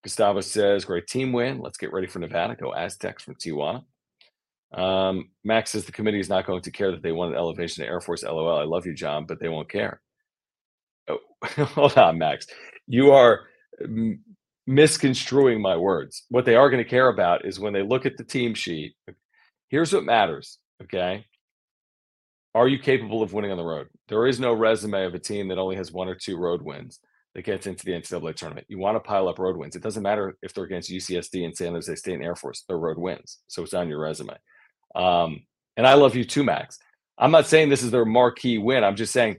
Gustavo 0.05 0.41
says, 0.41 0.85
great 0.85 1.09
team 1.09 1.33
win. 1.33 1.59
Let's 1.59 1.79
get 1.79 1.93
ready 1.93 2.07
for 2.07 2.21
Nevada. 2.21 2.55
Go 2.55 2.73
Aztecs 2.73 3.25
from 3.25 3.35
Tijuana. 3.35 3.83
Um, 4.73 5.31
Max 5.43 5.71
says 5.71 5.85
the 5.85 5.91
committee 5.99 6.21
is 6.21 6.29
not 6.29 6.47
going 6.47 6.63
to 6.63 6.71
care 6.71 6.93
that 6.93 7.03
they 7.03 7.13
wanted 7.13 7.37
elevation 7.37 7.83
to 7.83 7.91
Air 7.91 8.01
Force. 8.01 8.23
LOL. 8.23 8.59
I 8.59 8.65
love 8.65 8.87
you, 8.87 8.95
John, 8.95 9.27
but 9.27 9.41
they 9.41 9.49
won't 9.49 9.71
care. 9.71 10.01
Oh, 11.09 11.19
hold 11.45 11.99
on, 11.99 12.19
Max. 12.19 12.47
You 12.87 13.13
are 13.13 13.43
m- 13.83 14.21
misconstruing 14.67 15.61
my 15.63 15.77
words. 15.77 16.25
What 16.31 16.45
they 16.47 16.57
are 16.57 16.71
going 16.71 16.83
to 16.85 16.91
care 16.91 17.09
about 17.09 17.47
is 17.47 17.61
when 17.61 17.73
they 17.75 17.83
look 17.83 18.07
at 18.07 18.17
the 18.17 18.25
team 18.25 18.55
sheet. 18.55 18.95
Here's 19.71 19.93
what 19.93 20.05
matters. 20.05 20.59
Okay. 20.85 21.27
Are 22.55 22.69
you 22.69 22.79
capable 22.81 23.23
of 23.23 23.33
winning 23.33 23.53
on 23.53 23.59
the 23.59 23.65
road? 23.65 23.89
There 24.09 24.27
is 24.27 24.41
no 24.41 24.53
resume 24.55 25.07
of 25.07 25.15
a 25.15 25.21
team 25.21 25.49
that 25.49 25.59
only 25.59 25.77
has 25.77 25.93
one 25.93 26.09
or 26.09 26.17
two 26.17 26.37
road 26.37 26.63
wins 26.63 27.01
that 27.35 27.45
gets 27.45 27.67
into 27.67 27.85
the 27.87 27.93
NCAA 27.93 28.35
tournament. 28.37 28.67
You 28.69 28.79
want 28.79 28.97
to 28.97 29.01
pile 29.01 29.29
up 29.29 29.39
road 29.39 29.57
wins. 29.57 29.77
It 29.77 29.83
doesn't 29.83 30.05
matter 30.05 30.37
if 30.43 30.55
they're 30.55 30.65
against 30.65 30.91
UCSD 30.91 31.45
and 31.45 31.57
San 31.57 31.75
Jose 31.75 31.95
State 31.97 32.15
and 32.17 32.25
Air 32.25 32.37
Force, 32.37 32.65
they're 32.69 32.79
road 32.79 32.99
wins. 32.99 33.39
So 33.49 33.63
it's 33.65 33.75
on 33.75 33.89
your 33.89 34.01
resume. 34.01 34.35
Um, 34.95 35.47
and 35.77 35.87
I 35.87 35.95
love 35.95 36.17
you 36.17 36.25
too, 36.25 36.45
Max. 36.45 36.79
I'm 37.19 37.33
not 37.33 37.47
saying 37.47 37.71
this 37.71 37.83
is 37.85 37.93
their 37.93 38.07
marquee 38.07 38.59
win. 38.59 38.85
I'm 38.85 38.97
just 38.97 39.13
saying 39.13 39.39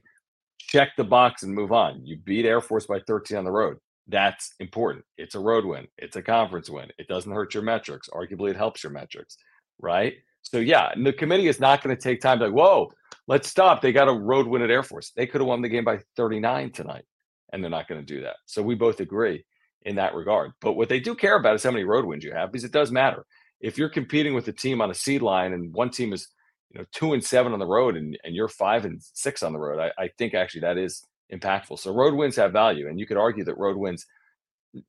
check 0.58 0.90
the 0.98 1.04
box 1.04 1.44
and 1.44 1.54
move 1.54 1.72
on. 1.72 2.06
You 2.06 2.18
beat 2.18 2.46
Air 2.46 2.62
Force 2.62 2.86
by 2.86 3.00
13 3.06 3.38
on 3.38 3.46
the 3.46 3.52
road. 3.52 3.78
That's 4.08 4.54
important. 4.60 5.06
It's 5.18 5.36
a 5.36 5.40
road 5.40 5.66
win. 5.66 5.88
It's 5.98 6.16
a 6.16 6.22
conference 6.22 6.70
win. 6.70 6.92
It 6.98 7.08
doesn't 7.08 7.32
hurt 7.32 7.54
your 7.54 7.64
metrics. 7.64 8.10
Arguably, 8.10 8.52
it 8.52 8.58
helps 8.58 8.84
your 8.84 8.92
metrics, 8.92 9.38
right? 9.80 10.14
So 10.42 10.60
yeah, 10.60 10.94
the 10.96 11.12
committee 11.12 11.48
is 11.48 11.60
not 11.60 11.84
going 11.84 11.96
to 11.96 12.02
take 12.02 12.22
time 12.22 12.40
to 12.40 12.46
like, 12.46 12.54
whoa, 12.54 12.92
let's 13.28 13.50
stop. 13.50 13.82
They 13.82 13.92
got 13.92 14.08
a 14.08 14.14
road 14.14 14.48
win 14.48 14.62
at 14.62 14.72
Air 14.72 14.84
Force. 14.84 15.12
They 15.16 15.28
could 15.28 15.42
have 15.42 15.48
won 15.48 15.62
the 15.62 15.70
game 15.70 15.84
by 15.84 16.00
39 16.16 16.72
tonight, 16.72 17.04
and 17.52 17.62
they're 17.62 17.70
not 17.70 17.88
going 17.88 18.00
to 18.00 18.14
do 18.14 18.22
that. 18.22 18.38
So 18.46 18.62
we 18.62 18.76
both 18.76 19.02
agree 19.02 19.46
in 19.82 19.96
that 19.96 20.16
regard. 20.16 20.52
But 20.62 20.74
what 20.74 20.90
they 20.90 21.00
do 21.00 21.16
care 21.16 21.38
about 21.38 21.56
is 21.56 21.64
how 21.64 21.72
many 21.72 21.84
road 21.84 22.06
wins 22.06 22.24
you 22.24 22.32
have, 22.32 22.52
because 22.52 22.64
it 22.64 22.72
does 22.72 22.92
matter. 22.92 23.26
If 23.60 23.78
you're 23.78 23.90
competing 23.90 24.34
with 24.34 24.48
a 24.48 24.54
team 24.54 24.82
on 24.82 24.92
a 24.92 24.96
seed 24.96 25.22
line 25.22 25.54
and 25.54 25.74
one 25.74 25.90
team 25.90 26.14
is 26.14 26.28
you 26.72 26.80
know 26.80 26.86
two 26.92 27.14
and 27.14 27.24
seven 27.24 27.54
on 27.54 27.60
the 27.60 27.66
road 27.66 27.96
and, 27.96 28.18
and 28.24 28.36
you're 28.36 28.48
five 28.48 28.86
and 28.86 29.02
six 29.14 29.44
on 29.44 29.54
the 29.54 29.60
road, 29.60 29.80
I, 29.80 30.04
I 30.04 30.10
think 30.18 30.34
actually 30.34 30.62
that 30.62 30.78
is 30.78 31.04
impactful. 31.34 31.80
So 31.80 31.94
road 31.94 32.14
wins 32.16 32.36
have 32.38 32.52
value, 32.54 32.88
and 32.88 33.00
you 33.00 33.06
could 33.06 33.18
argue 33.18 33.44
that 33.46 33.58
road 33.58 33.78
wins 33.78 34.06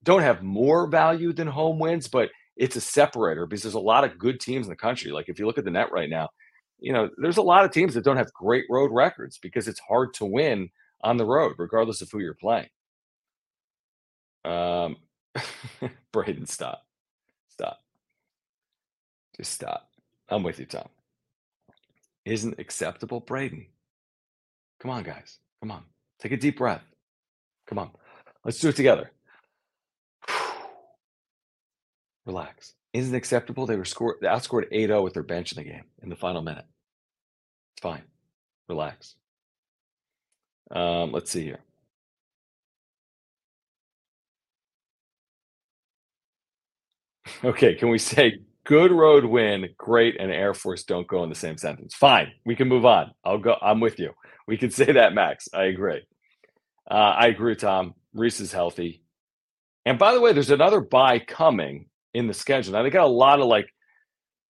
don't 0.03 0.23
have 0.23 0.43
more 0.43 0.87
value 0.87 1.33
than 1.33 1.47
home 1.47 1.79
wins, 1.79 2.09
but 2.09 2.31
it's 2.57 2.77
a 2.77 2.81
separator 2.81 3.47
because 3.47 3.63
there's 3.63 3.75
a 3.75 3.81
lot 3.81 4.05
of 4.05 4.19
good 4.19 4.41
teams 4.41 4.67
in 4.67 4.71
the 4.71 4.77
country. 4.77 5.13
Like 5.13 5.29
if 5.29 5.39
you 5.39 5.47
look 5.47 5.59
at 5.59 5.65
the 5.65 5.71
net 5.71 5.93
right 5.93 6.11
now, 6.11 6.29
you 6.79 6.93
know, 6.93 7.09
there's 7.19 7.37
a 7.37 7.43
lot 7.43 7.65
of 7.65 7.71
teams 7.71 7.95
that 7.95 8.05
don't 8.05 8.17
have 8.17 8.33
great 8.33 8.65
road 8.71 8.91
records 8.93 9.39
because 9.39 9.69
it's 9.69 9.81
hard 9.81 10.15
to 10.15 10.25
win 10.25 10.71
on 11.03 11.17
the 11.17 11.25
road, 11.25 11.55
regardless 11.59 12.03
of 12.03 12.11
who 12.11 12.19
you're 12.21 12.35
playing. 12.35 12.69
Um, 14.45 14.97
Braden, 16.13 16.47
stop, 16.47 16.83
stop, 17.49 17.79
just 19.37 19.53
stop. 19.53 19.89
I'm 20.29 20.43
with 20.43 20.59
you, 20.59 20.67
Tom. 20.67 20.89
Isn't 22.29 22.59
acceptable, 22.59 23.21
Braden? 23.21 23.67
Come 24.81 24.91
on, 24.91 25.03
guys. 25.03 25.39
Come 25.63 25.71
on. 25.71 25.85
Take 26.21 26.33
a 26.33 26.37
deep 26.37 26.59
breath. 26.59 26.83
Come 27.67 27.79
on. 27.79 27.91
Let's 28.45 28.61
do 28.61 28.69
it 28.69 28.77
together. 28.77 29.11
Relax. 32.27 32.75
Isn't 32.93 33.15
acceptable? 33.15 33.65
They 33.65 33.77
were 33.77 33.87
scored 33.87 34.17
they 34.21 34.29
outscored 34.29 34.71
8-0 34.71 35.03
with 35.03 35.15
their 35.15 35.23
bench 35.23 35.53
in 35.53 35.57
the 35.57 35.71
game 35.71 35.85
in 36.03 36.11
the 36.11 36.17
final 36.17 36.43
minute. 36.43 36.67
It's 37.75 37.83
fine. 37.83 38.03
Relax. 38.69 39.15
Um, 40.71 41.13
let's 41.13 41.31
see 41.31 41.45
here. 41.45 41.61
Okay, 47.45 47.75
can 47.75 47.89
we 47.89 47.99
say 47.99 48.41
good 48.69 48.93
road 48.93 49.25
win, 49.25 49.71
great, 49.79 50.21
and 50.21 50.31
Air 50.31 50.53
Force 50.53 50.85
don't 50.85 51.07
go 51.07 51.25
in 51.25 51.31
the 51.31 51.35
same 51.35 51.57
sentence? 51.57 51.95
Fine, 51.95 52.33
we 52.45 52.55
can 52.55 52.69
move 52.69 52.85
on. 52.85 53.13
I'll 53.25 53.39
go. 53.39 53.57
I'm 53.63 53.81
with 53.81 53.99
you. 53.99 54.13
We 54.47 54.59
can 54.59 54.71
say 54.71 54.93
that, 54.93 55.15
Max. 55.15 55.49
I 55.55 55.65
agree. 55.65 56.03
Uh, 56.89 56.95
I 56.95 57.27
agree, 57.29 57.57
Tom. 57.57 57.95
Reese 58.13 58.41
is 58.41 58.53
healthy. 58.53 59.03
And 59.87 59.99
by 59.99 60.13
the 60.13 60.21
way, 60.21 60.35
there's 60.35 60.51
another 60.51 60.83
bye 60.83 61.19
coming 61.19 61.87
in 62.13 62.27
the 62.27 62.35
schedule. 62.35 62.75
Now 62.75 62.83
they 62.83 62.91
got 62.91 63.07
a 63.07 63.09
lot 63.09 63.41
of 63.41 63.47
like, 63.47 63.73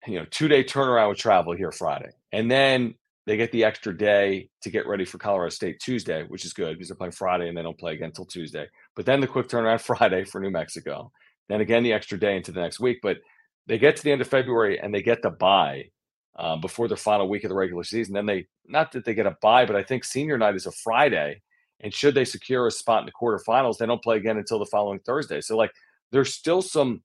you 0.06 0.18
know, 0.18 0.26
two 0.30 0.48
day 0.48 0.64
turnaround 0.64 1.10
with 1.10 1.18
travel 1.18 1.56
here 1.56 1.70
Friday, 1.70 2.10
and 2.32 2.50
then 2.50 2.94
they 3.26 3.36
get 3.36 3.52
the 3.52 3.62
extra 3.62 3.96
day 3.96 4.48
to 4.62 4.70
get 4.70 4.88
ready 4.88 5.04
for 5.04 5.18
Colorado 5.18 5.50
State 5.50 5.78
Tuesday, 5.78 6.24
which 6.24 6.44
is 6.44 6.52
good 6.52 6.74
because 6.74 6.88
they're 6.88 6.96
playing 6.96 7.12
Friday 7.12 7.48
and 7.48 7.56
they 7.56 7.62
don't 7.62 7.78
play 7.78 7.92
again 7.92 8.08
until 8.08 8.24
Tuesday. 8.24 8.66
But 8.96 9.06
then 9.06 9.20
the 9.20 9.28
quick 9.28 9.46
turnaround 9.46 9.80
Friday 9.96 10.24
for 10.24 10.40
New 10.40 10.50
Mexico, 10.50 11.12
then 11.48 11.60
again 11.60 11.84
the 11.84 11.92
extra 11.92 12.18
day 12.18 12.36
into 12.36 12.50
the 12.50 12.60
next 12.60 12.80
week. 12.80 12.98
But 13.00 13.18
they 13.68 13.78
get 13.78 13.96
to 13.96 14.02
the 14.02 14.10
end 14.10 14.20
of 14.20 14.28
February 14.28 14.80
and 14.80 14.92
they 14.92 15.02
get 15.02 15.22
the 15.22 15.30
bye 15.30 15.90
um, 16.38 16.60
before 16.60 16.88
the 16.88 16.96
final 16.96 17.28
week 17.28 17.44
of 17.44 17.50
the 17.50 17.54
regular 17.54 17.84
season. 17.84 18.14
Then 18.14 18.26
they 18.26 18.46
not 18.66 18.92
that 18.92 19.04
they 19.04 19.14
get 19.14 19.26
a 19.26 19.36
bye, 19.42 19.66
but 19.66 19.76
I 19.76 19.82
think 19.82 20.04
senior 20.04 20.38
night 20.38 20.56
is 20.56 20.66
a 20.66 20.72
Friday. 20.72 21.42
And 21.80 21.94
should 21.94 22.14
they 22.14 22.24
secure 22.24 22.66
a 22.66 22.72
spot 22.72 23.02
in 23.02 23.06
the 23.06 23.12
quarterfinals, 23.12 23.76
they 23.76 23.86
don't 23.86 24.02
play 24.02 24.16
again 24.16 24.38
until 24.38 24.58
the 24.58 24.66
following 24.66 24.98
Thursday. 25.00 25.40
So 25.40 25.56
like 25.56 25.70
there's 26.10 26.34
still 26.34 26.62
some 26.62 27.02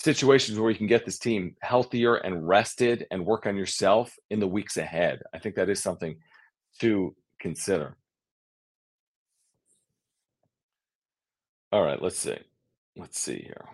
situations 0.00 0.58
where 0.58 0.70
you 0.70 0.76
can 0.76 0.86
get 0.86 1.04
this 1.04 1.18
team 1.18 1.56
healthier 1.60 2.14
and 2.14 2.46
rested 2.46 3.06
and 3.10 3.26
work 3.26 3.46
on 3.46 3.56
yourself 3.56 4.14
in 4.30 4.38
the 4.38 4.46
weeks 4.46 4.76
ahead. 4.76 5.20
I 5.34 5.38
think 5.38 5.56
that 5.56 5.68
is 5.68 5.82
something 5.82 6.16
to 6.80 7.14
consider. 7.40 7.96
All 11.72 11.82
right, 11.82 12.00
let's 12.00 12.18
see. 12.18 12.38
Let's 12.96 13.18
see 13.18 13.40
here. 13.40 13.66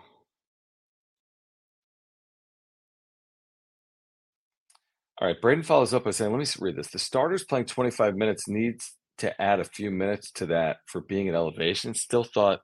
All 5.19 5.29
right, 5.29 5.41
Braden 5.41 5.63
follows 5.63 5.95
up 5.95 6.05
by 6.05 6.11
saying, 6.11 6.33
let 6.33 6.41
me 6.41 6.47
read 6.59 6.77
this. 6.77 6.89
The 6.89 6.99
starters 6.99 7.45
playing 7.45 7.67
25 7.67 8.17
minutes 8.17 8.49
needs 8.49 8.95
to 9.19 9.41
add 9.41 9.61
a 9.61 9.65
few 9.65 9.91
minutes 9.91 10.31
to 10.33 10.47
that 10.47 10.79
for 10.87 11.01
being 11.01 11.29
at 11.29 11.35
elevation. 11.35 11.95
Still 11.95 12.25
thought 12.25 12.61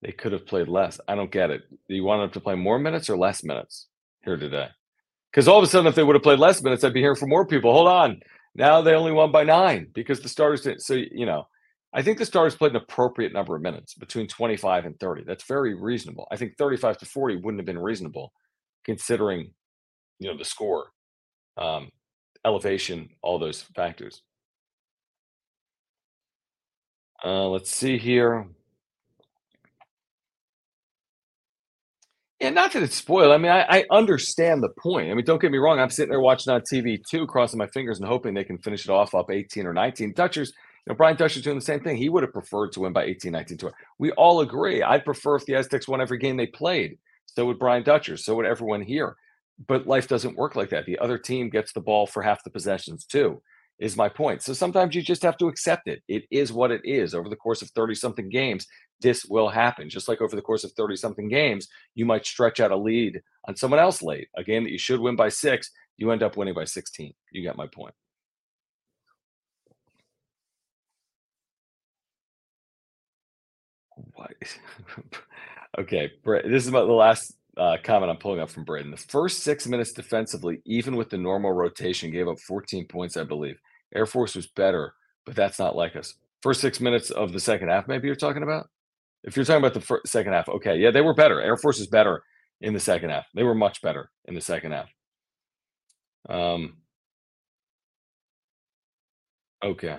they 0.00 0.12
could 0.12 0.32
have 0.32 0.46
played 0.46 0.68
less. 0.68 0.98
I 1.06 1.14
don't 1.14 1.30
get 1.30 1.50
it. 1.50 1.62
Do 1.88 1.94
you 1.94 2.04
want 2.04 2.22
them 2.22 2.30
to 2.30 2.40
play 2.40 2.54
more 2.54 2.78
minutes 2.78 3.10
or 3.10 3.18
less 3.18 3.44
minutes 3.44 3.88
here 4.24 4.38
today? 4.38 4.68
Because 5.30 5.48
all 5.48 5.58
of 5.58 5.64
a 5.64 5.66
sudden, 5.66 5.86
if 5.86 5.94
they 5.94 6.02
would 6.02 6.16
have 6.16 6.22
played 6.22 6.38
less 6.38 6.62
minutes, 6.62 6.82
I'd 6.82 6.94
be 6.94 7.00
hearing 7.00 7.16
from 7.16 7.28
more 7.28 7.46
people. 7.46 7.72
Hold 7.72 7.88
on. 7.88 8.20
Now 8.54 8.80
they 8.80 8.94
only 8.94 9.12
won 9.12 9.30
by 9.30 9.44
nine 9.44 9.88
because 9.94 10.20
the 10.20 10.28
starters 10.28 10.62
didn't. 10.62 10.80
So, 10.80 10.94
you 10.94 11.26
know, 11.26 11.46
I 11.94 12.02
think 12.02 12.18
the 12.18 12.26
starters 12.26 12.54
played 12.54 12.72
an 12.72 12.76
appropriate 12.76 13.32
number 13.34 13.54
of 13.54 13.62
minutes 13.62 13.94
between 13.94 14.28
25 14.28 14.86
and 14.86 14.98
30. 14.98 15.24
That's 15.24 15.44
very 15.44 15.74
reasonable. 15.74 16.26
I 16.30 16.36
think 16.36 16.56
35 16.56 16.98
to 16.98 17.06
40 17.06 17.36
wouldn't 17.36 17.60
have 17.60 17.66
been 17.66 17.78
reasonable 17.78 18.32
considering, 18.84 19.52
you 20.18 20.30
know, 20.30 20.36
the 20.36 20.44
score, 20.44 20.88
um, 21.56 21.90
elevation, 22.44 23.10
all 23.22 23.38
those 23.38 23.62
factors. 23.62 24.22
Uh, 27.24 27.48
let's 27.48 27.70
see 27.70 27.98
here. 27.98 28.46
Yeah, 32.40 32.50
not 32.50 32.72
that 32.72 32.82
it's 32.82 32.96
spoiled. 32.96 33.30
I 33.30 33.38
mean, 33.38 33.52
I, 33.52 33.62
I, 33.68 33.84
understand 33.92 34.64
the 34.64 34.70
point. 34.70 35.08
I 35.08 35.14
mean, 35.14 35.24
don't 35.24 35.40
get 35.40 35.52
me 35.52 35.58
wrong. 35.58 35.78
I'm 35.78 35.90
sitting 35.90 36.10
there 36.10 36.20
watching 36.20 36.52
on 36.52 36.60
TV 36.62 37.00
too, 37.08 37.24
crossing 37.24 37.56
my 37.56 37.68
fingers 37.68 38.00
and 38.00 38.08
hoping 38.08 38.34
they 38.34 38.42
can 38.42 38.58
finish 38.58 38.84
it 38.84 38.90
off 38.90 39.14
up 39.14 39.30
18 39.30 39.64
or 39.64 39.72
19. 39.72 40.12
Dutchers, 40.14 40.48
you 40.84 40.90
know, 40.90 40.96
Brian 40.96 41.16
Dutcher's 41.16 41.44
doing 41.44 41.58
the 41.58 41.64
same 41.64 41.78
thing. 41.78 41.96
He 41.96 42.08
would 42.08 42.24
have 42.24 42.32
preferred 42.32 42.72
to 42.72 42.80
win 42.80 42.92
by 42.92 43.04
18, 43.04 43.30
19, 43.30 43.58
20. 43.58 43.76
We 44.00 44.10
all 44.12 44.40
agree. 44.40 44.82
I'd 44.82 45.04
prefer 45.04 45.36
if 45.36 45.46
the 45.46 45.54
Aztecs 45.54 45.86
won 45.86 46.00
every 46.00 46.18
game 46.18 46.36
they 46.36 46.48
played. 46.48 46.98
So 47.26 47.46
would 47.46 47.60
Brian 47.60 47.84
Dutcher. 47.84 48.16
So 48.16 48.34
would 48.34 48.46
everyone 48.46 48.82
here. 48.82 49.14
But 49.66 49.86
life 49.86 50.08
doesn't 50.08 50.36
work 50.36 50.56
like 50.56 50.70
that. 50.70 50.86
The 50.86 50.98
other 50.98 51.18
team 51.18 51.50
gets 51.50 51.72
the 51.72 51.80
ball 51.80 52.06
for 52.06 52.22
half 52.22 52.44
the 52.44 52.50
possessions 52.50 53.04
too 53.04 53.42
is 53.78 53.96
my 53.96 54.08
point. 54.08 54.42
So 54.42 54.52
sometimes 54.52 54.94
you 54.94 55.02
just 55.02 55.22
have 55.22 55.36
to 55.38 55.48
accept 55.48 55.88
it. 55.88 56.02
It 56.08 56.24
is 56.30 56.52
what 56.52 56.70
it 56.70 56.82
is. 56.84 57.14
Over 57.14 57.28
the 57.28 57.36
course 57.36 57.62
of 57.62 57.70
30 57.70 57.94
something 57.96 58.28
games, 58.28 58.66
this 59.00 59.24
will 59.24 59.48
happen. 59.48 59.88
Just 59.90 60.08
like 60.08 60.20
over 60.20 60.36
the 60.36 60.42
course 60.42 60.62
of 60.64 60.72
30 60.72 60.96
something 60.96 61.28
games, 61.28 61.68
you 61.94 62.04
might 62.04 62.24
stretch 62.24 62.60
out 62.60 62.70
a 62.70 62.76
lead 62.76 63.20
on 63.46 63.56
someone 63.56 63.80
else 63.80 64.02
late. 64.02 64.28
A 64.36 64.44
game 64.44 64.62
that 64.64 64.70
you 64.70 64.78
should 64.78 65.00
win 65.00 65.16
by 65.16 65.28
six, 65.28 65.70
you 65.96 66.10
end 66.10 66.22
up 66.22 66.36
winning 66.36 66.54
by 66.54 66.64
16. 66.64 67.12
You 67.32 67.42
get 67.42 67.56
my 67.56 67.66
point. 67.66 67.94
What? 74.14 74.32
okay, 75.78 76.12
this 76.24 76.62
is 76.62 76.68
about 76.68 76.86
the 76.86 76.92
last 76.92 77.34
uh, 77.56 77.76
comment 77.82 78.10
I'm 78.10 78.16
pulling 78.16 78.40
up 78.40 78.50
from 78.50 78.64
Braden. 78.64 78.90
The 78.90 78.96
first 78.96 79.40
six 79.40 79.66
minutes 79.66 79.92
defensively, 79.92 80.62
even 80.64 80.96
with 80.96 81.10
the 81.10 81.18
normal 81.18 81.52
rotation, 81.52 82.10
gave 82.10 82.28
up 82.28 82.40
14 82.40 82.86
points, 82.86 83.16
I 83.16 83.24
believe. 83.24 83.58
Air 83.94 84.06
Force 84.06 84.34
was 84.34 84.46
better, 84.46 84.94
but 85.26 85.36
that's 85.36 85.58
not 85.58 85.76
like 85.76 85.96
us. 85.96 86.14
First 86.42 86.60
six 86.60 86.80
minutes 86.80 87.10
of 87.10 87.32
the 87.32 87.40
second 87.40 87.68
half, 87.68 87.88
maybe 87.88 88.06
you're 88.06 88.16
talking 88.16 88.42
about? 88.42 88.68
If 89.22 89.36
you're 89.36 89.44
talking 89.44 89.62
about 89.62 89.74
the 89.74 89.80
first, 89.80 90.08
second 90.08 90.32
half, 90.32 90.48
okay. 90.48 90.76
Yeah, 90.76 90.90
they 90.90 91.02
were 91.02 91.14
better. 91.14 91.40
Air 91.40 91.56
Force 91.56 91.78
is 91.78 91.86
better 91.86 92.22
in 92.60 92.72
the 92.74 92.80
second 92.80 93.10
half. 93.10 93.26
They 93.34 93.44
were 93.44 93.54
much 93.54 93.82
better 93.82 94.10
in 94.24 94.34
the 94.34 94.40
second 94.40 94.72
half. 94.72 94.88
Um, 96.28 96.78
okay. 99.62 99.98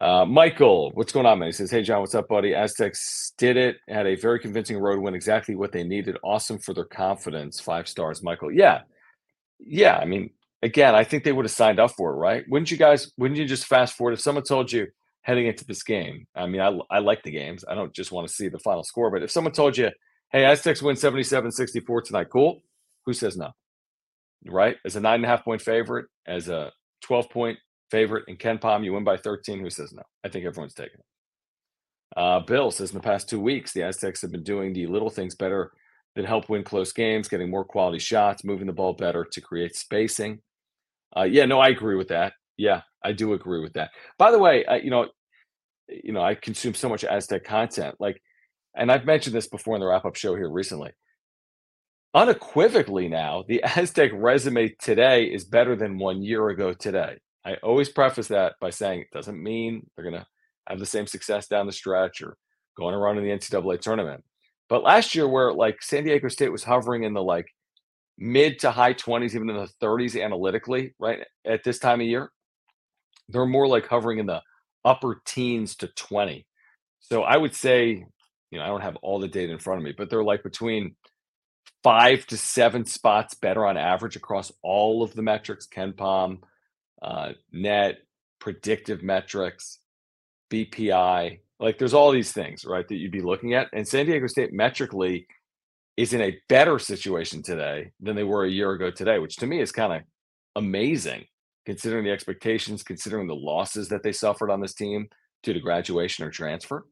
Uh, 0.00 0.26
Michael, 0.26 0.90
what's 0.92 1.12
going 1.12 1.24
on, 1.24 1.38
man? 1.38 1.48
He 1.48 1.52
says, 1.52 1.70
Hey, 1.70 1.82
John, 1.82 2.00
what's 2.00 2.14
up, 2.14 2.28
buddy? 2.28 2.54
Aztecs 2.54 3.32
did 3.38 3.56
it, 3.56 3.76
had 3.88 4.06
a 4.06 4.14
very 4.16 4.38
convincing 4.38 4.78
road 4.78 5.00
win, 5.00 5.14
exactly 5.14 5.54
what 5.54 5.72
they 5.72 5.84
needed. 5.84 6.18
Awesome 6.22 6.58
for 6.58 6.74
their 6.74 6.84
confidence. 6.84 7.60
Five 7.60 7.88
stars, 7.88 8.22
Michael. 8.22 8.52
Yeah. 8.52 8.80
Yeah. 9.58 9.96
I 9.96 10.04
mean, 10.04 10.30
again, 10.62 10.94
I 10.94 11.04
think 11.04 11.24
they 11.24 11.32
would 11.32 11.46
have 11.46 11.52
signed 11.52 11.80
up 11.80 11.92
for 11.92 12.12
it, 12.12 12.16
right? 12.16 12.44
Wouldn't 12.48 12.70
you 12.70 12.76
guys, 12.76 13.10
wouldn't 13.16 13.38
you 13.38 13.46
just 13.46 13.66
fast 13.66 13.96
forward 13.96 14.12
if 14.12 14.20
someone 14.20 14.44
told 14.44 14.70
you 14.70 14.88
heading 15.22 15.46
into 15.46 15.64
this 15.64 15.82
game? 15.82 16.26
I 16.34 16.46
mean, 16.46 16.60
I, 16.60 16.78
I 16.90 16.98
like 16.98 17.22
the 17.22 17.30
games. 17.30 17.64
I 17.66 17.74
don't 17.74 17.94
just 17.94 18.12
want 18.12 18.28
to 18.28 18.34
see 18.34 18.48
the 18.48 18.58
final 18.58 18.84
score, 18.84 19.10
but 19.10 19.22
if 19.22 19.30
someone 19.30 19.52
told 19.52 19.78
you, 19.78 19.90
Hey, 20.30 20.44
Aztecs 20.44 20.82
win 20.82 20.96
77 20.96 21.52
64 21.52 22.02
tonight, 22.02 22.28
cool. 22.30 22.60
Who 23.06 23.14
says 23.14 23.36
no? 23.36 23.52
Right? 24.44 24.76
As 24.84 24.96
a 24.96 25.00
nine 25.00 25.16
and 25.16 25.24
a 25.24 25.28
half 25.28 25.44
point 25.44 25.62
favorite, 25.62 26.06
as 26.26 26.48
a 26.48 26.72
12 27.04 27.30
point 27.30 27.58
favorite 27.90 28.24
in 28.28 28.36
KenPom. 28.36 28.84
you 28.84 28.92
win 28.92 29.04
by 29.04 29.16
13. 29.16 29.60
Who 29.60 29.70
says 29.70 29.92
no? 29.92 30.02
I 30.24 30.28
think 30.28 30.44
everyone's 30.44 30.74
taking 30.74 30.98
it. 30.98 31.04
Uh, 32.16 32.40
Bill 32.40 32.70
says 32.70 32.90
in 32.90 32.96
the 32.96 33.02
past 33.02 33.28
two 33.28 33.40
weeks, 33.40 33.72
the 33.72 33.82
Aztecs 33.82 34.22
have 34.22 34.32
been 34.32 34.42
doing 34.42 34.72
the 34.72 34.86
little 34.86 35.10
things 35.10 35.34
better 35.34 35.72
that 36.14 36.24
help 36.24 36.48
win 36.48 36.64
close 36.64 36.92
games, 36.92 37.28
getting 37.28 37.50
more 37.50 37.64
quality 37.64 37.98
shots, 37.98 38.44
moving 38.44 38.66
the 38.66 38.72
ball 38.72 38.94
better 38.94 39.24
to 39.24 39.40
create 39.40 39.76
spacing. 39.76 40.40
Uh, 41.16 41.24
yeah, 41.24 41.44
no, 41.44 41.60
I 41.60 41.68
agree 41.68 41.96
with 41.96 42.08
that. 42.08 42.32
Yeah, 42.56 42.82
I 43.04 43.12
do 43.12 43.34
agree 43.34 43.60
with 43.60 43.74
that. 43.74 43.90
By 44.18 44.30
the 44.30 44.38
way, 44.38 44.64
I, 44.64 44.76
you 44.76 44.90
know, 44.90 45.08
you 45.88 46.12
know, 46.12 46.22
I 46.22 46.34
consume 46.34 46.74
so 46.74 46.88
much 46.88 47.04
Aztec 47.04 47.44
content, 47.44 47.96
like, 48.00 48.20
and 48.74 48.90
I've 48.90 49.04
mentioned 49.04 49.34
this 49.34 49.48
before 49.48 49.76
in 49.76 49.80
the 49.80 49.86
wrap 49.86 50.04
up 50.04 50.16
show 50.16 50.34
here 50.34 50.50
recently. 50.50 50.92
Unequivocally, 52.14 53.08
now 53.08 53.44
the 53.46 53.62
Aztec 53.76 54.10
resume 54.14 54.74
today 54.80 55.24
is 55.24 55.44
better 55.44 55.76
than 55.76 55.98
one 55.98 56.22
year 56.22 56.48
ago 56.48 56.72
today. 56.72 57.18
I 57.46 57.54
always 57.62 57.88
preface 57.88 58.26
that 58.28 58.54
by 58.60 58.70
saying 58.70 59.02
it 59.02 59.10
doesn't 59.12 59.40
mean 59.40 59.88
they're 59.94 60.04
going 60.04 60.20
to 60.20 60.26
have 60.66 60.80
the 60.80 60.86
same 60.86 61.06
success 61.06 61.46
down 61.46 61.66
the 61.66 61.72
stretch 61.72 62.20
or 62.20 62.36
going 62.76 62.94
around 62.94 63.18
in 63.18 63.24
the 63.24 63.30
NCAA 63.30 63.80
tournament. 63.80 64.24
But 64.68 64.82
last 64.82 65.14
year, 65.14 65.28
where 65.28 65.52
like 65.52 65.80
San 65.80 66.02
Diego 66.02 66.26
State 66.28 66.50
was 66.50 66.64
hovering 66.64 67.04
in 67.04 67.14
the 67.14 67.22
like 67.22 67.46
mid 68.18 68.58
to 68.60 68.72
high 68.72 68.94
20s, 68.94 69.36
even 69.36 69.48
in 69.48 69.56
the 69.56 69.70
30s 69.80 70.20
analytically, 70.20 70.94
right 70.98 71.20
at 71.44 71.62
this 71.62 71.78
time 71.78 72.00
of 72.00 72.06
year, 72.08 72.32
they're 73.28 73.46
more 73.46 73.68
like 73.68 73.86
hovering 73.86 74.18
in 74.18 74.26
the 74.26 74.42
upper 74.84 75.22
teens 75.24 75.76
to 75.76 75.86
20. 75.86 76.44
So 76.98 77.22
I 77.22 77.36
would 77.36 77.54
say, 77.54 78.04
you 78.50 78.58
know, 78.58 78.64
I 78.64 78.68
don't 78.68 78.80
have 78.80 78.96
all 78.96 79.20
the 79.20 79.28
data 79.28 79.52
in 79.52 79.58
front 79.60 79.78
of 79.78 79.84
me, 79.84 79.94
but 79.96 80.10
they're 80.10 80.24
like 80.24 80.42
between 80.42 80.96
five 81.84 82.26
to 82.26 82.36
seven 82.36 82.84
spots 82.84 83.34
better 83.34 83.64
on 83.64 83.76
average 83.76 84.16
across 84.16 84.50
all 84.62 85.04
of 85.04 85.14
the 85.14 85.22
metrics, 85.22 85.68
KenPom, 85.68 86.40
uh, 87.02 87.32
net, 87.52 87.98
predictive 88.38 89.02
metrics, 89.02 89.78
BPI. 90.50 91.40
Like 91.58 91.78
there's 91.78 91.94
all 91.94 92.10
these 92.10 92.32
things, 92.32 92.64
right, 92.64 92.86
that 92.86 92.96
you'd 92.96 93.12
be 93.12 93.22
looking 93.22 93.54
at. 93.54 93.68
And 93.72 93.86
San 93.86 94.06
Diego 94.06 94.26
State 94.26 94.52
metrically 94.52 95.26
is 95.96 96.12
in 96.12 96.20
a 96.20 96.38
better 96.48 96.78
situation 96.78 97.42
today 97.42 97.92
than 98.00 98.16
they 98.16 98.24
were 98.24 98.44
a 98.44 98.50
year 98.50 98.72
ago 98.72 98.90
today, 98.90 99.18
which 99.18 99.36
to 99.36 99.46
me 99.46 99.60
is 99.60 99.72
kind 99.72 99.92
of 99.92 100.02
amazing 100.54 101.24
considering 101.64 102.04
the 102.04 102.10
expectations, 102.10 102.82
considering 102.82 103.26
the 103.26 103.34
losses 103.34 103.88
that 103.88 104.02
they 104.02 104.12
suffered 104.12 104.50
on 104.50 104.60
this 104.60 104.74
team 104.74 105.08
due 105.42 105.52
to 105.52 105.60
graduation 105.60 106.24
or 106.24 106.30
transfer, 106.30 106.86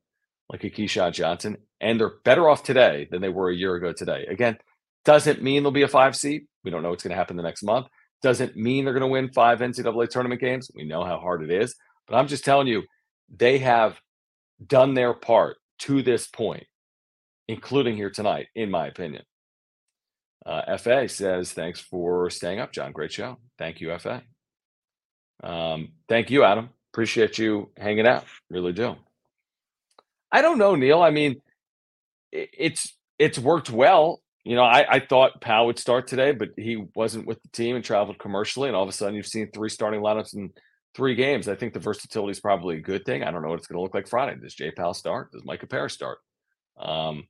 like 0.51 0.65
a 0.65 0.71
Keshad 0.71 1.13
Johnson. 1.13 1.57
And 1.81 2.01
they're 2.01 2.15
better 2.25 2.49
off 2.49 2.63
today 2.63 3.07
than 3.11 3.23
they 3.23 3.29
were 3.29 3.51
a 3.51 3.55
year 3.55 3.77
ago 3.77 3.93
today. 3.93 4.27
Again, 4.29 4.59
doesn't 5.05 5.43
mean 5.43 5.63
they'll 5.63 5.73
be 5.73 5.83
a 5.83 5.89
five 5.89 6.17
seed. 6.17 6.47
We 6.65 6.71
don't 6.71 6.83
know 6.83 6.91
what's 6.91 7.03
going 7.03 7.13
to 7.13 7.17
happen 7.17 7.37
the 7.37 7.43
next 7.43 7.63
month. 7.63 7.87
Doesn't 8.25 8.57
mean 8.57 8.87
they're 8.87 8.95
going 8.95 9.03
to 9.03 9.07
win 9.07 9.29
five 9.35 9.59
NCAA 9.59 10.09
tournament 10.09 10.41
games. 10.41 10.71
We 10.75 10.85
know 10.85 11.05
how 11.05 11.19
hard 11.19 11.43
it 11.43 11.51
is. 11.51 11.75
But 12.09 12.17
I'm 12.17 12.27
just 12.27 12.43
telling 12.43 12.67
you, 12.67 12.85
they 13.29 13.59
have 13.59 14.01
done 14.67 14.95
their 14.95 15.13
part 15.13 15.59
to 15.81 16.03
this 16.03 16.27
point, 16.27 16.65
including 17.49 17.97
here 17.97 18.09
tonight, 18.09 18.47
in 18.55 18.71
my 18.71 18.87
opinion. 18.87 19.25
Uh, 20.47 20.79
FA 20.79 21.07
says, 21.07 21.53
thanks 21.53 21.81
for 21.81 22.31
staying 22.31 22.61
up, 22.61 22.73
John. 22.73 22.93
Great 22.93 23.13
show. 23.13 23.37
Thank 23.59 23.83
you, 23.83 23.95
FA. 23.99 24.23
Um, 25.43 25.93
thank 26.09 26.31
you, 26.31 26.45
Adam. 26.45 26.71
Appreciate 26.95 27.37
you 27.37 27.73
hanging 27.77 28.07
out. 28.07 28.25
Really 28.49 28.73
do. 28.73 28.97
I 30.33 30.41
don't 30.41 30.57
know, 30.57 30.77
Neil. 30.77 31.03
I 31.03 31.11
mean, 31.11 31.43
it's 32.33 32.97
it's 33.19 33.39
worked 33.39 33.69
well 33.69 34.23
you 34.45 34.57
know, 34.57 34.63
I, 34.63 34.97
I 34.97 35.01
thought 35.01 35.41
Pal 35.41 35.67
would 35.67 35.79
start 35.79 36.07
today, 36.07 36.33
but 36.33 36.51
he 36.57 36.85
wasn't 36.95 37.27
with 37.27 37.43
the 37.43 37.49
team 37.49 37.77
and 37.77 37.85
traveled 37.85 38.19
commercially. 38.19 38.69
And 38.69 38.77
all 38.77 38.83
of 38.83 38.89
a 38.89 38.93
sudden, 38.93 39.15
you've 39.15 39.27
seen 39.27 39.51
three 39.51 39.71
starting 39.71 40.01
lineups 40.01 40.35
in 40.35 40.53
three 40.95 41.15
games. 41.15 41.49
I 41.49 41.55
think 41.55 41.73
the 41.73 41.81
versatility 41.81 42.33
is 42.33 42.41
probably 42.41 42.77
a 42.77 42.83
good 42.83 43.07
thing. 43.07 43.23
I 43.25 43.31
don't 43.31 43.43
know 43.43 43.49
what 43.49 43.59
it's 43.59 43.67
going 43.67 43.79
to 43.79 43.83
look 43.83 43.95
like 43.95 44.07
Friday. 44.07 44.39
Does 44.39 44.55
Jay 44.55 44.71
Pal 44.71 44.93
start? 44.93 45.33
Does 45.33 45.45
Micah 45.47 45.67
Parrish 45.67 45.95
start? 45.95 46.19
Um, 46.79 47.27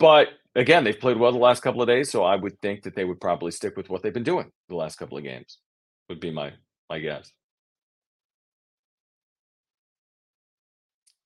but 0.00 0.30
again, 0.56 0.82
they've 0.82 0.98
played 0.98 1.16
well 1.16 1.30
the 1.30 1.38
last 1.38 1.62
couple 1.62 1.80
of 1.80 1.86
days, 1.86 2.10
so 2.10 2.24
I 2.24 2.34
would 2.34 2.60
think 2.60 2.82
that 2.82 2.96
they 2.96 3.04
would 3.04 3.20
probably 3.20 3.52
stick 3.52 3.76
with 3.76 3.88
what 3.88 4.02
they've 4.02 4.12
been 4.12 4.24
doing 4.24 4.50
the 4.68 4.74
last 4.74 4.96
couple 4.96 5.16
of 5.16 5.22
games. 5.22 5.58
Would 6.08 6.20
be 6.20 6.32
my 6.32 6.52
my 6.90 6.98
guess. 6.98 7.30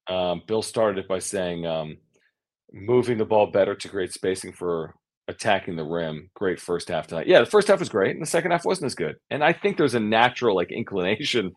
Um, 0.07 0.43
Bill 0.47 0.63
started 0.63 0.99
it 0.99 1.09
by 1.09 1.21
saying. 1.21 1.67
Um, 1.67 1.97
moving 2.73 3.19
the 3.19 3.25
ball 3.25 3.51
better 3.51 3.75
to 3.75 3.89
create 3.89 4.13
spacing 4.13 4.53
for 4.53 4.95
attacking 5.29 5.77
the 5.77 5.85
rim. 5.85 6.31
Great 6.35 6.61
first 6.61 6.89
half 6.89 7.07
tonight. 7.07 7.27
Yeah, 7.27 7.41
the 7.41 7.47
first 7.47 7.69
half 7.69 7.79
was 7.79 7.89
great, 7.89 8.13
and 8.13 8.23
the 8.23 8.31
second 8.31 8.51
half 8.51 8.65
wasn't 8.65 8.87
as 8.87 8.95
good. 8.95 9.17
And 9.31 9.45
I 9.45 9.53
think 9.53 9.77
there's 9.77 9.95
a 9.95 10.01
natural 10.01 10.57
like 10.57 10.73
inclination 10.73 11.53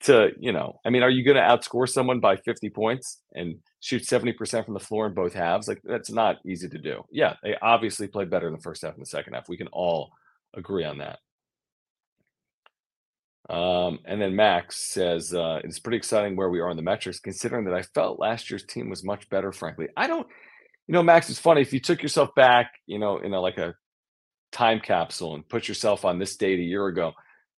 to, 0.00 0.30
you 0.38 0.52
know, 0.52 0.78
I 0.84 0.90
mean, 0.90 1.02
are 1.02 1.10
you 1.10 1.24
going 1.24 1.36
to 1.36 1.42
outscore 1.42 1.88
someone 1.88 2.20
by 2.20 2.36
50 2.36 2.70
points 2.70 3.20
and 3.34 3.56
shoot 3.80 4.02
70% 4.02 4.64
from 4.64 4.74
the 4.74 4.80
floor 4.80 5.06
in 5.06 5.14
both 5.14 5.32
halves? 5.32 5.68
Like 5.68 5.80
that's 5.84 6.10
not 6.10 6.36
easy 6.46 6.68
to 6.68 6.78
do. 6.78 7.02
Yeah, 7.10 7.34
they 7.42 7.56
obviously 7.60 8.06
played 8.06 8.30
better 8.30 8.46
in 8.46 8.54
the 8.54 8.60
first 8.60 8.82
half 8.82 8.94
and 8.94 9.02
the 9.02 9.06
second 9.06 9.34
half. 9.34 9.48
We 9.48 9.56
can 9.56 9.68
all 9.68 10.12
agree 10.54 10.84
on 10.84 10.98
that. 10.98 11.18
Um, 13.50 13.98
and 14.04 14.20
then 14.20 14.36
Max 14.36 14.76
says 14.76 15.34
uh, 15.34 15.60
it's 15.64 15.80
pretty 15.80 15.96
exciting 15.96 16.36
where 16.36 16.48
we 16.48 16.60
are 16.60 16.70
in 16.70 16.76
the 16.76 16.82
metrics, 16.82 17.20
considering 17.20 17.64
that 17.64 17.74
I 17.74 17.82
felt 17.82 18.20
last 18.20 18.50
year's 18.50 18.64
team 18.64 18.88
was 18.88 19.04
much 19.04 19.28
better. 19.30 19.52
Frankly, 19.52 19.88
I 19.96 20.06
don't. 20.06 20.26
You 20.88 20.94
know, 20.94 21.02
Max, 21.02 21.30
it's 21.30 21.38
funny 21.38 21.60
if 21.60 21.72
you 21.72 21.80
took 21.80 22.02
yourself 22.02 22.34
back, 22.34 22.72
you 22.86 22.98
know, 22.98 23.18
in 23.18 23.32
a, 23.32 23.40
like 23.40 23.58
a 23.58 23.74
time 24.50 24.80
capsule 24.80 25.34
and 25.34 25.48
put 25.48 25.68
yourself 25.68 26.04
on 26.04 26.18
this 26.18 26.36
date 26.36 26.58
a 26.58 26.62
year 26.62 26.86
ago. 26.86 27.12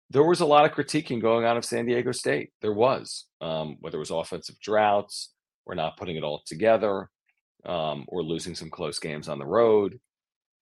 There 0.09 0.23
was 0.23 0.41
a 0.41 0.45
lot 0.45 0.65
of 0.65 0.71
critiquing 0.71 1.21
going 1.21 1.45
on 1.45 1.57
of 1.57 1.65
San 1.65 1.85
Diego 1.85 2.11
State. 2.11 2.51
There 2.61 2.73
was, 2.73 3.25
um, 3.41 3.77
whether 3.79 3.97
it 3.97 3.99
was 3.99 4.11
offensive 4.11 4.59
droughts, 4.59 5.31
or 5.65 5.73
not 5.73 5.97
putting 5.97 6.17
it 6.17 6.23
all 6.23 6.43
together, 6.45 7.09
um, 7.65 8.05
or 8.09 8.21
losing 8.21 8.55
some 8.55 8.69
close 8.69 8.99
games 8.99 9.29
on 9.29 9.39
the 9.39 9.45
road, 9.45 9.99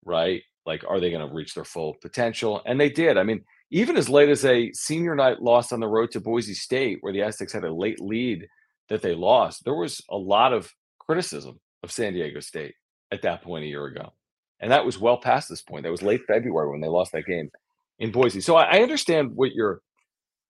right? 0.06 0.44
Like, 0.66 0.84
are 0.88 1.00
they 1.00 1.10
going 1.10 1.28
to 1.28 1.34
reach 1.34 1.56
their 1.56 1.66
full 1.66 1.96
potential? 2.02 2.62
And 2.66 2.80
they 2.80 2.90
did. 2.90 3.18
I 3.18 3.24
mean, 3.24 3.44
even 3.72 3.98
as 3.98 4.10
late 4.10 4.30
as 4.30 4.46
a 4.46 4.72
senior 4.74 5.16
night 5.16 5.42
loss 5.42 5.72
on 5.72 5.80
the 5.80 5.88
road 5.88 6.12
to 6.12 6.20
Boise 6.20 6.54
State, 6.54 6.98
where 7.02 7.14
the 7.14 7.24
Aztecs 7.24 7.54
had 7.54 7.64
a 7.64 7.74
late 7.74 8.02
lead 8.02 8.48
that 8.90 9.02
they 9.02 9.16
lost, 9.16 9.64
there 9.64 9.76
was 9.76 10.02
a 10.10 10.18
lot 10.18 10.54
of 10.54 10.72
criticism 11.00 11.60
of 11.82 11.92
San 11.92 12.14
Diego 12.14 12.42
State 12.42 12.76
at 13.12 13.22
that 13.22 13.42
point 13.42 13.64
a 13.64 13.68
year 13.68 13.86
ago. 13.86 14.14
And 14.60 14.72
that 14.72 14.86
was 14.86 15.00
well 15.00 15.18
past 15.18 15.50
this 15.50 15.62
point. 15.62 15.84
That 15.84 15.92
was 15.92 16.04
late 16.04 16.22
February 16.28 16.70
when 16.70 16.82
they 16.82 16.88
lost 16.88 17.14
that 17.14 17.26
game 17.26 17.50
in 17.98 18.12
Boise. 18.12 18.42
So 18.42 18.56
I, 18.56 18.78
I 18.78 18.82
understand 18.82 19.32
what 19.36 19.54
you're 19.54 19.82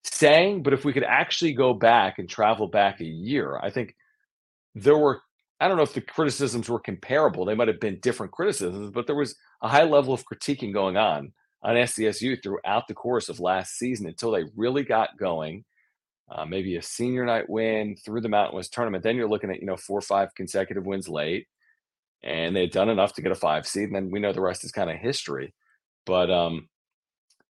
saying, 0.03 0.63
but 0.63 0.73
if 0.73 0.83
we 0.83 0.91
could 0.91 1.03
actually 1.03 1.53
go 1.53 1.73
back 1.73 2.17
and 2.17 2.27
travel 2.27 2.67
back 2.67 2.99
a 2.99 3.05
year, 3.05 3.57
I 3.61 3.69
think 3.69 3.95
there 4.73 4.97
were 4.97 5.21
I 5.59 5.67
don't 5.67 5.77
know 5.77 5.83
if 5.83 5.93
the 5.93 6.01
criticisms 6.01 6.69
were 6.69 6.79
comparable. 6.79 7.45
They 7.45 7.53
might 7.53 7.67
have 7.67 7.79
been 7.79 7.99
different 7.99 8.31
criticisms, 8.31 8.89
but 8.89 9.05
there 9.05 9.15
was 9.15 9.35
a 9.61 9.67
high 9.67 9.83
level 9.83 10.11
of 10.11 10.25
critiquing 10.25 10.73
going 10.73 10.97
on 10.97 11.33
on 11.63 11.75
SDSU 11.75 12.41
throughout 12.41 12.87
the 12.87 12.93
course 12.93 13.29
of 13.29 13.39
last 13.39 13.77
season 13.77 14.07
until 14.07 14.31
they 14.31 14.43
really 14.55 14.83
got 14.83 15.17
going. 15.17 15.63
Uh, 16.29 16.45
maybe 16.45 16.77
a 16.77 16.81
senior 16.81 17.25
night 17.25 17.49
win 17.49 17.95
through 17.97 18.21
the 18.21 18.29
Mountain 18.29 18.55
West 18.55 18.73
tournament. 18.73 19.03
Then 19.03 19.17
you're 19.17 19.29
looking 19.29 19.51
at 19.51 19.59
you 19.59 19.65
know 19.65 19.75
four 19.75 19.99
or 19.99 20.01
five 20.01 20.33
consecutive 20.33 20.85
wins 20.85 21.09
late, 21.09 21.47
and 22.23 22.55
they 22.55 22.61
had 22.61 22.71
done 22.71 22.89
enough 22.89 23.13
to 23.15 23.21
get 23.21 23.33
a 23.33 23.35
five 23.35 23.67
seed. 23.67 23.87
And 23.87 23.95
then 23.95 24.11
we 24.11 24.19
know 24.19 24.31
the 24.31 24.41
rest 24.41 24.63
is 24.63 24.71
kind 24.71 24.89
of 24.89 24.97
history. 24.97 25.53
But 26.05 26.31
um, 26.31 26.69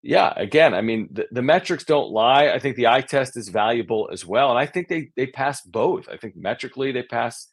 yeah, 0.02 0.34
again, 0.38 0.74
I 0.74 0.82
mean 0.82 1.10
the, 1.12 1.28
the 1.32 1.42
metrics 1.42 1.84
don't 1.84 2.12
lie. 2.12 2.48
I 2.48 2.60
think 2.60 2.78
the 2.78 2.88
eye 2.88 3.02
test 3.02 3.36
is 3.36 3.50
valuable 3.50 4.10
as 4.12 4.26
well, 4.26 4.50
and 4.50 4.58
I 4.58 4.66
think 4.66 4.88
they 4.88 5.10
they 5.18 5.28
pass 5.28 5.62
both. 5.62 6.08
I 6.08 6.16
think 6.16 6.38
metrically 6.38 6.94
they 6.94 7.04
pass 7.04 7.50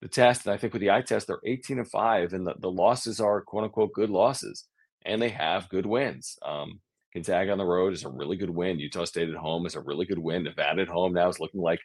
the 0.00 0.08
test, 0.08 0.46
and 0.46 0.54
I 0.54 0.56
think 0.56 0.72
with 0.72 0.80
the 0.80 0.90
eye 0.90 1.02
test 1.02 1.26
they're 1.26 1.40
18 1.44 1.78
and 1.78 1.90
five, 1.90 2.32
and 2.32 2.46
the, 2.46 2.54
the 2.58 2.70
losses 2.70 3.20
are 3.20 3.42
quote 3.42 3.64
unquote 3.64 3.92
good 3.92 4.10
losses 4.10 4.64
and 5.04 5.20
they 5.20 5.30
have 5.30 5.68
good 5.68 5.86
wins. 5.86 6.38
Um, 6.44 6.80
Gonzaga 7.12 7.52
on 7.52 7.58
the 7.58 7.64
road 7.64 7.92
is 7.92 8.04
a 8.04 8.08
really 8.08 8.36
good 8.36 8.50
win. 8.50 8.80
Utah 8.80 9.04
State 9.04 9.28
at 9.28 9.36
home 9.36 9.66
is 9.66 9.76
a 9.76 9.80
really 9.80 10.04
good 10.04 10.18
win. 10.18 10.42
Nevada 10.42 10.82
at 10.82 10.88
home 10.88 11.12
now 11.12 11.28
is 11.28 11.38
looking 11.38 11.60
like 11.60 11.80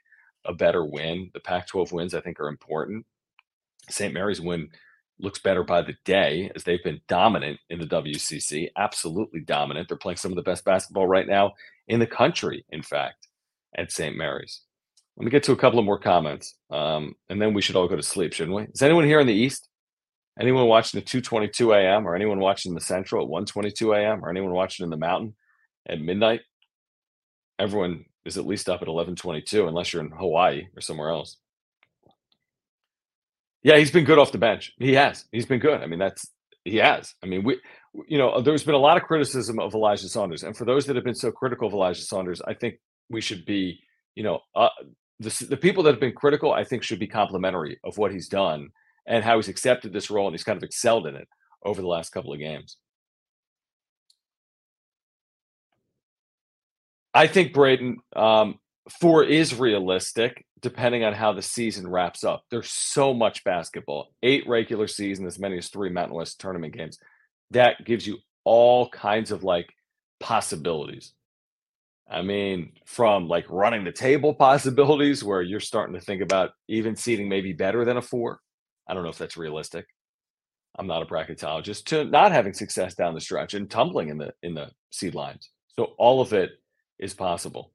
a 0.45 0.53
better 0.53 0.83
win. 0.83 1.29
The 1.33 1.39
Pac 1.39 1.67
12 1.67 1.91
wins, 1.91 2.13
I 2.15 2.21
think, 2.21 2.39
are 2.39 2.47
important. 2.47 3.05
St. 3.89 4.13
Mary's 4.13 4.41
win 4.41 4.69
looks 5.19 5.39
better 5.39 5.63
by 5.63 5.81
the 5.81 5.95
day 6.05 6.51
as 6.55 6.63
they've 6.63 6.83
been 6.83 7.01
dominant 7.07 7.59
in 7.69 7.79
the 7.79 7.85
WCC, 7.85 8.69
absolutely 8.77 9.41
dominant. 9.41 9.87
They're 9.87 9.97
playing 9.97 10.17
some 10.17 10.31
of 10.31 10.35
the 10.35 10.41
best 10.41 10.65
basketball 10.65 11.07
right 11.07 11.27
now 11.27 11.53
in 11.87 11.99
the 11.99 12.07
country, 12.07 12.65
in 12.69 12.81
fact, 12.81 13.27
at 13.75 13.91
St. 13.91 14.15
Mary's. 14.15 14.61
Let 15.17 15.25
me 15.25 15.31
get 15.31 15.43
to 15.43 15.51
a 15.51 15.57
couple 15.57 15.79
of 15.79 15.85
more 15.85 15.99
comments, 15.99 16.55
um, 16.71 17.13
and 17.29 17.41
then 17.41 17.53
we 17.53 17.61
should 17.61 17.75
all 17.75 17.89
go 17.89 17.97
to 17.97 18.03
sleep, 18.03 18.31
shouldn't 18.33 18.55
we? 18.55 18.63
Is 18.73 18.81
anyone 18.81 19.03
here 19.03 19.19
in 19.19 19.27
the 19.27 19.33
East? 19.33 19.68
Anyone 20.39 20.67
watching 20.67 20.99
at 20.99 21.07
2:22 21.07 21.75
a.m. 21.75 22.07
or 22.07 22.15
anyone 22.15 22.39
watching 22.39 22.73
the 22.73 22.81
Central 22.81 23.23
at 23.23 23.29
1:22 23.29 23.97
a.m. 23.97 24.23
or 24.23 24.29
anyone 24.29 24.51
watching 24.51 24.83
in 24.83 24.89
the 24.89 24.97
Mountain 24.97 25.35
at 25.87 26.01
midnight? 26.01 26.41
Everyone 27.57 28.05
is 28.25 28.37
at 28.37 28.45
least 28.45 28.69
up 28.69 28.81
at 28.81 28.87
11:22, 28.87 29.67
unless 29.67 29.93
you're 29.93 30.03
in 30.03 30.11
Hawaii 30.11 30.67
or 30.75 30.81
somewhere 30.81 31.09
else. 31.09 31.37
Yeah, 33.63 33.77
he's 33.77 33.91
been 33.91 34.05
good 34.05 34.17
off 34.17 34.31
the 34.31 34.37
bench. 34.37 34.71
He 34.79 34.93
has. 34.93 35.25
He's 35.31 35.45
been 35.45 35.59
good. 35.59 35.81
I 35.81 35.85
mean, 35.85 35.99
that's 35.99 36.31
he 36.63 36.77
has. 36.77 37.13
I 37.23 37.27
mean, 37.27 37.43
we, 37.43 37.59
you 38.07 38.17
know, 38.17 38.41
there's 38.41 38.63
been 38.63 38.75
a 38.75 38.79
lot 38.79 38.97
of 38.97 39.03
criticism 39.03 39.59
of 39.59 39.73
Elijah 39.73 40.07
Saunders, 40.07 40.43
and 40.43 40.55
for 40.55 40.65
those 40.65 40.85
that 40.85 40.95
have 40.95 41.05
been 41.05 41.15
so 41.15 41.31
critical 41.31 41.67
of 41.67 41.73
Elijah 41.73 42.01
Saunders, 42.01 42.41
I 42.41 42.53
think 42.53 42.75
we 43.09 43.21
should 43.21 43.45
be, 43.45 43.81
you 44.15 44.23
know, 44.23 44.39
uh, 44.55 44.69
the 45.19 45.47
the 45.49 45.57
people 45.57 45.83
that 45.83 45.91
have 45.91 45.99
been 45.99 46.13
critical, 46.13 46.53
I 46.53 46.63
think, 46.63 46.83
should 46.83 46.99
be 46.99 47.07
complimentary 47.07 47.79
of 47.83 47.97
what 47.97 48.13
he's 48.13 48.29
done 48.29 48.69
and 49.09 49.23
how 49.23 49.37
he's 49.37 49.49
accepted 49.49 49.91
this 49.91 50.09
role 50.09 50.27
and 50.27 50.33
he's 50.33 50.43
kind 50.43 50.55
of 50.55 50.63
excelled 50.63 51.07
in 51.07 51.15
it 51.15 51.27
over 51.65 51.81
the 51.81 51.87
last 51.87 52.11
couple 52.11 52.31
of 52.31 52.39
games. 52.39 52.77
I 57.13 57.25
think 57.25 57.51
Braden 57.51 57.97
um, 58.15 58.59
four 59.01 59.23
is 59.23 59.55
realistic 59.55 60.45
depending 60.61 61.03
on 61.03 61.13
how 61.13 61.33
the 61.33 61.41
season 61.41 61.89
wraps 61.89 62.23
up. 62.23 62.43
There's 62.51 62.69
so 62.69 63.13
much 63.13 63.43
basketball, 63.43 64.09
eight 64.21 64.47
regular 64.47 64.87
season, 64.87 65.25
as 65.25 65.39
many 65.39 65.57
as 65.57 65.69
three 65.69 65.89
Mountain 65.89 66.15
West 66.15 66.39
tournament 66.39 66.75
games. 66.75 66.99
That 67.51 67.83
gives 67.85 68.05
you 68.05 68.17
all 68.43 68.89
kinds 68.89 69.31
of 69.31 69.43
like 69.43 69.73
possibilities. 70.19 71.13
I 72.11 72.21
mean, 72.23 72.73
from 72.85 73.27
like 73.27 73.45
running 73.49 73.85
the 73.85 73.91
table 73.91 74.33
possibilities 74.33 75.23
where 75.23 75.41
you're 75.41 75.59
starting 75.59 75.95
to 75.95 76.01
think 76.01 76.21
about 76.21 76.51
even 76.67 76.95
seating 76.95 77.29
maybe 77.29 77.53
better 77.53 77.85
than 77.85 77.97
a 77.97 78.01
four. 78.01 78.39
I 78.89 78.93
don't 78.93 79.03
know 79.03 79.09
if 79.09 79.17
that's 79.17 79.37
realistic. 79.37 79.85
I'm 80.77 80.87
not 80.87 81.03
a 81.03 81.05
bracketologist 81.05 81.85
to 81.85 82.05
not 82.05 82.31
having 82.31 82.53
success 82.53 82.95
down 82.95 83.13
the 83.13 83.21
stretch 83.21 83.53
and 83.53 83.69
tumbling 83.69 84.09
in 84.09 84.17
the 84.17 84.33
in 84.43 84.53
the 84.53 84.71
seed 84.91 85.15
lines. 85.15 85.49
So 85.77 85.93
all 85.97 86.21
of 86.21 86.33
it 86.33 86.51
is 86.99 87.13
possible. 87.13 87.71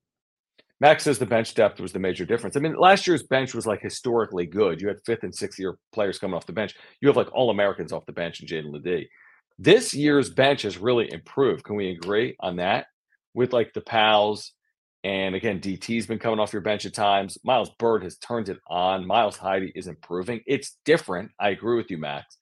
Max 0.80 1.04
says 1.04 1.18
the 1.18 1.26
bench 1.26 1.54
depth 1.54 1.80
was 1.80 1.92
the 1.92 1.98
major 1.98 2.24
difference. 2.24 2.56
I 2.56 2.60
mean, 2.60 2.76
last 2.76 3.06
year's 3.06 3.22
bench 3.22 3.54
was 3.54 3.66
like 3.66 3.80
historically 3.80 4.44
good. 4.44 4.80
You 4.80 4.88
had 4.88 4.98
fifth 5.06 5.22
and 5.22 5.34
sixth 5.34 5.58
year 5.58 5.78
players 5.92 6.18
coming 6.18 6.34
off 6.34 6.46
the 6.46 6.52
bench. 6.52 6.74
You 7.00 7.08
have 7.08 7.16
like 7.16 7.32
all 7.32 7.50
Americans 7.50 7.92
off 7.92 8.06
the 8.06 8.12
bench 8.12 8.40
and 8.40 8.48
Jaedon 8.48 8.72
LeDee. 8.72 9.08
This 9.58 9.94
year's 9.94 10.30
bench 10.30 10.62
has 10.62 10.78
really 10.78 11.10
improved. 11.12 11.64
Can 11.64 11.76
we 11.76 11.90
agree 11.90 12.36
on 12.40 12.56
that? 12.56 12.86
With 13.34 13.52
like 13.52 13.72
the 13.72 13.80
pals, 13.80 14.52
and 15.04 15.34
again, 15.34 15.60
DT's 15.60 16.06
been 16.06 16.18
coming 16.18 16.40
off 16.40 16.52
your 16.52 16.62
bench 16.62 16.86
at 16.86 16.94
times. 16.94 17.38
Miles 17.44 17.70
Byrd 17.78 18.02
has 18.02 18.16
turned 18.16 18.48
it 18.48 18.58
on. 18.66 19.06
Miles 19.06 19.36
Heide 19.36 19.72
is 19.74 19.86
improving. 19.86 20.40
It's 20.46 20.78
different. 20.84 21.30
I 21.38 21.50
agree 21.50 21.76
with 21.76 21.90
you, 21.90 21.98
Max. 21.98 22.38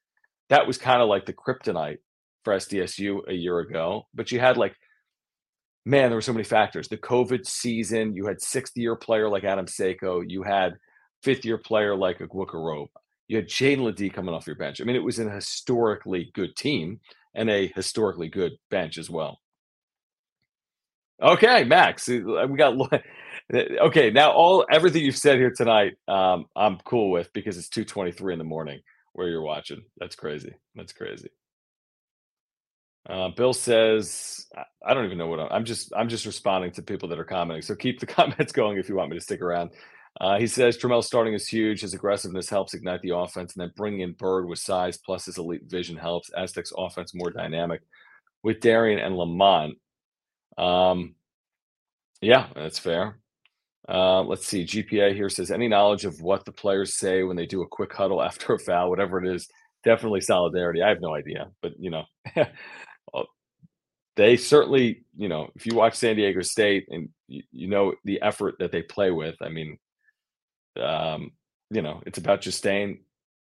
That 0.49 0.67
was 0.67 0.79
kind 0.79 1.03
of 1.03 1.09
like 1.09 1.27
the 1.27 1.33
kryptonite 1.33 1.99
for 2.45 2.55
SDSU 2.55 3.29
a 3.29 3.35
year 3.35 3.59
ago. 3.59 4.07
But 4.15 4.33
you 4.33 4.41
had 4.41 4.57
like 4.57 4.77
man, 5.85 6.11
there 6.11 6.17
were 6.17 6.23
so 6.23 6.33
many 6.33 6.45
factors. 6.45 6.89
The 6.89 6.97
COVID 6.97 7.47
season, 7.47 8.15
you 8.15 8.27
had 8.27 8.41
sixth 8.41 8.77
year 8.77 8.97
player 8.97 9.29
like 9.29 9.45
Adam 9.45 9.67
Seiko, 9.67 10.23
you 10.27 10.43
had 10.43 10.75
fifth 11.23 11.45
year 11.45 11.59
player 11.59 11.97
like 11.97 12.19
Arop, 12.19 12.89
you 13.29 13.37
had 13.37 13.49
Jaedon 13.49 13.83
LeDee 13.83 14.11
coming 14.11 14.35
off 14.35 14.47
your 14.47 14.57
bench. 14.57 14.81
I 14.81 14.85
mean, 14.85 14.97
it 14.97 15.05
was 15.05 15.19
an 15.19 15.31
historically 15.31 16.31
good 16.35 16.55
team 16.57 17.01
and 17.35 17.51
a 17.51 17.73
historically 17.75 18.29
good 18.29 18.53
bench 18.71 18.99
as 18.99 19.11
well. 19.11 19.41
Okay, 21.23 21.63
Max, 21.65 22.09
we 22.09 22.21
got 22.57 22.75
okay. 23.55 24.11
Now, 24.11 24.33
all 24.33 24.67
everything 24.71 25.05
you've 25.05 25.17
said 25.17 25.37
here 25.37 25.53
tonight, 25.57 25.93
um, 26.09 26.47
I'm 26.57 26.79
cool 26.79 27.13
with 27.13 27.33
because 27.33 27.57
it's 27.57 27.69
2:23 27.69 28.33
in 28.33 28.39
the 28.39 28.45
morning 28.45 28.81
where 29.13 29.29
you're 29.29 29.43
watching. 29.43 29.85
That's 29.99 30.17
crazy. 30.17 30.55
That's 30.75 30.93
crazy. 30.93 31.29
Uh, 33.09 33.29
Bill 33.37 33.53
says, 33.53 34.47
I 34.87 34.95
don't 34.95 35.05
even 35.05 35.19
know 35.19 35.27
what 35.27 35.41
I'm, 35.41 35.49
I'm, 35.51 35.65
just. 35.65 35.93
I'm 35.97 36.09
just 36.09 36.27
responding 36.27 36.71
to 36.73 36.83
people 36.83 37.09
that 37.09 37.19
are 37.19 37.25
commenting. 37.25 37.63
So 37.63 37.75
keep 37.75 38.01
the 38.01 38.07
comments 38.21 38.53
going 38.53 38.79
if 38.79 38.89
you 38.89 38.97
want 38.97 39.11
me 39.11 39.17
to 39.17 39.23
stick 39.25 39.43
around. 39.43 39.71
Uh, 40.21 40.39
he 40.39 40.47
says 40.47 40.77
Trammell 40.77 41.05
starting 41.05 41.35
is 41.35 41.49
huge. 41.49 41.81
His 41.81 41.95
aggressiveness 41.95 42.49
helps 42.49 42.75
ignite 42.75 43.01
the 43.03 43.17
offense, 43.17 43.55
and 43.55 43.63
then 43.63 43.73
bringing 43.77 44.01
in 44.01 44.13
Byrd 44.13 44.49
with 44.49 44.59
size 44.59 44.99
plus 44.99 45.27
his 45.27 45.39
elite 45.39 45.63
vision 45.69 45.97
helps. 45.97 46.31
Aztecs 46.37 46.73
offense 46.77 47.15
more 47.15 47.31
dynamic 47.31 47.81
with 48.43 48.61
Darrion 48.61 49.05
and 49.05 49.17
Lamont. 49.17 49.77
Um, 50.59 51.15
yeah, 52.21 52.49
that's 52.55 52.79
fair. 52.79 53.19
Uh, 53.89 54.23
let's 54.23 54.47
see. 54.47 54.65
GPA 54.67 55.13
here 55.15 55.31
says 55.31 55.51
any 55.51 55.69
knowledge 55.69 56.05
of 56.07 56.21
what 56.23 56.45
the 56.45 56.53
players 56.53 56.99
say 56.99 57.25
when 57.25 57.37
they 57.37 57.47
do 57.47 57.63
a 57.63 57.69
quick 57.69 57.93
huddle 57.95 58.23
after 58.25 58.55
a 58.55 58.59
foul, 58.59 58.91
whatever 58.91 59.23
it 59.25 59.35
is. 59.35 59.49
Definitely 59.85 60.23
solidarity. 60.23 60.83
I 60.83 60.91
have 60.91 61.01
no 61.01 61.15
idea, 61.15 61.51
but 61.63 61.73
you 61.79 61.91
know, 61.91 62.05
Uh, 62.37 62.45
they 64.17 64.37
certainly, 64.37 65.05
you 65.17 65.29
know, 65.29 65.51
if 65.57 65.67
you 65.67 65.75
watch 65.75 65.95
San 65.95 66.17
Diego 66.17 66.43
State 66.43 66.87
and 66.91 67.09
you, 67.29 67.43
you 67.53 67.69
know 67.69 67.95
the 68.05 68.21
effort 68.23 68.57
that 68.61 68.73
they 68.73 68.83
play 68.83 69.11
with, 69.11 69.37
I 69.43 69.49
mean, 69.49 69.79
um, 70.81 71.31
you 71.71 71.83
know, 71.83 72.03
it's 72.07 72.19
about 72.19 72.41
just 72.41 72.59
staying 72.59 73.01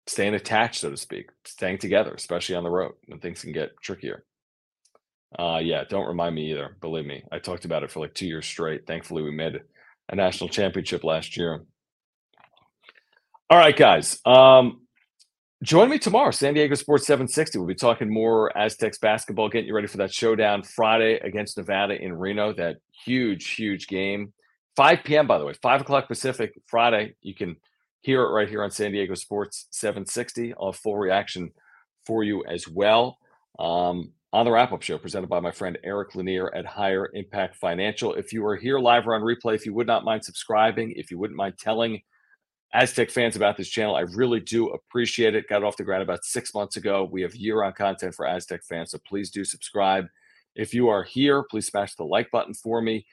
staying 0.08 0.34
attached, 0.34 0.80
so 0.80 0.90
to 0.90 0.96
speak, 0.96 1.30
staying 1.44 1.78
together, 1.78 2.12
especially 2.14 2.54
on 2.54 2.64
the 2.64 2.70
road 2.70 2.92
when 3.06 3.18
things 3.20 3.42
can 3.42 3.52
get 3.52 3.70
trickier. 3.82 4.24
Uh, 5.38 5.60
yeah, 5.62 5.84
don't 5.88 6.06
remind 6.06 6.34
me 6.34 6.50
either. 6.50 6.76
Believe 6.80 7.06
me, 7.06 7.22
I 7.30 7.38
talked 7.38 7.64
about 7.64 7.82
it 7.82 7.90
for 7.90 8.00
like 8.00 8.14
two 8.14 8.26
years 8.26 8.46
straight. 8.46 8.86
Thankfully, 8.86 9.22
we 9.22 9.30
made 9.30 9.60
a 10.08 10.14
national 10.14 10.48
championship 10.48 11.04
last 11.04 11.36
year. 11.36 11.64
All 13.50 13.58
right, 13.58 13.76
guys. 13.76 14.18
Um, 14.24 14.86
Join 15.62 15.88
me 15.88 15.98
tomorrow, 15.98 16.32
San 16.32 16.52
Diego 16.52 16.74
Sports 16.74 17.06
760. 17.06 17.58
We'll 17.58 17.66
be 17.66 17.74
talking 17.74 18.12
more 18.12 18.56
Aztecs 18.56 18.98
basketball, 18.98 19.48
getting 19.48 19.68
you 19.68 19.74
ready 19.74 19.86
for 19.86 19.96
that 19.96 20.12
showdown 20.12 20.62
Friday 20.62 21.14
against 21.14 21.56
Nevada 21.56 22.00
in 22.00 22.12
Reno. 22.12 22.52
That 22.52 22.76
huge, 23.04 23.54
huge 23.54 23.86
game. 23.86 24.34
5 24.76 24.98
p.m., 25.02 25.26
by 25.26 25.38
the 25.38 25.46
way, 25.46 25.54
5 25.54 25.80
o'clock 25.80 26.08
Pacific, 26.08 26.52
Friday. 26.66 27.14
You 27.22 27.34
can 27.34 27.56
hear 28.02 28.22
it 28.22 28.32
right 28.32 28.48
here 28.48 28.62
on 28.62 28.70
San 28.70 28.92
Diego 28.92 29.14
Sports 29.14 29.66
760. 29.70 30.52
I'll 30.60 30.72
have 30.72 30.80
full 30.80 30.98
reaction 30.98 31.52
for 32.04 32.22
you 32.22 32.44
as 32.44 32.68
well. 32.68 33.16
Um, 33.58 34.12
on 34.32 34.44
the 34.44 34.50
wrap 34.50 34.72
up 34.72 34.82
show 34.82 34.98
presented 34.98 35.28
by 35.28 35.40
my 35.40 35.50
friend 35.50 35.78
Eric 35.84 36.14
Lanier 36.14 36.52
at 36.54 36.66
Higher 36.66 37.10
Impact 37.14 37.56
Financial. 37.56 38.14
If 38.14 38.32
you 38.32 38.44
are 38.46 38.56
here 38.56 38.78
live 38.78 39.06
or 39.06 39.14
on 39.14 39.22
replay, 39.22 39.54
if 39.54 39.64
you 39.64 39.74
would 39.74 39.86
not 39.86 40.04
mind 40.04 40.24
subscribing, 40.24 40.92
if 40.96 41.10
you 41.10 41.18
wouldn't 41.18 41.36
mind 41.36 41.54
telling 41.58 42.02
Aztec 42.72 43.10
fans 43.10 43.36
about 43.36 43.56
this 43.56 43.68
channel. 43.68 43.94
I 43.94 44.00
really 44.00 44.40
do 44.40 44.68
appreciate 44.68 45.34
it. 45.34 45.48
Got 45.48 45.62
it 45.62 45.64
off 45.64 45.76
the 45.76 45.84
ground 45.84 46.02
about 46.02 46.24
six 46.24 46.52
months 46.52 46.76
ago. 46.76 47.08
We 47.10 47.22
have 47.22 47.34
year 47.34 47.62
on 47.62 47.72
content 47.72 48.14
for 48.14 48.26
Aztec 48.26 48.62
fans, 48.64 48.90
so 48.90 48.98
please 49.06 49.30
do 49.30 49.44
subscribe. 49.44 50.06
If 50.54 50.74
you 50.74 50.88
are 50.88 51.02
here, 51.02 51.44
please 51.44 51.68
smash 51.68 51.94
the 51.94 52.04
like 52.04 52.30
button 52.30 52.54
for 52.54 52.82
me. 52.82 53.06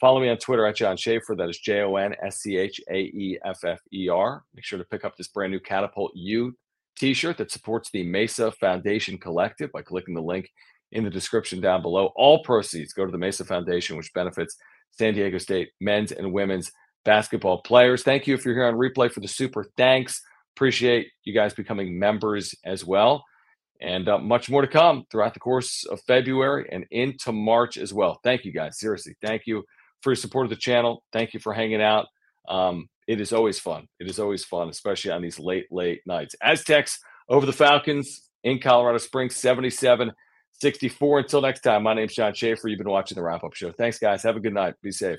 Follow 0.00 0.20
me 0.20 0.30
on 0.30 0.38
Twitter 0.38 0.64
at 0.64 0.76
Jon 0.76 0.96
Schaeffer. 0.96 1.34
That 1.34 1.50
is 1.50 1.58
J 1.58 1.82
O 1.82 1.96
N 1.96 2.14
S 2.24 2.38
C 2.38 2.56
H 2.56 2.80
A 2.90 2.98
E 2.98 3.38
F 3.44 3.64
F 3.64 3.80
E 3.92 4.08
R. 4.08 4.44
Make 4.54 4.64
sure 4.64 4.78
to 4.78 4.84
pick 4.84 5.04
up 5.04 5.16
this 5.16 5.28
brand 5.28 5.52
new 5.52 5.60
Catapult 5.60 6.12
U 6.14 6.56
t 7.00 7.14
shirt 7.14 7.38
that 7.38 7.50
supports 7.50 7.90
the 7.90 8.04
Mesa 8.04 8.52
Foundation 8.52 9.16
Collective 9.16 9.72
by 9.72 9.80
clicking 9.80 10.14
the 10.14 10.20
link 10.20 10.50
in 10.92 11.02
the 11.02 11.10
description 11.10 11.60
down 11.60 11.80
below. 11.80 12.10
All 12.14 12.42
proceeds 12.42 12.92
go 12.92 13.06
to 13.06 13.12
the 13.12 13.18
Mesa 13.18 13.44
Foundation, 13.44 13.96
which 13.96 14.12
benefits 14.12 14.56
San 14.90 15.14
Diego 15.14 15.38
State 15.38 15.70
men's 15.80 16.12
and 16.12 16.32
women's 16.32 16.70
basketball 17.06 17.62
players. 17.62 18.02
Thank 18.02 18.26
you 18.26 18.34
if 18.34 18.44
you're 18.44 18.54
here 18.54 18.66
on 18.66 18.74
replay 18.74 19.10
for 19.10 19.20
the 19.20 19.28
super 19.28 19.64
thanks. 19.78 20.20
Appreciate 20.54 21.08
you 21.24 21.32
guys 21.32 21.54
becoming 21.54 21.98
members 21.98 22.54
as 22.64 22.84
well. 22.84 23.24
And 23.80 24.06
uh, 24.06 24.18
much 24.18 24.50
more 24.50 24.60
to 24.60 24.68
come 24.68 25.06
throughout 25.10 25.32
the 25.32 25.40
course 25.40 25.86
of 25.86 26.02
February 26.02 26.68
and 26.70 26.84
into 26.90 27.32
March 27.32 27.78
as 27.78 27.94
well. 27.94 28.20
Thank 28.22 28.44
you 28.44 28.52
guys. 28.52 28.78
Seriously, 28.78 29.14
thank 29.22 29.46
you 29.46 29.64
for 30.02 30.10
your 30.10 30.16
support 30.16 30.44
of 30.44 30.50
the 30.50 30.56
channel. 30.56 31.02
Thank 31.14 31.32
you 31.32 31.40
for 31.40 31.54
hanging 31.54 31.80
out. 31.80 32.06
Um, 32.46 32.88
it 33.10 33.20
is 33.20 33.32
always 33.32 33.58
fun. 33.58 33.88
It 33.98 34.08
is 34.08 34.20
always 34.20 34.44
fun, 34.44 34.68
especially 34.68 35.10
on 35.10 35.20
these 35.20 35.40
late, 35.40 35.66
late 35.72 36.00
nights. 36.06 36.36
Aztecs 36.40 37.00
over 37.28 37.44
the 37.44 37.52
Falcons 37.52 38.30
in 38.44 38.60
Colorado 38.60 38.98
Springs, 38.98 39.34
77 39.34 40.12
64. 40.60 41.18
Until 41.18 41.40
next 41.40 41.62
time, 41.62 41.82
my 41.82 41.92
name's 41.92 42.14
Jon 42.14 42.34
Schaeffer. 42.34 42.68
You've 42.68 42.78
been 42.78 42.88
watching 42.88 43.16
the 43.16 43.22
wrap 43.22 43.42
up 43.42 43.54
show. 43.54 43.72
Thanks, 43.72 43.98
guys. 43.98 44.22
Have 44.22 44.36
a 44.36 44.40
good 44.40 44.54
night. 44.54 44.74
Be 44.80 44.92
safe. 44.92 45.18